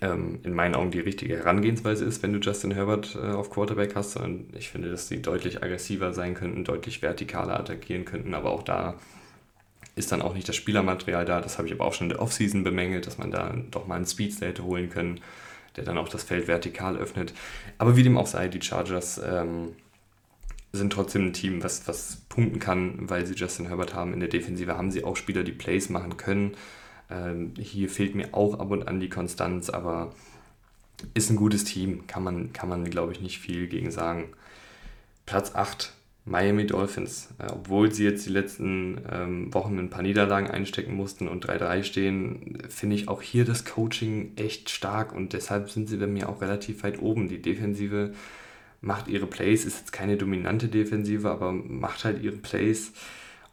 ähm, 0.00 0.38
in 0.44 0.54
meinen 0.54 0.76
Augen 0.76 0.92
die 0.92 1.00
richtige 1.00 1.36
Herangehensweise 1.36 2.04
ist, 2.04 2.22
wenn 2.22 2.32
du 2.32 2.38
Justin 2.38 2.70
Herbert 2.70 3.16
äh, 3.20 3.32
auf 3.32 3.50
Quarterback 3.50 3.96
hast, 3.96 4.12
sondern 4.12 4.46
ich 4.56 4.70
finde, 4.70 4.88
dass 4.88 5.08
sie 5.08 5.20
deutlich 5.20 5.62
aggressiver 5.62 6.12
sein 6.12 6.34
könnten, 6.34 6.62
deutlich 6.62 7.00
vertikaler 7.00 7.58
attackieren 7.58 8.04
könnten, 8.04 8.32
aber 8.32 8.50
auch 8.50 8.62
da 8.62 8.94
ist 9.96 10.12
dann 10.12 10.22
auch 10.22 10.34
nicht 10.34 10.48
das 10.48 10.56
Spielermaterial 10.56 11.24
da. 11.24 11.40
Das 11.40 11.58
habe 11.58 11.68
ich 11.68 11.74
aber 11.74 11.84
auch 11.84 11.92
schon 11.92 12.06
in 12.06 12.10
der 12.10 12.22
Offseason 12.22 12.62
bemängelt, 12.64 13.06
dass 13.06 13.18
man 13.18 13.30
da 13.30 13.54
doch 13.70 13.86
mal 13.86 13.96
einen 13.96 14.06
Speedster 14.06 14.46
hätte 14.46 14.64
holen 14.64 14.90
können, 14.90 15.20
der 15.76 15.84
dann 15.84 15.98
auch 15.98 16.08
das 16.08 16.22
Feld 16.22 16.48
vertikal 16.48 16.96
öffnet. 16.96 17.32
Aber 17.78 17.96
wie 17.96 18.02
dem 18.02 18.16
auch 18.16 18.26
sei, 18.26 18.48
die 18.48 18.62
Chargers 18.62 19.20
ähm, 19.24 19.74
sind 20.74 20.92
trotzdem 20.92 21.26
ein 21.26 21.32
Team, 21.32 21.62
was, 21.62 21.86
was 21.86 22.18
punkten 22.28 22.58
kann, 22.58 23.08
weil 23.08 23.26
sie 23.26 23.34
Justin 23.34 23.66
Herbert 23.66 23.94
haben. 23.94 24.12
In 24.12 24.20
der 24.20 24.28
Defensive 24.28 24.76
haben 24.76 24.90
sie 24.90 25.04
auch 25.04 25.16
Spieler, 25.16 25.44
die 25.44 25.52
Plays 25.52 25.88
machen 25.88 26.16
können. 26.16 26.52
Ähm, 27.10 27.52
hier 27.58 27.88
fehlt 27.88 28.14
mir 28.14 28.34
auch 28.34 28.58
ab 28.58 28.70
und 28.70 28.88
an 28.88 29.00
die 29.00 29.08
Konstanz, 29.08 29.70
aber 29.70 30.12
ist 31.14 31.30
ein 31.30 31.36
gutes 31.36 31.64
Team, 31.64 32.06
kann 32.06 32.24
man, 32.24 32.52
kann 32.52 32.68
man 32.68 32.88
glaube 32.88 33.12
ich, 33.12 33.20
nicht 33.20 33.38
viel 33.38 33.66
gegen 33.68 33.90
sagen. 33.90 34.30
Platz 35.26 35.54
8, 35.54 35.92
Miami 36.24 36.66
Dolphins. 36.66 37.28
Äh, 37.38 37.52
obwohl 37.52 37.92
sie 37.92 38.04
jetzt 38.04 38.26
die 38.26 38.30
letzten 38.30 39.00
ähm, 39.10 39.54
Wochen 39.54 39.78
ein 39.78 39.90
paar 39.90 40.02
Niederlagen 40.02 40.50
einstecken 40.50 40.94
mussten 40.94 41.28
und 41.28 41.46
3-3 41.46 41.84
stehen, 41.84 42.58
finde 42.68 42.96
ich 42.96 43.08
auch 43.08 43.22
hier 43.22 43.44
das 43.44 43.64
Coaching 43.64 44.32
echt 44.36 44.70
stark 44.70 45.14
und 45.14 45.32
deshalb 45.34 45.70
sind 45.70 45.88
sie 45.88 45.98
bei 45.98 46.06
mir 46.06 46.28
auch 46.28 46.40
relativ 46.40 46.82
weit 46.82 47.00
oben. 47.00 47.28
Die 47.28 47.42
Defensive 47.42 48.12
macht 48.84 49.08
ihre 49.08 49.26
Plays, 49.26 49.64
ist 49.64 49.78
jetzt 49.78 49.92
keine 49.92 50.16
dominante 50.16 50.68
Defensive, 50.68 51.30
aber 51.30 51.52
macht 51.52 52.04
halt 52.04 52.22
ihre 52.22 52.36
Plays. 52.36 52.92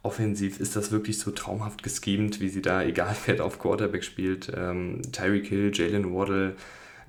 Offensiv 0.02 0.60
ist 0.60 0.76
das 0.76 0.90
wirklich 0.90 1.18
so 1.18 1.30
traumhaft 1.30 1.82
geschemt, 1.82 2.40
wie 2.40 2.48
sie 2.48 2.62
da, 2.62 2.82
egal 2.84 3.16
wer 3.26 3.44
auf 3.44 3.58
Quarterback 3.58 4.04
spielt, 4.04 4.52
ähm, 4.54 5.00
Tyreek 5.12 5.46
Hill, 5.46 5.70
Jalen 5.72 6.12
Waddle 6.14 6.56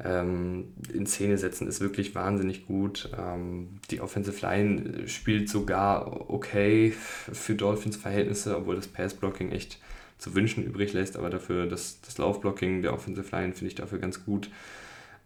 ähm, 0.04 0.74
in 0.92 1.06
Szene 1.06 1.38
setzen, 1.38 1.68
ist 1.68 1.82
wirklich 1.82 2.16
wahnsinnig 2.16 2.66
gut. 2.66 3.10
Ähm, 3.18 3.80
die 3.92 4.02
Offensive 4.02 4.46
Line 4.46 5.08
spielt 5.08 5.50
sogar 5.50 6.30
okay 6.30 6.92
für 6.92 7.56
Dolphins 7.56 7.98
Verhältnisse, 7.98 8.58
obwohl 8.58 8.76
das 8.76 8.88
Pass-Blocking 8.88 9.52
echt 9.52 9.80
zu 10.18 10.34
wünschen 10.36 10.64
übrig 10.64 10.94
lässt, 10.94 11.18
aber 11.18 11.30
dafür 11.30 11.68
das, 11.68 12.00
das 12.02 12.18
Laufblocking 12.18 12.82
der 12.82 12.94
Offensive 12.94 13.36
Line 13.36 13.54
finde 13.54 13.68
ich 13.68 13.76
dafür 13.76 14.00
ganz 14.00 14.24
gut. 14.24 14.50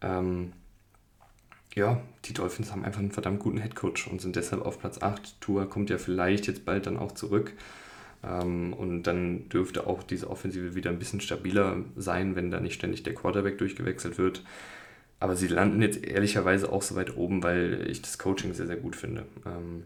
Ähm, 0.01 0.53
ja, 1.77 2.01
die 2.25 2.33
Dolphins 2.33 2.71
haben 2.71 2.83
einfach 2.83 2.99
einen 2.99 3.11
verdammt 3.11 3.39
guten 3.39 3.59
Headcoach 3.59 4.07
und 4.11 4.19
sind 4.19 4.35
deshalb 4.35 4.65
auf 4.65 4.79
Platz 4.79 5.01
8. 5.01 5.39
Tua 5.39 5.65
kommt 5.65 5.89
ja 5.89 5.99
vielleicht 5.99 6.47
jetzt 6.47 6.65
bald 6.65 6.87
dann 6.87 6.97
auch 6.97 7.11
zurück. 7.11 7.53
Ähm, 8.23 8.73
und 8.73 9.03
dann 9.03 9.47
dürfte 9.49 9.85
auch 9.85 10.01
diese 10.01 10.29
Offensive 10.29 10.73
wieder 10.73 10.89
ein 10.89 10.97
bisschen 10.97 11.21
stabiler 11.21 11.77
sein, 11.95 12.35
wenn 12.35 12.49
da 12.49 12.59
nicht 12.59 12.73
ständig 12.73 13.03
der 13.03 13.13
Quarterback 13.13 13.59
durchgewechselt 13.59 14.17
wird. 14.17 14.43
Aber 15.19 15.35
sie 15.35 15.47
landen 15.47 15.81
jetzt 15.81 16.03
ehrlicherweise 16.03 16.71
auch 16.71 16.81
so 16.81 16.95
weit 16.95 17.15
oben, 17.15 17.43
weil 17.43 17.87
ich 17.89 18.01
das 18.01 18.17
Coaching 18.17 18.53
sehr, 18.53 18.67
sehr 18.67 18.77
gut 18.77 18.95
finde. 18.95 19.25
Ähm, 19.45 19.83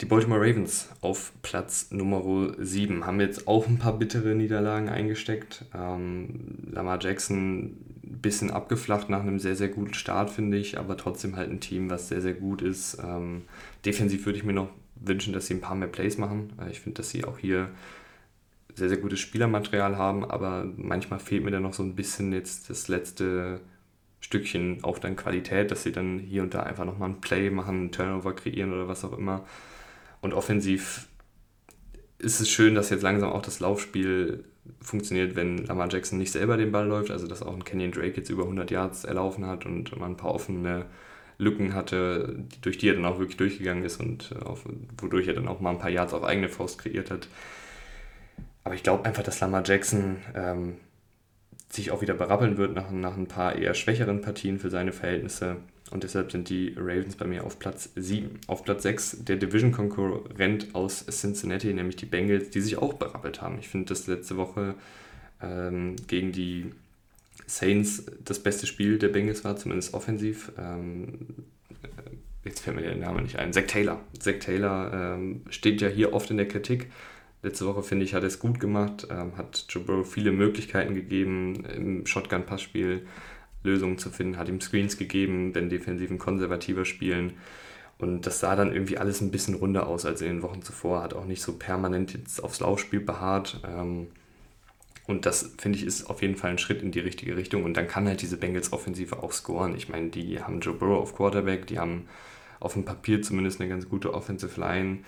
die 0.00 0.06
Baltimore 0.06 0.40
Ravens 0.40 0.88
auf 1.02 1.32
Platz 1.42 1.90
Nummer 1.90 2.54
7 2.58 3.04
haben 3.04 3.20
jetzt 3.20 3.46
auch 3.46 3.66
ein 3.66 3.78
paar 3.78 3.98
bittere 3.98 4.34
Niederlagen 4.34 4.88
eingesteckt. 4.88 5.66
Ähm, 5.74 6.70
Lamar 6.70 6.98
Jackson 7.02 7.76
ein 8.02 8.20
bisschen 8.22 8.50
abgeflacht 8.50 9.10
nach 9.10 9.20
einem 9.20 9.38
sehr, 9.38 9.56
sehr 9.56 9.68
guten 9.68 9.94
Start, 9.94 10.30
finde 10.30 10.56
ich, 10.56 10.78
aber 10.78 10.96
trotzdem 10.96 11.36
halt 11.36 11.50
ein 11.50 11.60
Team, 11.60 11.90
was 11.90 12.08
sehr, 12.08 12.22
sehr 12.22 12.34
gut 12.34 12.62
ist. 12.62 12.98
Ähm, 13.02 13.42
defensiv 13.84 14.24
würde 14.24 14.38
ich 14.38 14.44
mir 14.44 14.54
noch 14.54 14.70
wünschen, 14.96 15.34
dass 15.34 15.46
sie 15.46 15.54
ein 15.54 15.60
paar 15.60 15.76
mehr 15.76 15.88
Plays 15.88 16.16
machen. 16.16 16.52
Äh, 16.60 16.70
ich 16.70 16.80
finde, 16.80 16.96
dass 16.96 17.10
sie 17.10 17.24
auch 17.24 17.38
hier 17.38 17.68
sehr, 18.74 18.88
sehr 18.88 18.98
gutes 18.98 19.20
Spielermaterial 19.20 19.98
haben, 19.98 20.24
aber 20.24 20.66
manchmal 20.76 21.18
fehlt 21.18 21.44
mir 21.44 21.50
da 21.50 21.60
noch 21.60 21.74
so 21.74 21.82
ein 21.82 21.94
bisschen 21.94 22.32
jetzt 22.32 22.70
das 22.70 22.88
letzte 22.88 23.60
Stückchen 24.20 24.82
auf 24.82 25.00
dann 25.00 25.16
Qualität, 25.16 25.70
dass 25.70 25.82
sie 25.82 25.92
dann 25.92 26.18
hier 26.18 26.42
und 26.42 26.54
da 26.54 26.62
einfach 26.62 26.84
nochmal 26.86 27.10
ein 27.10 27.20
Play 27.20 27.50
machen, 27.50 27.76
einen 27.76 27.92
Turnover 27.92 28.34
kreieren 28.34 28.72
oder 28.72 28.88
was 28.88 29.04
auch 29.04 29.16
immer. 29.16 29.44
Und 30.20 30.34
offensiv 30.34 31.08
ist 32.18 32.40
es 32.40 32.50
schön, 32.50 32.74
dass 32.74 32.90
jetzt 32.90 33.02
langsam 33.02 33.30
auch 33.30 33.42
das 33.42 33.60
Laufspiel 33.60 34.44
funktioniert, 34.82 35.36
wenn 35.36 35.64
Lamar 35.64 35.88
Jackson 35.90 36.18
nicht 36.18 36.32
selber 36.32 36.56
den 36.56 36.72
Ball 36.72 36.86
läuft, 36.86 37.10
also 37.10 37.26
dass 37.26 37.42
auch 37.42 37.54
ein 37.54 37.64
Kenyon 37.64 37.92
Drake 37.92 38.16
jetzt 38.16 38.30
über 38.30 38.42
100 38.42 38.70
Yards 38.70 39.04
erlaufen 39.04 39.46
hat 39.46 39.64
und 39.66 39.98
man 39.98 40.12
ein 40.12 40.16
paar 40.16 40.34
offene 40.34 40.86
Lücken 41.38 41.74
hatte, 41.74 42.44
durch 42.60 42.76
die 42.76 42.88
er 42.90 42.94
dann 42.94 43.06
auch 43.06 43.18
wirklich 43.18 43.38
durchgegangen 43.38 43.84
ist 43.84 43.98
und 43.98 44.32
äh, 44.32 44.44
auf, 44.44 44.64
wodurch 44.98 45.26
er 45.26 45.34
dann 45.34 45.48
auch 45.48 45.60
mal 45.60 45.70
ein 45.70 45.78
paar 45.78 45.90
Yards 45.90 46.12
auf 46.12 46.22
eigene 46.22 46.50
Faust 46.50 46.78
kreiert 46.78 47.10
hat. 47.10 47.28
Aber 48.62 48.74
ich 48.74 48.82
glaube 48.82 49.06
einfach, 49.06 49.22
dass 49.22 49.40
Lamar 49.40 49.62
Jackson 49.64 50.18
ähm, 50.34 50.76
sich 51.70 51.90
auch 51.90 52.02
wieder 52.02 52.14
berappeln 52.14 52.58
wird 52.58 52.74
nach, 52.74 52.90
nach 52.90 53.16
ein 53.16 53.26
paar 53.26 53.56
eher 53.56 53.74
schwächeren 53.74 54.20
Partien 54.20 54.58
für 54.58 54.70
seine 54.70 54.92
Verhältnisse. 54.92 55.56
Und 55.90 56.04
deshalb 56.04 56.30
sind 56.30 56.48
die 56.48 56.74
Ravens 56.76 57.16
bei 57.16 57.26
mir 57.26 57.44
auf 57.44 57.58
Platz 57.58 57.90
7. 57.96 58.38
Auf 58.46 58.64
Platz 58.64 58.84
6 58.84 59.24
der 59.24 59.36
Division-Konkurrent 59.36 60.74
aus 60.74 61.04
Cincinnati, 61.06 61.72
nämlich 61.72 61.96
die 61.96 62.06
Bengals, 62.06 62.50
die 62.50 62.60
sich 62.60 62.78
auch 62.78 62.94
berappelt 62.94 63.42
haben. 63.42 63.58
Ich 63.58 63.68
finde, 63.68 63.86
dass 63.86 64.06
letzte 64.06 64.36
Woche 64.36 64.74
ähm, 65.42 65.96
gegen 66.06 66.32
die 66.32 66.72
Saints 67.46 68.04
das 68.24 68.38
beste 68.38 68.66
Spiel 68.66 68.98
der 68.98 69.08
Bengals 69.08 69.44
war, 69.44 69.56
zumindest 69.56 69.94
offensiv. 69.94 70.52
Ähm, 70.58 71.26
jetzt 72.44 72.60
fällt 72.60 72.76
mir 72.76 72.82
der 72.82 72.96
Name 72.96 73.22
nicht 73.22 73.36
ein. 73.36 73.52
Zack 73.52 73.68
Taylor. 73.68 74.00
Zack 74.18 74.40
Taylor 74.40 75.14
ähm, 75.16 75.42
steht 75.50 75.80
ja 75.80 75.88
hier 75.88 76.12
oft 76.12 76.30
in 76.30 76.36
der 76.36 76.46
Kritik 76.46 76.88
Letzte 77.42 77.64
Woche, 77.64 77.82
finde 77.82 78.04
ich, 78.04 78.12
hat 78.12 78.22
er 78.22 78.26
es 78.26 78.38
gut 78.38 78.60
gemacht, 78.60 79.08
ähm, 79.10 79.38
hat 79.38 79.64
Joe 79.70 79.82
Burrow 79.82 80.06
viele 80.06 80.30
Möglichkeiten 80.30 80.94
gegeben, 80.94 81.64
im 81.64 82.06
Shotgun-Passspiel 82.06 83.06
Lösungen 83.62 83.98
zu 83.98 84.10
finden, 84.10 84.38
hat 84.38 84.48
ihm 84.48 84.60
Screens 84.60 84.96
gegeben, 84.96 85.52
den 85.52 85.68
defensiven 85.68 86.18
konservativer 86.18 86.84
spielen. 86.84 87.34
Und 87.98 88.26
das 88.26 88.40
sah 88.40 88.56
dann 88.56 88.72
irgendwie 88.72 88.96
alles 88.96 89.20
ein 89.20 89.30
bisschen 89.30 89.54
runder 89.54 89.86
aus 89.86 90.06
als 90.06 90.22
in 90.22 90.28
den 90.28 90.42
Wochen 90.42 90.62
zuvor, 90.62 91.02
hat 91.02 91.12
auch 91.12 91.26
nicht 91.26 91.42
so 91.42 91.52
permanent 91.52 92.14
jetzt 92.14 92.42
aufs 92.42 92.60
Laufspiel 92.60 93.00
beharrt. 93.00 93.60
Ähm, 93.68 94.08
und 95.06 95.26
das, 95.26 95.54
finde 95.58 95.76
ich, 95.78 95.84
ist 95.84 96.08
auf 96.08 96.22
jeden 96.22 96.36
Fall 96.36 96.52
ein 96.52 96.58
Schritt 96.58 96.82
in 96.82 96.92
die 96.92 97.00
richtige 97.00 97.36
Richtung. 97.36 97.64
Und 97.64 97.76
dann 97.76 97.88
kann 97.88 98.06
halt 98.06 98.22
diese 98.22 98.36
Bengals-Offensive 98.36 99.22
auch 99.22 99.32
scoren. 99.32 99.74
Ich 99.76 99.88
meine, 99.88 100.08
die 100.08 100.40
haben 100.40 100.60
Joe 100.60 100.74
Burrow 100.74 101.02
auf 101.02 101.14
Quarterback, 101.14 101.66
die 101.66 101.78
haben 101.78 102.06
auf 102.60 102.74
dem 102.74 102.84
Papier 102.84 103.20
zumindest 103.20 103.60
eine 103.60 103.68
ganz 103.68 103.88
gute 103.88 104.14
Offensive 104.14 104.58
Line. 104.58 104.98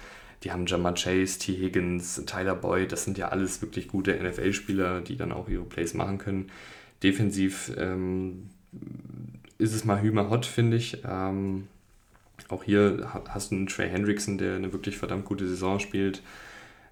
Die 0.43 0.51
haben 0.51 0.67
Jamar 0.67 0.95
Chase, 0.95 1.39
T. 1.39 1.57
Higgins, 1.57 2.23
Tyler 2.27 2.57
Boyd. 2.57 2.91
Das 2.91 3.05
sind 3.05 3.17
ja 3.17 3.29
alles 3.29 3.63
wirklich 3.63 3.89
gute 3.89 4.13
NFL-Spieler, 4.21 5.01
die 5.01 5.17
dann 5.17 5.33
auch 5.33 5.49
ihre 5.49 5.65
Plays 5.65 5.95
machen 5.95 6.19
können. 6.19 6.51
Defensiv 7.03 7.73
ähm, 7.77 8.51
ist 9.59 9.75
es 9.75 9.85
mal 9.85 10.03
Hümer 10.03 10.31
hot, 10.31 10.47
finde 10.47 10.77
ich. 10.77 11.03
Ähm, 11.09 11.69
auch 12.49 12.65
hier 12.65 13.09
hast 13.29 13.51
du 13.51 13.57
einen 13.57 13.67
Trey 13.67 13.89
Hendrickson, 13.89 14.39
der 14.39 14.57
eine 14.57 14.73
wirklich 14.73 14.97
verdammt 14.99 15.25
gute 15.25 15.47
Saison 15.49 15.79
spielt. 15.79 16.23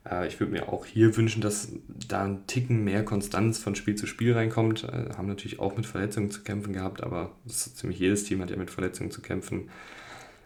Äh, 0.09 0.27
ich 0.27 0.41
würde 0.41 0.53
mir 0.53 0.69
auch 0.69 0.87
hier 0.87 1.17
wünschen, 1.17 1.43
dass 1.43 1.73
da 2.09 2.25
ein 2.25 2.47
Ticken 2.47 2.85
mehr 2.85 3.05
Konstanz 3.05 3.59
von 3.59 3.75
Spiel 3.75 3.95
zu 3.95 4.07
Spiel 4.07 4.33
reinkommt. 4.33 4.85
Äh, 4.85 5.15
haben 5.17 5.29
natürlich 5.29 5.59
auch 5.61 5.77
mit 5.77 5.87
Verletzungen 5.87 6.31
zu 6.31 6.43
kämpfen 6.43 6.73
gehabt, 6.73 7.03
aber 7.03 7.33
ziemlich 7.47 7.99
jedes 7.99 8.25
Team 8.25 8.41
hat 8.41 8.51
ja 8.51 8.57
mit 8.57 8.71
Verletzungen 8.71 9.11
zu 9.11 9.21
kämpfen. 9.21 9.71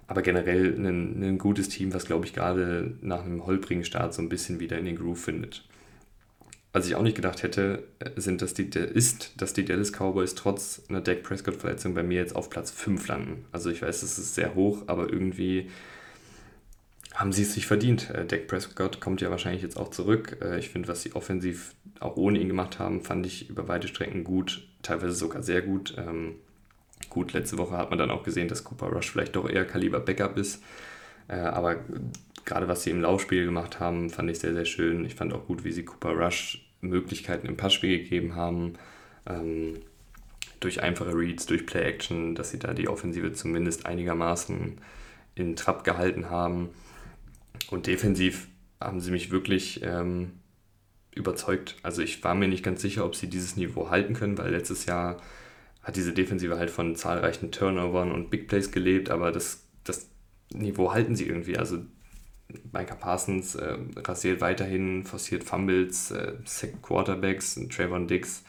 Aber 0.07 0.23
generell 0.23 0.75
ein, 0.75 1.23
ein 1.23 1.39
gutes 1.39 1.69
Team, 1.69 1.95
was 1.95 2.05
glaube 2.05 2.27
ich 2.27 2.35
gerade 2.35 2.95
nach 3.01 3.25
einem 3.25 3.47
holprigen 3.47 3.85
Start 3.85 4.13
so 4.13 4.21
ein 4.21 4.29
bisschen 4.29 4.61
wieder 4.61 4.79
in 4.79 4.85
den 4.85 4.97
Groove 4.97 5.21
findet. 5.21 5.65
Was 6.75 6.89
ich 6.89 6.97
auch 6.97 7.03
nicht 7.03 7.15
gedacht 7.15 7.45
hätte, 7.45 7.85
äh, 8.01 8.11
sind, 8.21 8.43
dass 8.43 8.53
die, 8.53 8.65
ist, 8.65 9.41
dass 9.41 9.53
die 9.53 9.65
Dallas 9.65 9.93
Cowboys 9.93 10.35
trotz 10.35 10.83
einer 10.89 11.01
Dak 11.01 11.23
Prescott-Verletzung 11.23 11.95
bei 11.95 12.03
mir 12.03 12.19
jetzt 12.19 12.35
auf 12.35 12.51
Platz 12.51 12.73
5 12.73 13.07
landen. 13.07 13.45
Also 13.53 13.71
ich 13.71 13.81
weiß, 13.81 14.03
es 14.03 14.19
ist 14.19 14.35
sehr 14.35 14.57
hoch, 14.57 14.83
aber 14.89 15.09
irgendwie 15.09 15.71
haben 17.15 17.31
sie 17.31 17.43
es 17.43 17.55
sich 17.55 17.69
verdient. 17.69 18.11
Äh, 18.11 18.27
Dak 18.27 18.49
Prescott 18.49 19.01
kommt 19.01 19.21
ja 19.21 19.31
wahrscheinlich 19.31 19.63
jetzt 19.63 19.77
auch 19.77 19.91
zurück. 19.91 20.39
Äh, 20.43 20.59
ich 20.59 20.71
finde, 20.71 20.89
was 20.89 21.03
sie 21.03 21.13
offensiv 21.13 21.77
auch 22.01 22.17
ohne 22.17 22.41
ihn 22.41 22.49
gemacht 22.49 22.81
haben, 22.81 23.03
fand 23.03 23.25
ich 23.25 23.49
über 23.49 23.69
weite 23.69 23.87
Strecken 23.87 24.25
gut, 24.25 24.67
teilweise 24.83 25.15
sogar 25.15 25.45
sehr 25.45 25.63
gut. 25.63 25.95
Ähm, 25.97 26.35
gut, 27.09 27.35
letzte 27.35 27.57
Woche 27.57 27.77
hat 27.77 27.91
man 27.91 28.01
dann 28.01 28.11
auch 28.11 28.25
gesehen, 28.25 28.49
dass 28.49 28.65
Cooper 28.65 28.89
Rush 28.89 29.13
vielleicht 29.13 29.37
doch 29.37 29.49
eher 29.49 29.65
Kaliber 29.65 30.01
Backup 30.01 30.37
ist. 30.37 30.61
Aber 31.27 31.77
gerade 32.45 32.69
was 32.69 32.83
sie 32.83 32.91
im 32.91 33.01
Laufspiel 33.01 33.47
gemacht 33.47 33.81
haben, 33.81 34.11
fand 34.11 34.31
ich 34.31 34.41
sehr, 34.41 34.53
sehr 34.53 34.67
schön. 34.67 35.07
Ich 35.07 35.15
fand 35.15 35.33
auch 35.33 35.47
gut, 35.47 35.65
wie 35.65 35.73
sie 35.73 35.87
Cooper 35.87 36.11
Rush 36.11 36.64
Möglichkeiten 36.89 37.47
im 37.47 37.57
Passspiel 37.57 37.99
gegeben 37.99 38.35
haben. 38.35 38.75
Ähm, 39.27 39.81
durch 40.61 40.83
einfache 40.83 41.15
Reads, 41.15 41.47
durch 41.47 41.67
Play-Action, 41.67 42.35
dass 42.35 42.51
sie 42.51 42.59
da 42.59 42.73
die 42.73 42.89
Offensive 42.89 43.33
zumindest 43.33 43.87
einigermaßen 43.87 44.81
in 45.35 45.57
Trab 45.57 45.85
gehalten 45.85 46.31
haben. 46.31 46.71
Und 47.71 47.87
defensiv 47.87 48.49
haben 48.81 49.01
sie 49.01 49.11
mich 49.11 49.31
wirklich 49.31 49.83
ähm, 49.83 50.33
überzeugt. 51.15 51.77
Also 51.83 52.03
ich 52.03 52.23
war 52.25 52.35
mir 52.35 52.49
nicht 52.49 52.65
ganz 52.65 52.83
sicher, 52.83 53.05
ob 53.05 53.15
sie 53.15 53.29
dieses 53.29 53.57
Niveau 53.57 53.91
halten 53.91 54.15
können, 54.15 54.39
weil 54.39 54.51
letztes 54.51 54.87
Jahr 54.87 55.21
hat 55.83 55.97
diese 55.97 56.13
Defensive 56.13 56.57
halt 56.57 56.71
von 56.71 56.97
zahlreichen 56.97 57.53
Turnovern 57.53 58.11
und 58.11 58.31
Big 58.31 58.49
Plays 58.49 58.73
gelebt, 58.73 59.11
aber 59.11 59.33
das, 59.33 59.67
das 59.85 60.09
Niveau 60.53 60.93
halten 60.93 61.15
sie 61.15 61.27
irgendwie. 61.27 61.59
Also 61.59 61.79
Micah 62.73 62.95
Parsons 62.95 63.55
äh, 63.55 63.77
rasiert 63.97 64.41
weiterhin, 64.41 65.05
forciert 65.05 65.45
Fumbles, 65.45 66.11
äh, 66.11 66.35
Quarterbacks, 66.83 67.59
Trayvon 67.71 68.07
Dix 68.07 68.45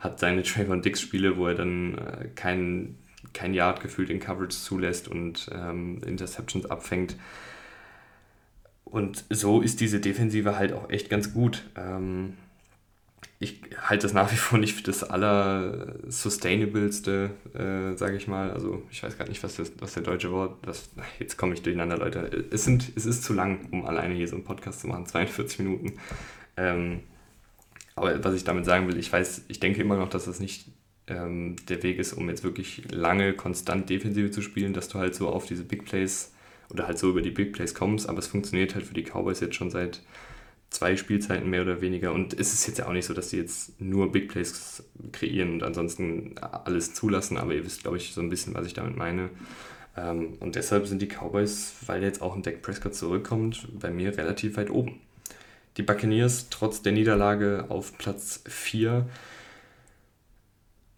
hat 0.00 0.18
seine 0.18 0.42
Trayvon 0.44 0.82
Dix-Spiele, 0.82 1.36
wo 1.36 1.46
er 1.46 1.54
dann 1.54 1.98
äh, 1.98 2.28
kein, 2.34 2.96
kein 3.32 3.54
Yard 3.54 3.80
gefühlt 3.80 4.10
in 4.10 4.20
Coverage 4.20 4.56
zulässt 4.56 5.08
und 5.08 5.48
ähm, 5.52 6.00
Interceptions 6.04 6.66
abfängt. 6.66 7.16
Und 8.84 9.24
so 9.30 9.60
ist 9.62 9.80
diese 9.80 10.00
Defensive 10.00 10.56
halt 10.56 10.72
auch 10.72 10.90
echt 10.90 11.10
ganz 11.10 11.32
gut. 11.32 11.64
Ähm, 11.76 12.34
ich 13.38 13.60
halte 13.82 14.06
das 14.06 14.14
nach 14.14 14.32
wie 14.32 14.36
vor 14.36 14.58
nicht 14.58 14.74
für 14.74 14.82
das 14.82 15.04
aller 15.04 15.94
sustainableste, 16.08 17.30
äh, 17.54 17.96
sage 17.96 18.16
ich 18.16 18.28
mal. 18.28 18.50
Also 18.50 18.82
ich 18.90 19.02
weiß 19.02 19.18
gar 19.18 19.28
nicht, 19.28 19.42
was, 19.42 19.56
das, 19.56 19.72
was 19.78 19.94
der 19.94 20.02
deutsche 20.02 20.32
Wort, 20.32 20.66
das, 20.66 20.88
jetzt 21.18 21.36
komme 21.36 21.54
ich 21.54 21.62
durcheinander, 21.62 21.98
Leute. 21.98 22.46
Es, 22.50 22.64
sind, 22.64 22.92
es 22.96 23.04
ist 23.04 23.24
zu 23.24 23.34
lang, 23.34 23.68
um 23.72 23.84
alleine 23.84 24.14
hier 24.14 24.28
so 24.28 24.36
einen 24.36 24.44
Podcast 24.44 24.80
zu 24.80 24.86
machen, 24.86 25.04
42 25.04 25.58
Minuten. 25.58 25.98
Ähm, 26.56 27.00
aber 27.94 28.24
was 28.24 28.34
ich 28.34 28.44
damit 28.44 28.64
sagen 28.64 28.88
will, 28.88 28.98
ich 28.98 29.12
weiß, 29.12 29.44
ich 29.48 29.60
denke 29.60 29.82
immer 29.82 29.96
noch, 29.96 30.08
dass 30.08 30.24
das 30.24 30.40
nicht 30.40 30.68
ähm, 31.06 31.56
der 31.68 31.82
Weg 31.82 31.98
ist, 31.98 32.14
um 32.14 32.28
jetzt 32.30 32.42
wirklich 32.42 32.90
lange 32.90 33.34
konstant 33.34 33.88
Defensive 33.90 34.30
zu 34.30 34.40
spielen, 34.40 34.72
dass 34.72 34.88
du 34.88 34.98
halt 34.98 35.14
so 35.14 35.28
auf 35.28 35.46
diese 35.46 35.64
Big 35.64 35.84
Plays 35.84 36.32
oder 36.70 36.86
halt 36.86 36.98
so 36.98 37.10
über 37.10 37.22
die 37.22 37.30
Big 37.30 37.52
Plays 37.52 37.74
kommst, 37.74 38.08
aber 38.08 38.18
es 38.18 38.26
funktioniert 38.26 38.74
halt 38.74 38.86
für 38.86 38.94
die 38.94 39.04
Cowboys 39.04 39.40
jetzt 39.40 39.54
schon 39.54 39.70
seit 39.70 40.02
zwei 40.70 40.96
Spielzeiten 40.96 41.48
mehr 41.48 41.62
oder 41.62 41.80
weniger. 41.80 42.12
Und 42.12 42.38
es 42.38 42.52
ist 42.52 42.66
jetzt 42.66 42.78
ja 42.78 42.86
auch 42.86 42.92
nicht 42.92 43.06
so, 43.06 43.14
dass 43.14 43.30
sie 43.30 43.38
jetzt 43.38 43.80
nur 43.80 44.12
Big 44.12 44.28
Plays 44.28 44.82
kreieren 45.12 45.54
und 45.54 45.62
ansonsten 45.62 46.34
alles 46.38 46.94
zulassen, 46.94 47.36
aber 47.36 47.54
ihr 47.54 47.64
wisst, 47.64 47.82
glaube 47.82 47.96
ich, 47.96 48.12
so 48.12 48.20
ein 48.20 48.30
bisschen, 48.30 48.54
was 48.54 48.66
ich 48.66 48.74
damit 48.74 48.96
meine. 48.96 49.30
Ähm, 49.96 50.34
und 50.40 50.56
deshalb 50.56 50.86
sind 50.86 51.00
die 51.00 51.08
Cowboys, 51.08 51.74
weil 51.86 52.02
jetzt 52.02 52.20
auch 52.20 52.36
ein 52.36 52.42
Dak 52.42 52.62
Prescott 52.62 52.94
zurückkommt, 52.94 53.68
bei 53.72 53.90
mir 53.90 54.16
relativ 54.16 54.56
weit 54.56 54.70
oben. 54.70 55.00
Die 55.76 55.82
Buccaneers 55.82 56.48
trotz 56.50 56.82
der 56.82 56.92
Niederlage 56.92 57.66
auf 57.68 57.96
Platz 57.98 58.42
4 58.46 59.06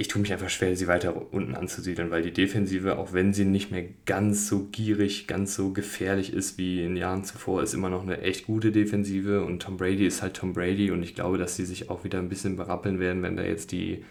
ich 0.00 0.06
tue 0.06 0.22
mich 0.22 0.32
einfach 0.32 0.48
schwer, 0.48 0.76
sie 0.76 0.86
weiter 0.86 1.32
unten 1.32 1.56
anzusiedeln, 1.56 2.12
weil 2.12 2.22
die 2.22 2.32
Defensive, 2.32 2.98
auch 2.98 3.12
wenn 3.12 3.32
sie 3.32 3.44
nicht 3.44 3.72
mehr 3.72 3.84
ganz 4.06 4.46
so 4.46 4.68
gierig, 4.70 5.26
ganz 5.26 5.56
so 5.56 5.72
gefährlich 5.72 6.32
ist 6.32 6.56
wie 6.56 6.84
in 6.84 6.96
Jahren 6.96 7.24
zuvor, 7.24 7.64
ist 7.64 7.74
immer 7.74 7.90
noch 7.90 8.02
eine 8.02 8.20
echt 8.20 8.46
gute 8.46 8.70
Defensive 8.70 9.44
und 9.44 9.60
Tom 9.60 9.76
Brady 9.76 10.06
ist 10.06 10.22
halt 10.22 10.34
Tom 10.34 10.52
Brady 10.52 10.92
und 10.92 11.02
ich 11.02 11.16
glaube, 11.16 11.36
dass 11.36 11.56
sie 11.56 11.64
sich 11.64 11.90
auch 11.90 12.04
wieder 12.04 12.20
ein 12.20 12.28
bisschen 12.28 12.56
berappeln 12.56 13.00
werden, 13.00 13.24
wenn 13.24 13.36
da 13.36 13.42
jetzt 13.42 13.72
die 13.72 14.04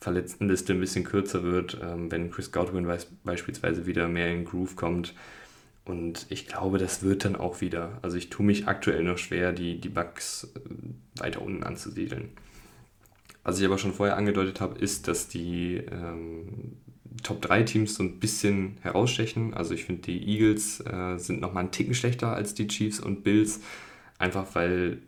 Verletztenliste 0.00 0.72
ein 0.72 0.80
bisschen 0.80 1.04
kürzer 1.04 1.44
wird, 1.44 1.78
ähm, 1.80 2.10
wenn 2.10 2.32
Chris 2.32 2.50
Godwin 2.50 2.88
beispielsweise 3.22 3.86
wieder 3.86 4.08
mehr 4.08 4.32
in 4.32 4.44
Groove 4.44 4.74
kommt. 4.74 5.14
Und 5.84 6.26
ich 6.30 6.48
glaube, 6.48 6.78
das 6.78 7.04
wird 7.04 7.24
dann 7.24 7.36
auch 7.36 7.60
wieder. 7.60 8.00
Also 8.02 8.16
ich 8.16 8.30
tue 8.30 8.44
mich 8.44 8.66
aktuell 8.66 9.04
noch 9.04 9.18
schwer, 9.18 9.52
die, 9.52 9.80
die 9.80 9.90
Bugs 9.90 10.52
äh, 10.56 11.20
weiter 11.20 11.40
unten 11.40 11.62
anzusiedeln. 11.62 12.30
Was 13.42 13.58
ich 13.58 13.64
aber 13.64 13.78
schon 13.78 13.94
vorher 13.94 14.16
angedeutet 14.16 14.60
habe, 14.60 14.78
ist, 14.78 15.08
dass 15.08 15.28
die 15.28 15.76
ähm, 15.76 16.76
Top 17.22 17.40
3 17.42 17.62
Teams 17.64 17.94
so 17.94 18.02
ein 18.02 18.20
bisschen 18.20 18.76
herausstechen. 18.82 19.54
Also 19.54 19.74
ich 19.74 19.84
finde, 19.84 20.02
die 20.02 20.22
Eagles 20.28 20.80
äh, 20.80 21.18
sind 21.18 21.40
nochmal 21.40 21.64
einen 21.64 21.72
Ticken 21.72 21.94
schlechter 21.94 22.34
als 22.34 22.54
die 22.54 22.68
Chiefs 22.68 23.00
und 23.00 23.24
Bills, 23.24 23.60
einfach 24.18 24.46
weil 24.54 24.98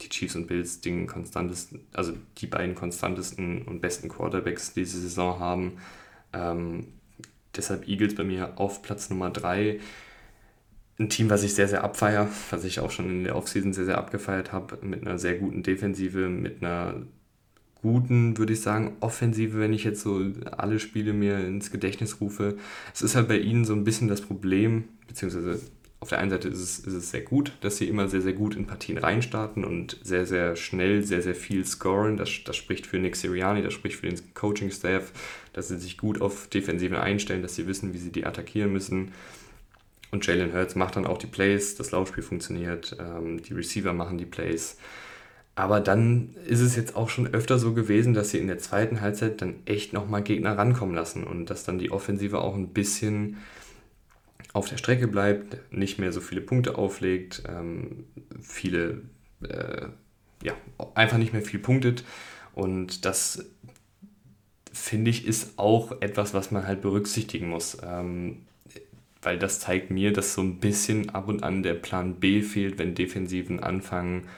die 0.00 0.08
Chiefs 0.08 0.36
und 0.36 0.46
Bills 0.46 0.80
den 0.80 1.06
konstantesten, 1.06 1.80
also 1.92 2.12
die 2.38 2.46
beiden 2.46 2.74
konstantesten 2.74 3.62
und 3.62 3.80
besten 3.80 4.08
Quarterbacks 4.08 4.74
diese 4.74 5.00
Saison 5.00 5.38
haben. 5.40 5.78
Ähm, 6.32 6.88
deshalb 7.56 7.88
Eagles 7.88 8.14
bei 8.14 8.24
mir 8.24 8.58
auf 8.58 8.82
Platz 8.82 9.10
Nummer 9.10 9.30
3. 9.30 9.80
Ein 10.98 11.10
Team, 11.10 11.28
was 11.28 11.42
ich 11.42 11.54
sehr, 11.54 11.68
sehr 11.68 11.84
abfeier, 11.84 12.28
was 12.50 12.64
ich 12.64 12.80
auch 12.80 12.90
schon 12.90 13.10
in 13.10 13.24
der 13.24 13.36
Offseason 13.36 13.72
sehr, 13.72 13.84
sehr 13.84 13.98
abgefeiert 13.98 14.52
habe, 14.52 14.78
mit 14.84 15.02
einer 15.02 15.18
sehr 15.18 15.34
guten 15.34 15.62
Defensive, 15.62 16.28
mit 16.28 16.62
einer 16.62 17.02
guten, 17.82 18.38
würde 18.38 18.52
ich 18.52 18.60
sagen, 18.60 18.96
Offensive, 19.00 19.58
wenn 19.58 19.72
ich 19.72 19.84
jetzt 19.84 20.02
so 20.02 20.20
alle 20.56 20.78
Spiele 20.78 21.12
mir 21.12 21.38
ins 21.38 21.70
Gedächtnis 21.70 22.20
rufe. 22.20 22.56
Es 22.94 23.02
ist 23.02 23.16
halt 23.16 23.28
bei 23.28 23.38
ihnen 23.38 23.64
so 23.64 23.74
ein 23.74 23.84
bisschen 23.84 24.08
das 24.08 24.20
Problem, 24.20 24.84
beziehungsweise 25.06 25.60
auf 25.98 26.10
der 26.10 26.18
einen 26.18 26.30
Seite 26.30 26.48
ist 26.48 26.60
es, 26.60 26.78
ist 26.80 26.92
es 26.92 27.10
sehr 27.10 27.22
gut, 27.22 27.52
dass 27.62 27.78
sie 27.78 27.88
immer 27.88 28.08
sehr, 28.08 28.20
sehr 28.20 28.34
gut 28.34 28.54
in 28.54 28.66
Partien 28.66 28.98
reinstarten 28.98 29.64
und 29.64 29.98
sehr, 30.02 30.26
sehr 30.26 30.54
schnell, 30.54 31.02
sehr, 31.02 31.22
sehr 31.22 31.34
viel 31.34 31.64
scoren. 31.64 32.16
Das, 32.16 32.30
das 32.44 32.56
spricht 32.56 32.86
für 32.86 32.98
Nick 32.98 33.16
Siriani, 33.16 33.62
das 33.62 33.72
spricht 33.72 33.96
für 33.96 34.06
den 34.06 34.34
Coaching-Staff, 34.34 35.12
dass 35.52 35.68
sie 35.68 35.78
sich 35.78 35.96
gut 35.96 36.20
auf 36.20 36.48
Defensiven 36.48 36.96
einstellen, 36.96 37.42
dass 37.42 37.54
sie 37.54 37.66
wissen, 37.66 37.94
wie 37.94 37.98
sie 37.98 38.12
die 38.12 38.26
attackieren 38.26 38.72
müssen. 38.72 39.12
Und 40.10 40.26
Jalen 40.26 40.52
Hurts 40.52 40.76
macht 40.76 40.96
dann 40.96 41.06
auch 41.06 41.18
die 41.18 41.26
Plays, 41.26 41.74
das 41.76 41.90
Laufspiel 41.90 42.22
funktioniert, 42.22 42.96
ähm, 43.00 43.42
die 43.42 43.54
Receiver 43.54 43.92
machen 43.92 44.18
die 44.18 44.26
Plays. 44.26 44.76
Aber 45.56 45.80
dann 45.80 46.34
ist 46.46 46.60
es 46.60 46.76
jetzt 46.76 46.96
auch 46.96 47.08
schon 47.08 47.32
öfter 47.32 47.58
so 47.58 47.72
gewesen, 47.72 48.12
dass 48.12 48.30
sie 48.30 48.38
in 48.38 48.46
der 48.46 48.58
zweiten 48.58 49.00
Halbzeit 49.00 49.40
dann 49.40 49.54
echt 49.64 49.94
nochmal 49.94 50.22
Gegner 50.22 50.56
rankommen 50.56 50.94
lassen 50.94 51.24
und 51.24 51.46
dass 51.46 51.64
dann 51.64 51.78
die 51.78 51.90
Offensive 51.90 52.42
auch 52.42 52.54
ein 52.54 52.74
bisschen 52.74 53.38
auf 54.52 54.68
der 54.68 54.76
Strecke 54.76 55.08
bleibt, 55.08 55.56
nicht 55.72 55.98
mehr 55.98 56.12
so 56.12 56.20
viele 56.20 56.42
Punkte 56.42 56.76
auflegt, 56.76 57.42
ähm, 57.48 58.04
viele, 58.38 59.02
äh, 59.48 59.86
ja, 60.42 60.52
einfach 60.94 61.16
nicht 61.16 61.32
mehr 61.32 61.42
viel 61.42 61.58
punktet. 61.58 62.04
Und 62.54 63.06
das 63.06 63.46
finde 64.74 65.10
ich 65.10 65.26
ist 65.26 65.58
auch 65.58 66.02
etwas, 66.02 66.34
was 66.34 66.50
man 66.50 66.66
halt 66.66 66.82
berücksichtigen 66.82 67.48
muss. 67.48 67.78
Ähm, 67.82 68.42
weil 69.22 69.38
das 69.38 69.58
zeigt 69.58 69.90
mir, 69.90 70.12
dass 70.12 70.34
so 70.34 70.42
ein 70.42 70.60
bisschen 70.60 71.10
ab 71.10 71.28
und 71.28 71.42
an 71.42 71.62
der 71.62 71.74
Plan 71.74 72.16
B 72.16 72.42
fehlt, 72.42 72.78
wenn 72.78 72.94
Defensiven 72.94 73.60
anfangen, 73.60 74.28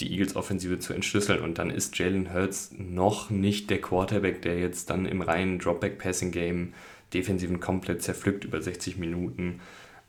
die 0.00 0.12
Eagles-Offensive 0.12 0.78
zu 0.78 0.92
entschlüsseln. 0.92 1.40
Und 1.40 1.58
dann 1.58 1.70
ist 1.70 1.98
Jalen 1.98 2.32
Hurts 2.32 2.72
noch 2.76 3.30
nicht 3.30 3.70
der 3.70 3.80
Quarterback, 3.80 4.42
der 4.42 4.58
jetzt 4.58 4.90
dann 4.90 5.06
im 5.06 5.22
reinen 5.22 5.58
Dropback-Passing-Game 5.58 6.74
Defensiven 7.14 7.60
komplett 7.60 8.02
zerpflückt 8.02 8.44
über 8.44 8.60
60 8.60 8.98
Minuten 8.98 9.60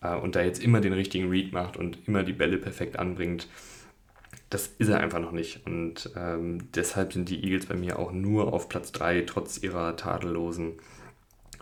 äh, 0.01 0.15
und 0.15 0.35
da 0.35 0.41
jetzt 0.41 0.61
immer 0.63 0.81
den 0.81 0.93
richtigen 0.93 1.29
Read 1.29 1.53
macht 1.53 1.77
und 1.77 1.99
immer 2.07 2.23
die 2.23 2.33
Bälle 2.33 2.57
perfekt 2.57 2.97
anbringt. 2.99 3.47
Das 4.49 4.67
ist 4.77 4.87
er 4.87 4.99
einfach 4.99 5.19
noch 5.19 5.31
nicht. 5.31 5.65
Und 5.65 6.11
ähm, 6.15 6.69
deshalb 6.73 7.13
sind 7.13 7.29
die 7.29 7.43
Eagles 7.43 7.65
bei 7.65 7.75
mir 7.75 7.99
auch 7.99 8.11
nur 8.11 8.53
auf 8.53 8.69
Platz 8.69 8.91
3, 8.93 9.21
trotz 9.21 9.61
ihrer 9.61 9.95
tadellosen 9.95 10.73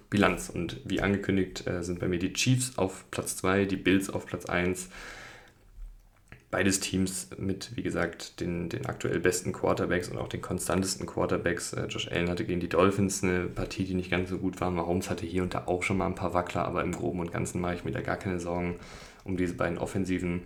Bilanz. 0.09 0.49
Und 0.49 0.79
wie 0.85 1.01
angekündigt 1.01 1.65
äh, 1.67 1.83
sind 1.83 1.99
bei 1.99 2.07
mir 2.07 2.19
die 2.19 2.33
Chiefs 2.33 2.77
auf 2.77 3.05
Platz 3.11 3.37
2, 3.37 3.65
die 3.65 3.75
Bills 3.75 4.09
auf 4.09 4.25
Platz 4.25 4.45
1 4.45 4.89
beides 6.51 6.79
Teams 6.79 7.29
mit, 7.37 7.75
wie 7.75 7.83
gesagt, 7.83 8.39
den, 8.39 8.69
den 8.69 8.85
aktuell 8.85 9.19
besten 9.19 9.51
Quarterbacks 9.51 10.09
und 10.09 10.17
auch 10.17 10.27
den 10.27 10.41
konstantesten 10.41 11.05
Quarterbacks. 11.05 11.73
Äh, 11.73 11.87
Josh 11.87 12.09
Allen 12.09 12.29
hatte 12.29 12.45
gegen 12.45 12.59
die 12.59 12.69
Dolphins 12.69 13.23
eine 13.23 13.45
Partie, 13.45 13.85
die 13.85 13.93
nicht 13.93 14.11
ganz 14.11 14.29
so 14.29 14.37
gut 14.37 14.61
war. 14.61 14.71
Mahomes 14.71 15.09
hatte 15.09 15.25
hier 15.25 15.43
und 15.43 15.53
da 15.53 15.63
auch 15.65 15.83
schon 15.83 15.97
mal 15.97 16.07
ein 16.07 16.15
paar 16.15 16.33
Wackler, 16.33 16.65
aber 16.65 16.83
im 16.83 16.91
Groben 16.91 17.19
und 17.19 17.31
Ganzen 17.31 17.61
mache 17.61 17.75
ich 17.75 17.83
mir 17.83 17.91
da 17.91 18.01
gar 18.01 18.17
keine 18.17 18.39
Sorgen 18.39 18.79
um 19.23 19.37
diese 19.37 19.55
beiden 19.55 19.77
Offensiven. 19.77 20.43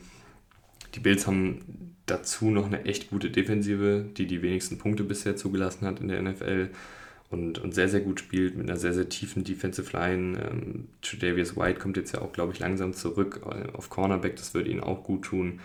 Die 0.95 0.99
Bills 0.99 1.27
haben 1.27 1.95
dazu 2.05 2.49
noch 2.49 2.65
eine 2.65 2.85
echt 2.85 3.09
gute 3.09 3.29
Defensive, 3.29 4.05
die 4.17 4.25
die 4.25 4.41
wenigsten 4.41 4.77
Punkte 4.77 5.03
bisher 5.03 5.35
zugelassen 5.35 5.85
hat 5.85 5.99
in 5.99 6.07
der 6.07 6.21
NFL 6.21 6.69
und, 7.29 7.59
und 7.59 7.75
sehr, 7.75 7.89
sehr 7.89 7.99
gut 7.99 8.19
spielt 8.19 8.55
mit 8.57 8.67
einer 8.67 8.79
sehr, 8.79 8.93
sehr 8.93 9.09
tiefen 9.09 9.43
Defensive 9.43 9.95
Line. 9.95 10.39
Ähm, 10.39 10.87
Tredavious 11.01 11.55
White 11.55 11.79
kommt 11.79 11.97
jetzt 11.97 12.13
ja 12.13 12.21
auch, 12.21 12.33
glaube 12.33 12.53
ich, 12.53 12.59
langsam 12.59 12.93
zurück 12.93 13.41
auf 13.73 13.89
Cornerback, 13.89 14.35
das 14.35 14.53
würde 14.53 14.71
ihnen 14.71 14.81
auch 14.81 15.03
gut 15.03 15.25
tun. 15.25 15.59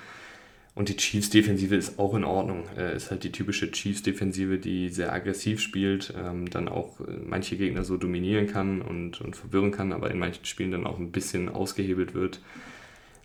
Und 0.75 0.89
die 0.89 0.97
Chiefs-Defensive 0.97 1.77
ist 1.77 2.01
auch 2.01 2.15
in 2.15 2.25
Ordnung. 2.25 2.65
Äh, 2.77 2.97
ist 2.97 3.11
halt 3.11 3.23
die 3.23 3.31
typische 3.31 3.71
Chiefs-Defensive, 3.71 4.59
die 4.59 4.89
sehr 4.89 5.13
aggressiv 5.13 5.61
spielt, 5.61 6.13
ähm, 6.17 6.51
dann 6.51 6.69
auch 6.69 6.99
äh, 7.01 7.05
manche 7.25 7.57
Gegner 7.57 7.85
so 7.85 7.97
dominieren 7.97 8.49
kann 8.49 8.83
und, 8.83 9.21
und 9.21 9.37
verwirren 9.37 9.71
kann, 9.71 9.93
aber 9.93 10.11
in 10.11 10.19
manchen 10.19 10.45
Spielen 10.45 10.73
dann 10.73 10.87
auch 10.87 10.99
ein 10.99 11.13
bisschen 11.13 11.49
ausgehebelt 11.49 12.15
wird. 12.15 12.41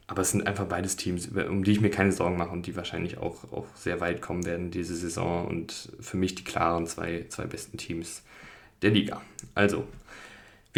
Aber 0.05 0.21
es 0.21 0.31
sind 0.31 0.45
einfach 0.47 0.65
beides 0.65 0.95
Teams, 0.95 1.27
um 1.27 1.63
die 1.63 1.71
ich 1.71 1.81
mir 1.81 1.91
keine 1.91 2.11
Sorgen 2.11 2.37
mache 2.37 2.49
und 2.49 2.65
die 2.65 2.75
wahrscheinlich 2.75 3.19
auch, 3.19 3.51
auch 3.51 3.67
sehr 3.75 3.99
weit 3.99 4.21
kommen 4.21 4.43
werden 4.43 4.71
diese 4.71 4.95
Saison 4.95 5.47
und 5.47 5.89
für 5.99 6.17
mich 6.17 6.33
die 6.33 6.43
klaren 6.43 6.87
zwei, 6.87 7.25
zwei 7.29 7.45
besten 7.45 7.77
Teams 7.77 8.23
der 8.81 8.89
Liga. 8.89 9.21
Also, 9.53 9.87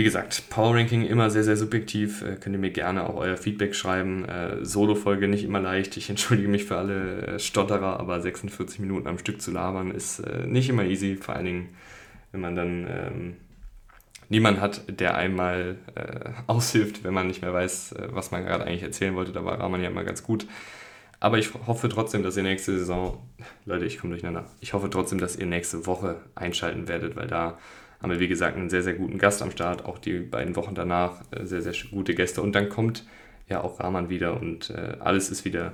wie 0.01 0.05
gesagt, 0.05 0.49
Power 0.49 0.73
Ranking 0.73 1.05
immer 1.05 1.29
sehr, 1.29 1.43
sehr 1.43 1.55
subjektiv. 1.55 2.23
Äh, 2.23 2.35
könnt 2.37 2.55
ihr 2.55 2.59
mir 2.59 2.71
gerne 2.71 3.07
auch 3.07 3.17
euer 3.17 3.37
Feedback 3.37 3.75
schreiben. 3.75 4.25
Äh, 4.25 4.65
Solo-Folge 4.65 5.27
nicht 5.27 5.43
immer 5.43 5.59
leicht. 5.59 5.95
Ich 5.95 6.09
entschuldige 6.09 6.49
mich 6.49 6.65
für 6.65 6.77
alle 6.77 7.27
äh, 7.27 7.39
Stotterer, 7.39 7.99
aber 7.99 8.19
46 8.19 8.79
Minuten 8.79 9.05
am 9.05 9.19
Stück 9.19 9.43
zu 9.43 9.51
labern 9.51 9.91
ist 9.91 10.17
äh, 10.17 10.47
nicht 10.47 10.69
immer 10.69 10.85
easy. 10.85 11.17
Vor 11.17 11.35
allen 11.35 11.45
Dingen, 11.45 11.69
wenn 12.31 12.41
man 12.41 12.55
dann 12.55 12.87
ähm, 12.89 13.37
niemand 14.27 14.59
hat, 14.59 14.81
der 14.99 15.17
einmal 15.17 15.77
äh, 15.93 16.31
aushilft, 16.47 17.03
wenn 17.03 17.13
man 17.13 17.27
nicht 17.27 17.43
mehr 17.43 17.53
weiß, 17.53 17.93
was 18.09 18.31
man 18.31 18.43
gerade 18.43 18.63
eigentlich 18.63 18.81
erzählen 18.81 19.13
wollte. 19.13 19.31
Da 19.31 19.45
war 19.45 19.59
Rahman 19.59 19.83
ja 19.83 19.89
immer 19.89 20.03
ganz 20.03 20.23
gut. 20.23 20.47
Aber 21.19 21.37
ich 21.37 21.53
hoffe 21.67 21.89
trotzdem, 21.89 22.23
dass 22.23 22.37
ihr 22.37 22.41
nächste 22.41 22.75
Saison, 22.79 23.21
Leute, 23.65 23.85
ich 23.85 23.99
komme 23.99 24.13
durcheinander. 24.13 24.45
Ich 24.61 24.73
hoffe 24.73 24.89
trotzdem, 24.89 25.19
dass 25.19 25.35
ihr 25.35 25.45
nächste 25.45 25.85
Woche 25.85 26.21
einschalten 26.33 26.87
werdet, 26.87 27.15
weil 27.15 27.27
da 27.27 27.59
haben 28.01 28.11
wir, 28.11 28.19
wie 28.19 28.27
gesagt, 28.27 28.57
einen 28.57 28.69
sehr, 28.69 28.83
sehr 28.83 28.93
guten 28.93 29.17
Gast 29.17 29.41
am 29.41 29.51
Start. 29.51 29.85
Auch 29.85 29.97
die 29.97 30.19
beiden 30.19 30.55
Wochen 30.55 30.75
danach 30.75 31.21
äh, 31.31 31.45
sehr, 31.45 31.61
sehr 31.61 31.73
gute 31.91 32.15
Gäste. 32.15 32.41
Und 32.41 32.53
dann 32.53 32.69
kommt 32.69 33.05
ja 33.49 33.61
auch 33.63 33.79
Rahman 33.79 34.09
wieder 34.09 34.39
und 34.39 34.69
äh, 34.69 34.97
alles 34.99 35.29
ist 35.29 35.45
wieder 35.45 35.73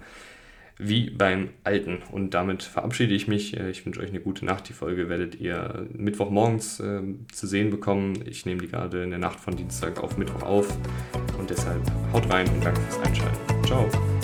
wie 0.79 1.09
beim 1.09 1.49
Alten. 1.63 1.99
Und 2.11 2.33
damit 2.33 2.63
verabschiede 2.63 3.13
ich 3.13 3.27
mich. 3.27 3.57
Äh, 3.57 3.69
ich 3.69 3.85
wünsche 3.85 4.01
euch 4.01 4.09
eine 4.09 4.19
gute 4.19 4.45
Nacht. 4.45 4.69
Die 4.69 4.73
Folge 4.73 5.09
werdet 5.09 5.39
ihr 5.39 5.87
Mittwochmorgens 5.93 6.79
äh, 6.79 7.01
zu 7.31 7.47
sehen 7.47 7.69
bekommen. 7.69 8.23
Ich 8.25 8.45
nehme 8.45 8.61
die 8.61 8.67
gerade 8.67 9.03
in 9.03 9.09
der 9.09 9.19
Nacht 9.19 9.39
von 9.39 9.55
Dienstag 9.55 10.03
auf 10.03 10.17
Mittwoch 10.17 10.43
auf. 10.43 10.77
Und 11.37 11.49
deshalb 11.49 11.81
haut 12.13 12.29
rein 12.29 12.47
und 12.49 12.63
danke 12.63 12.81
fürs 12.81 12.99
Einschalten. 13.05 13.65
Ciao. 13.65 14.16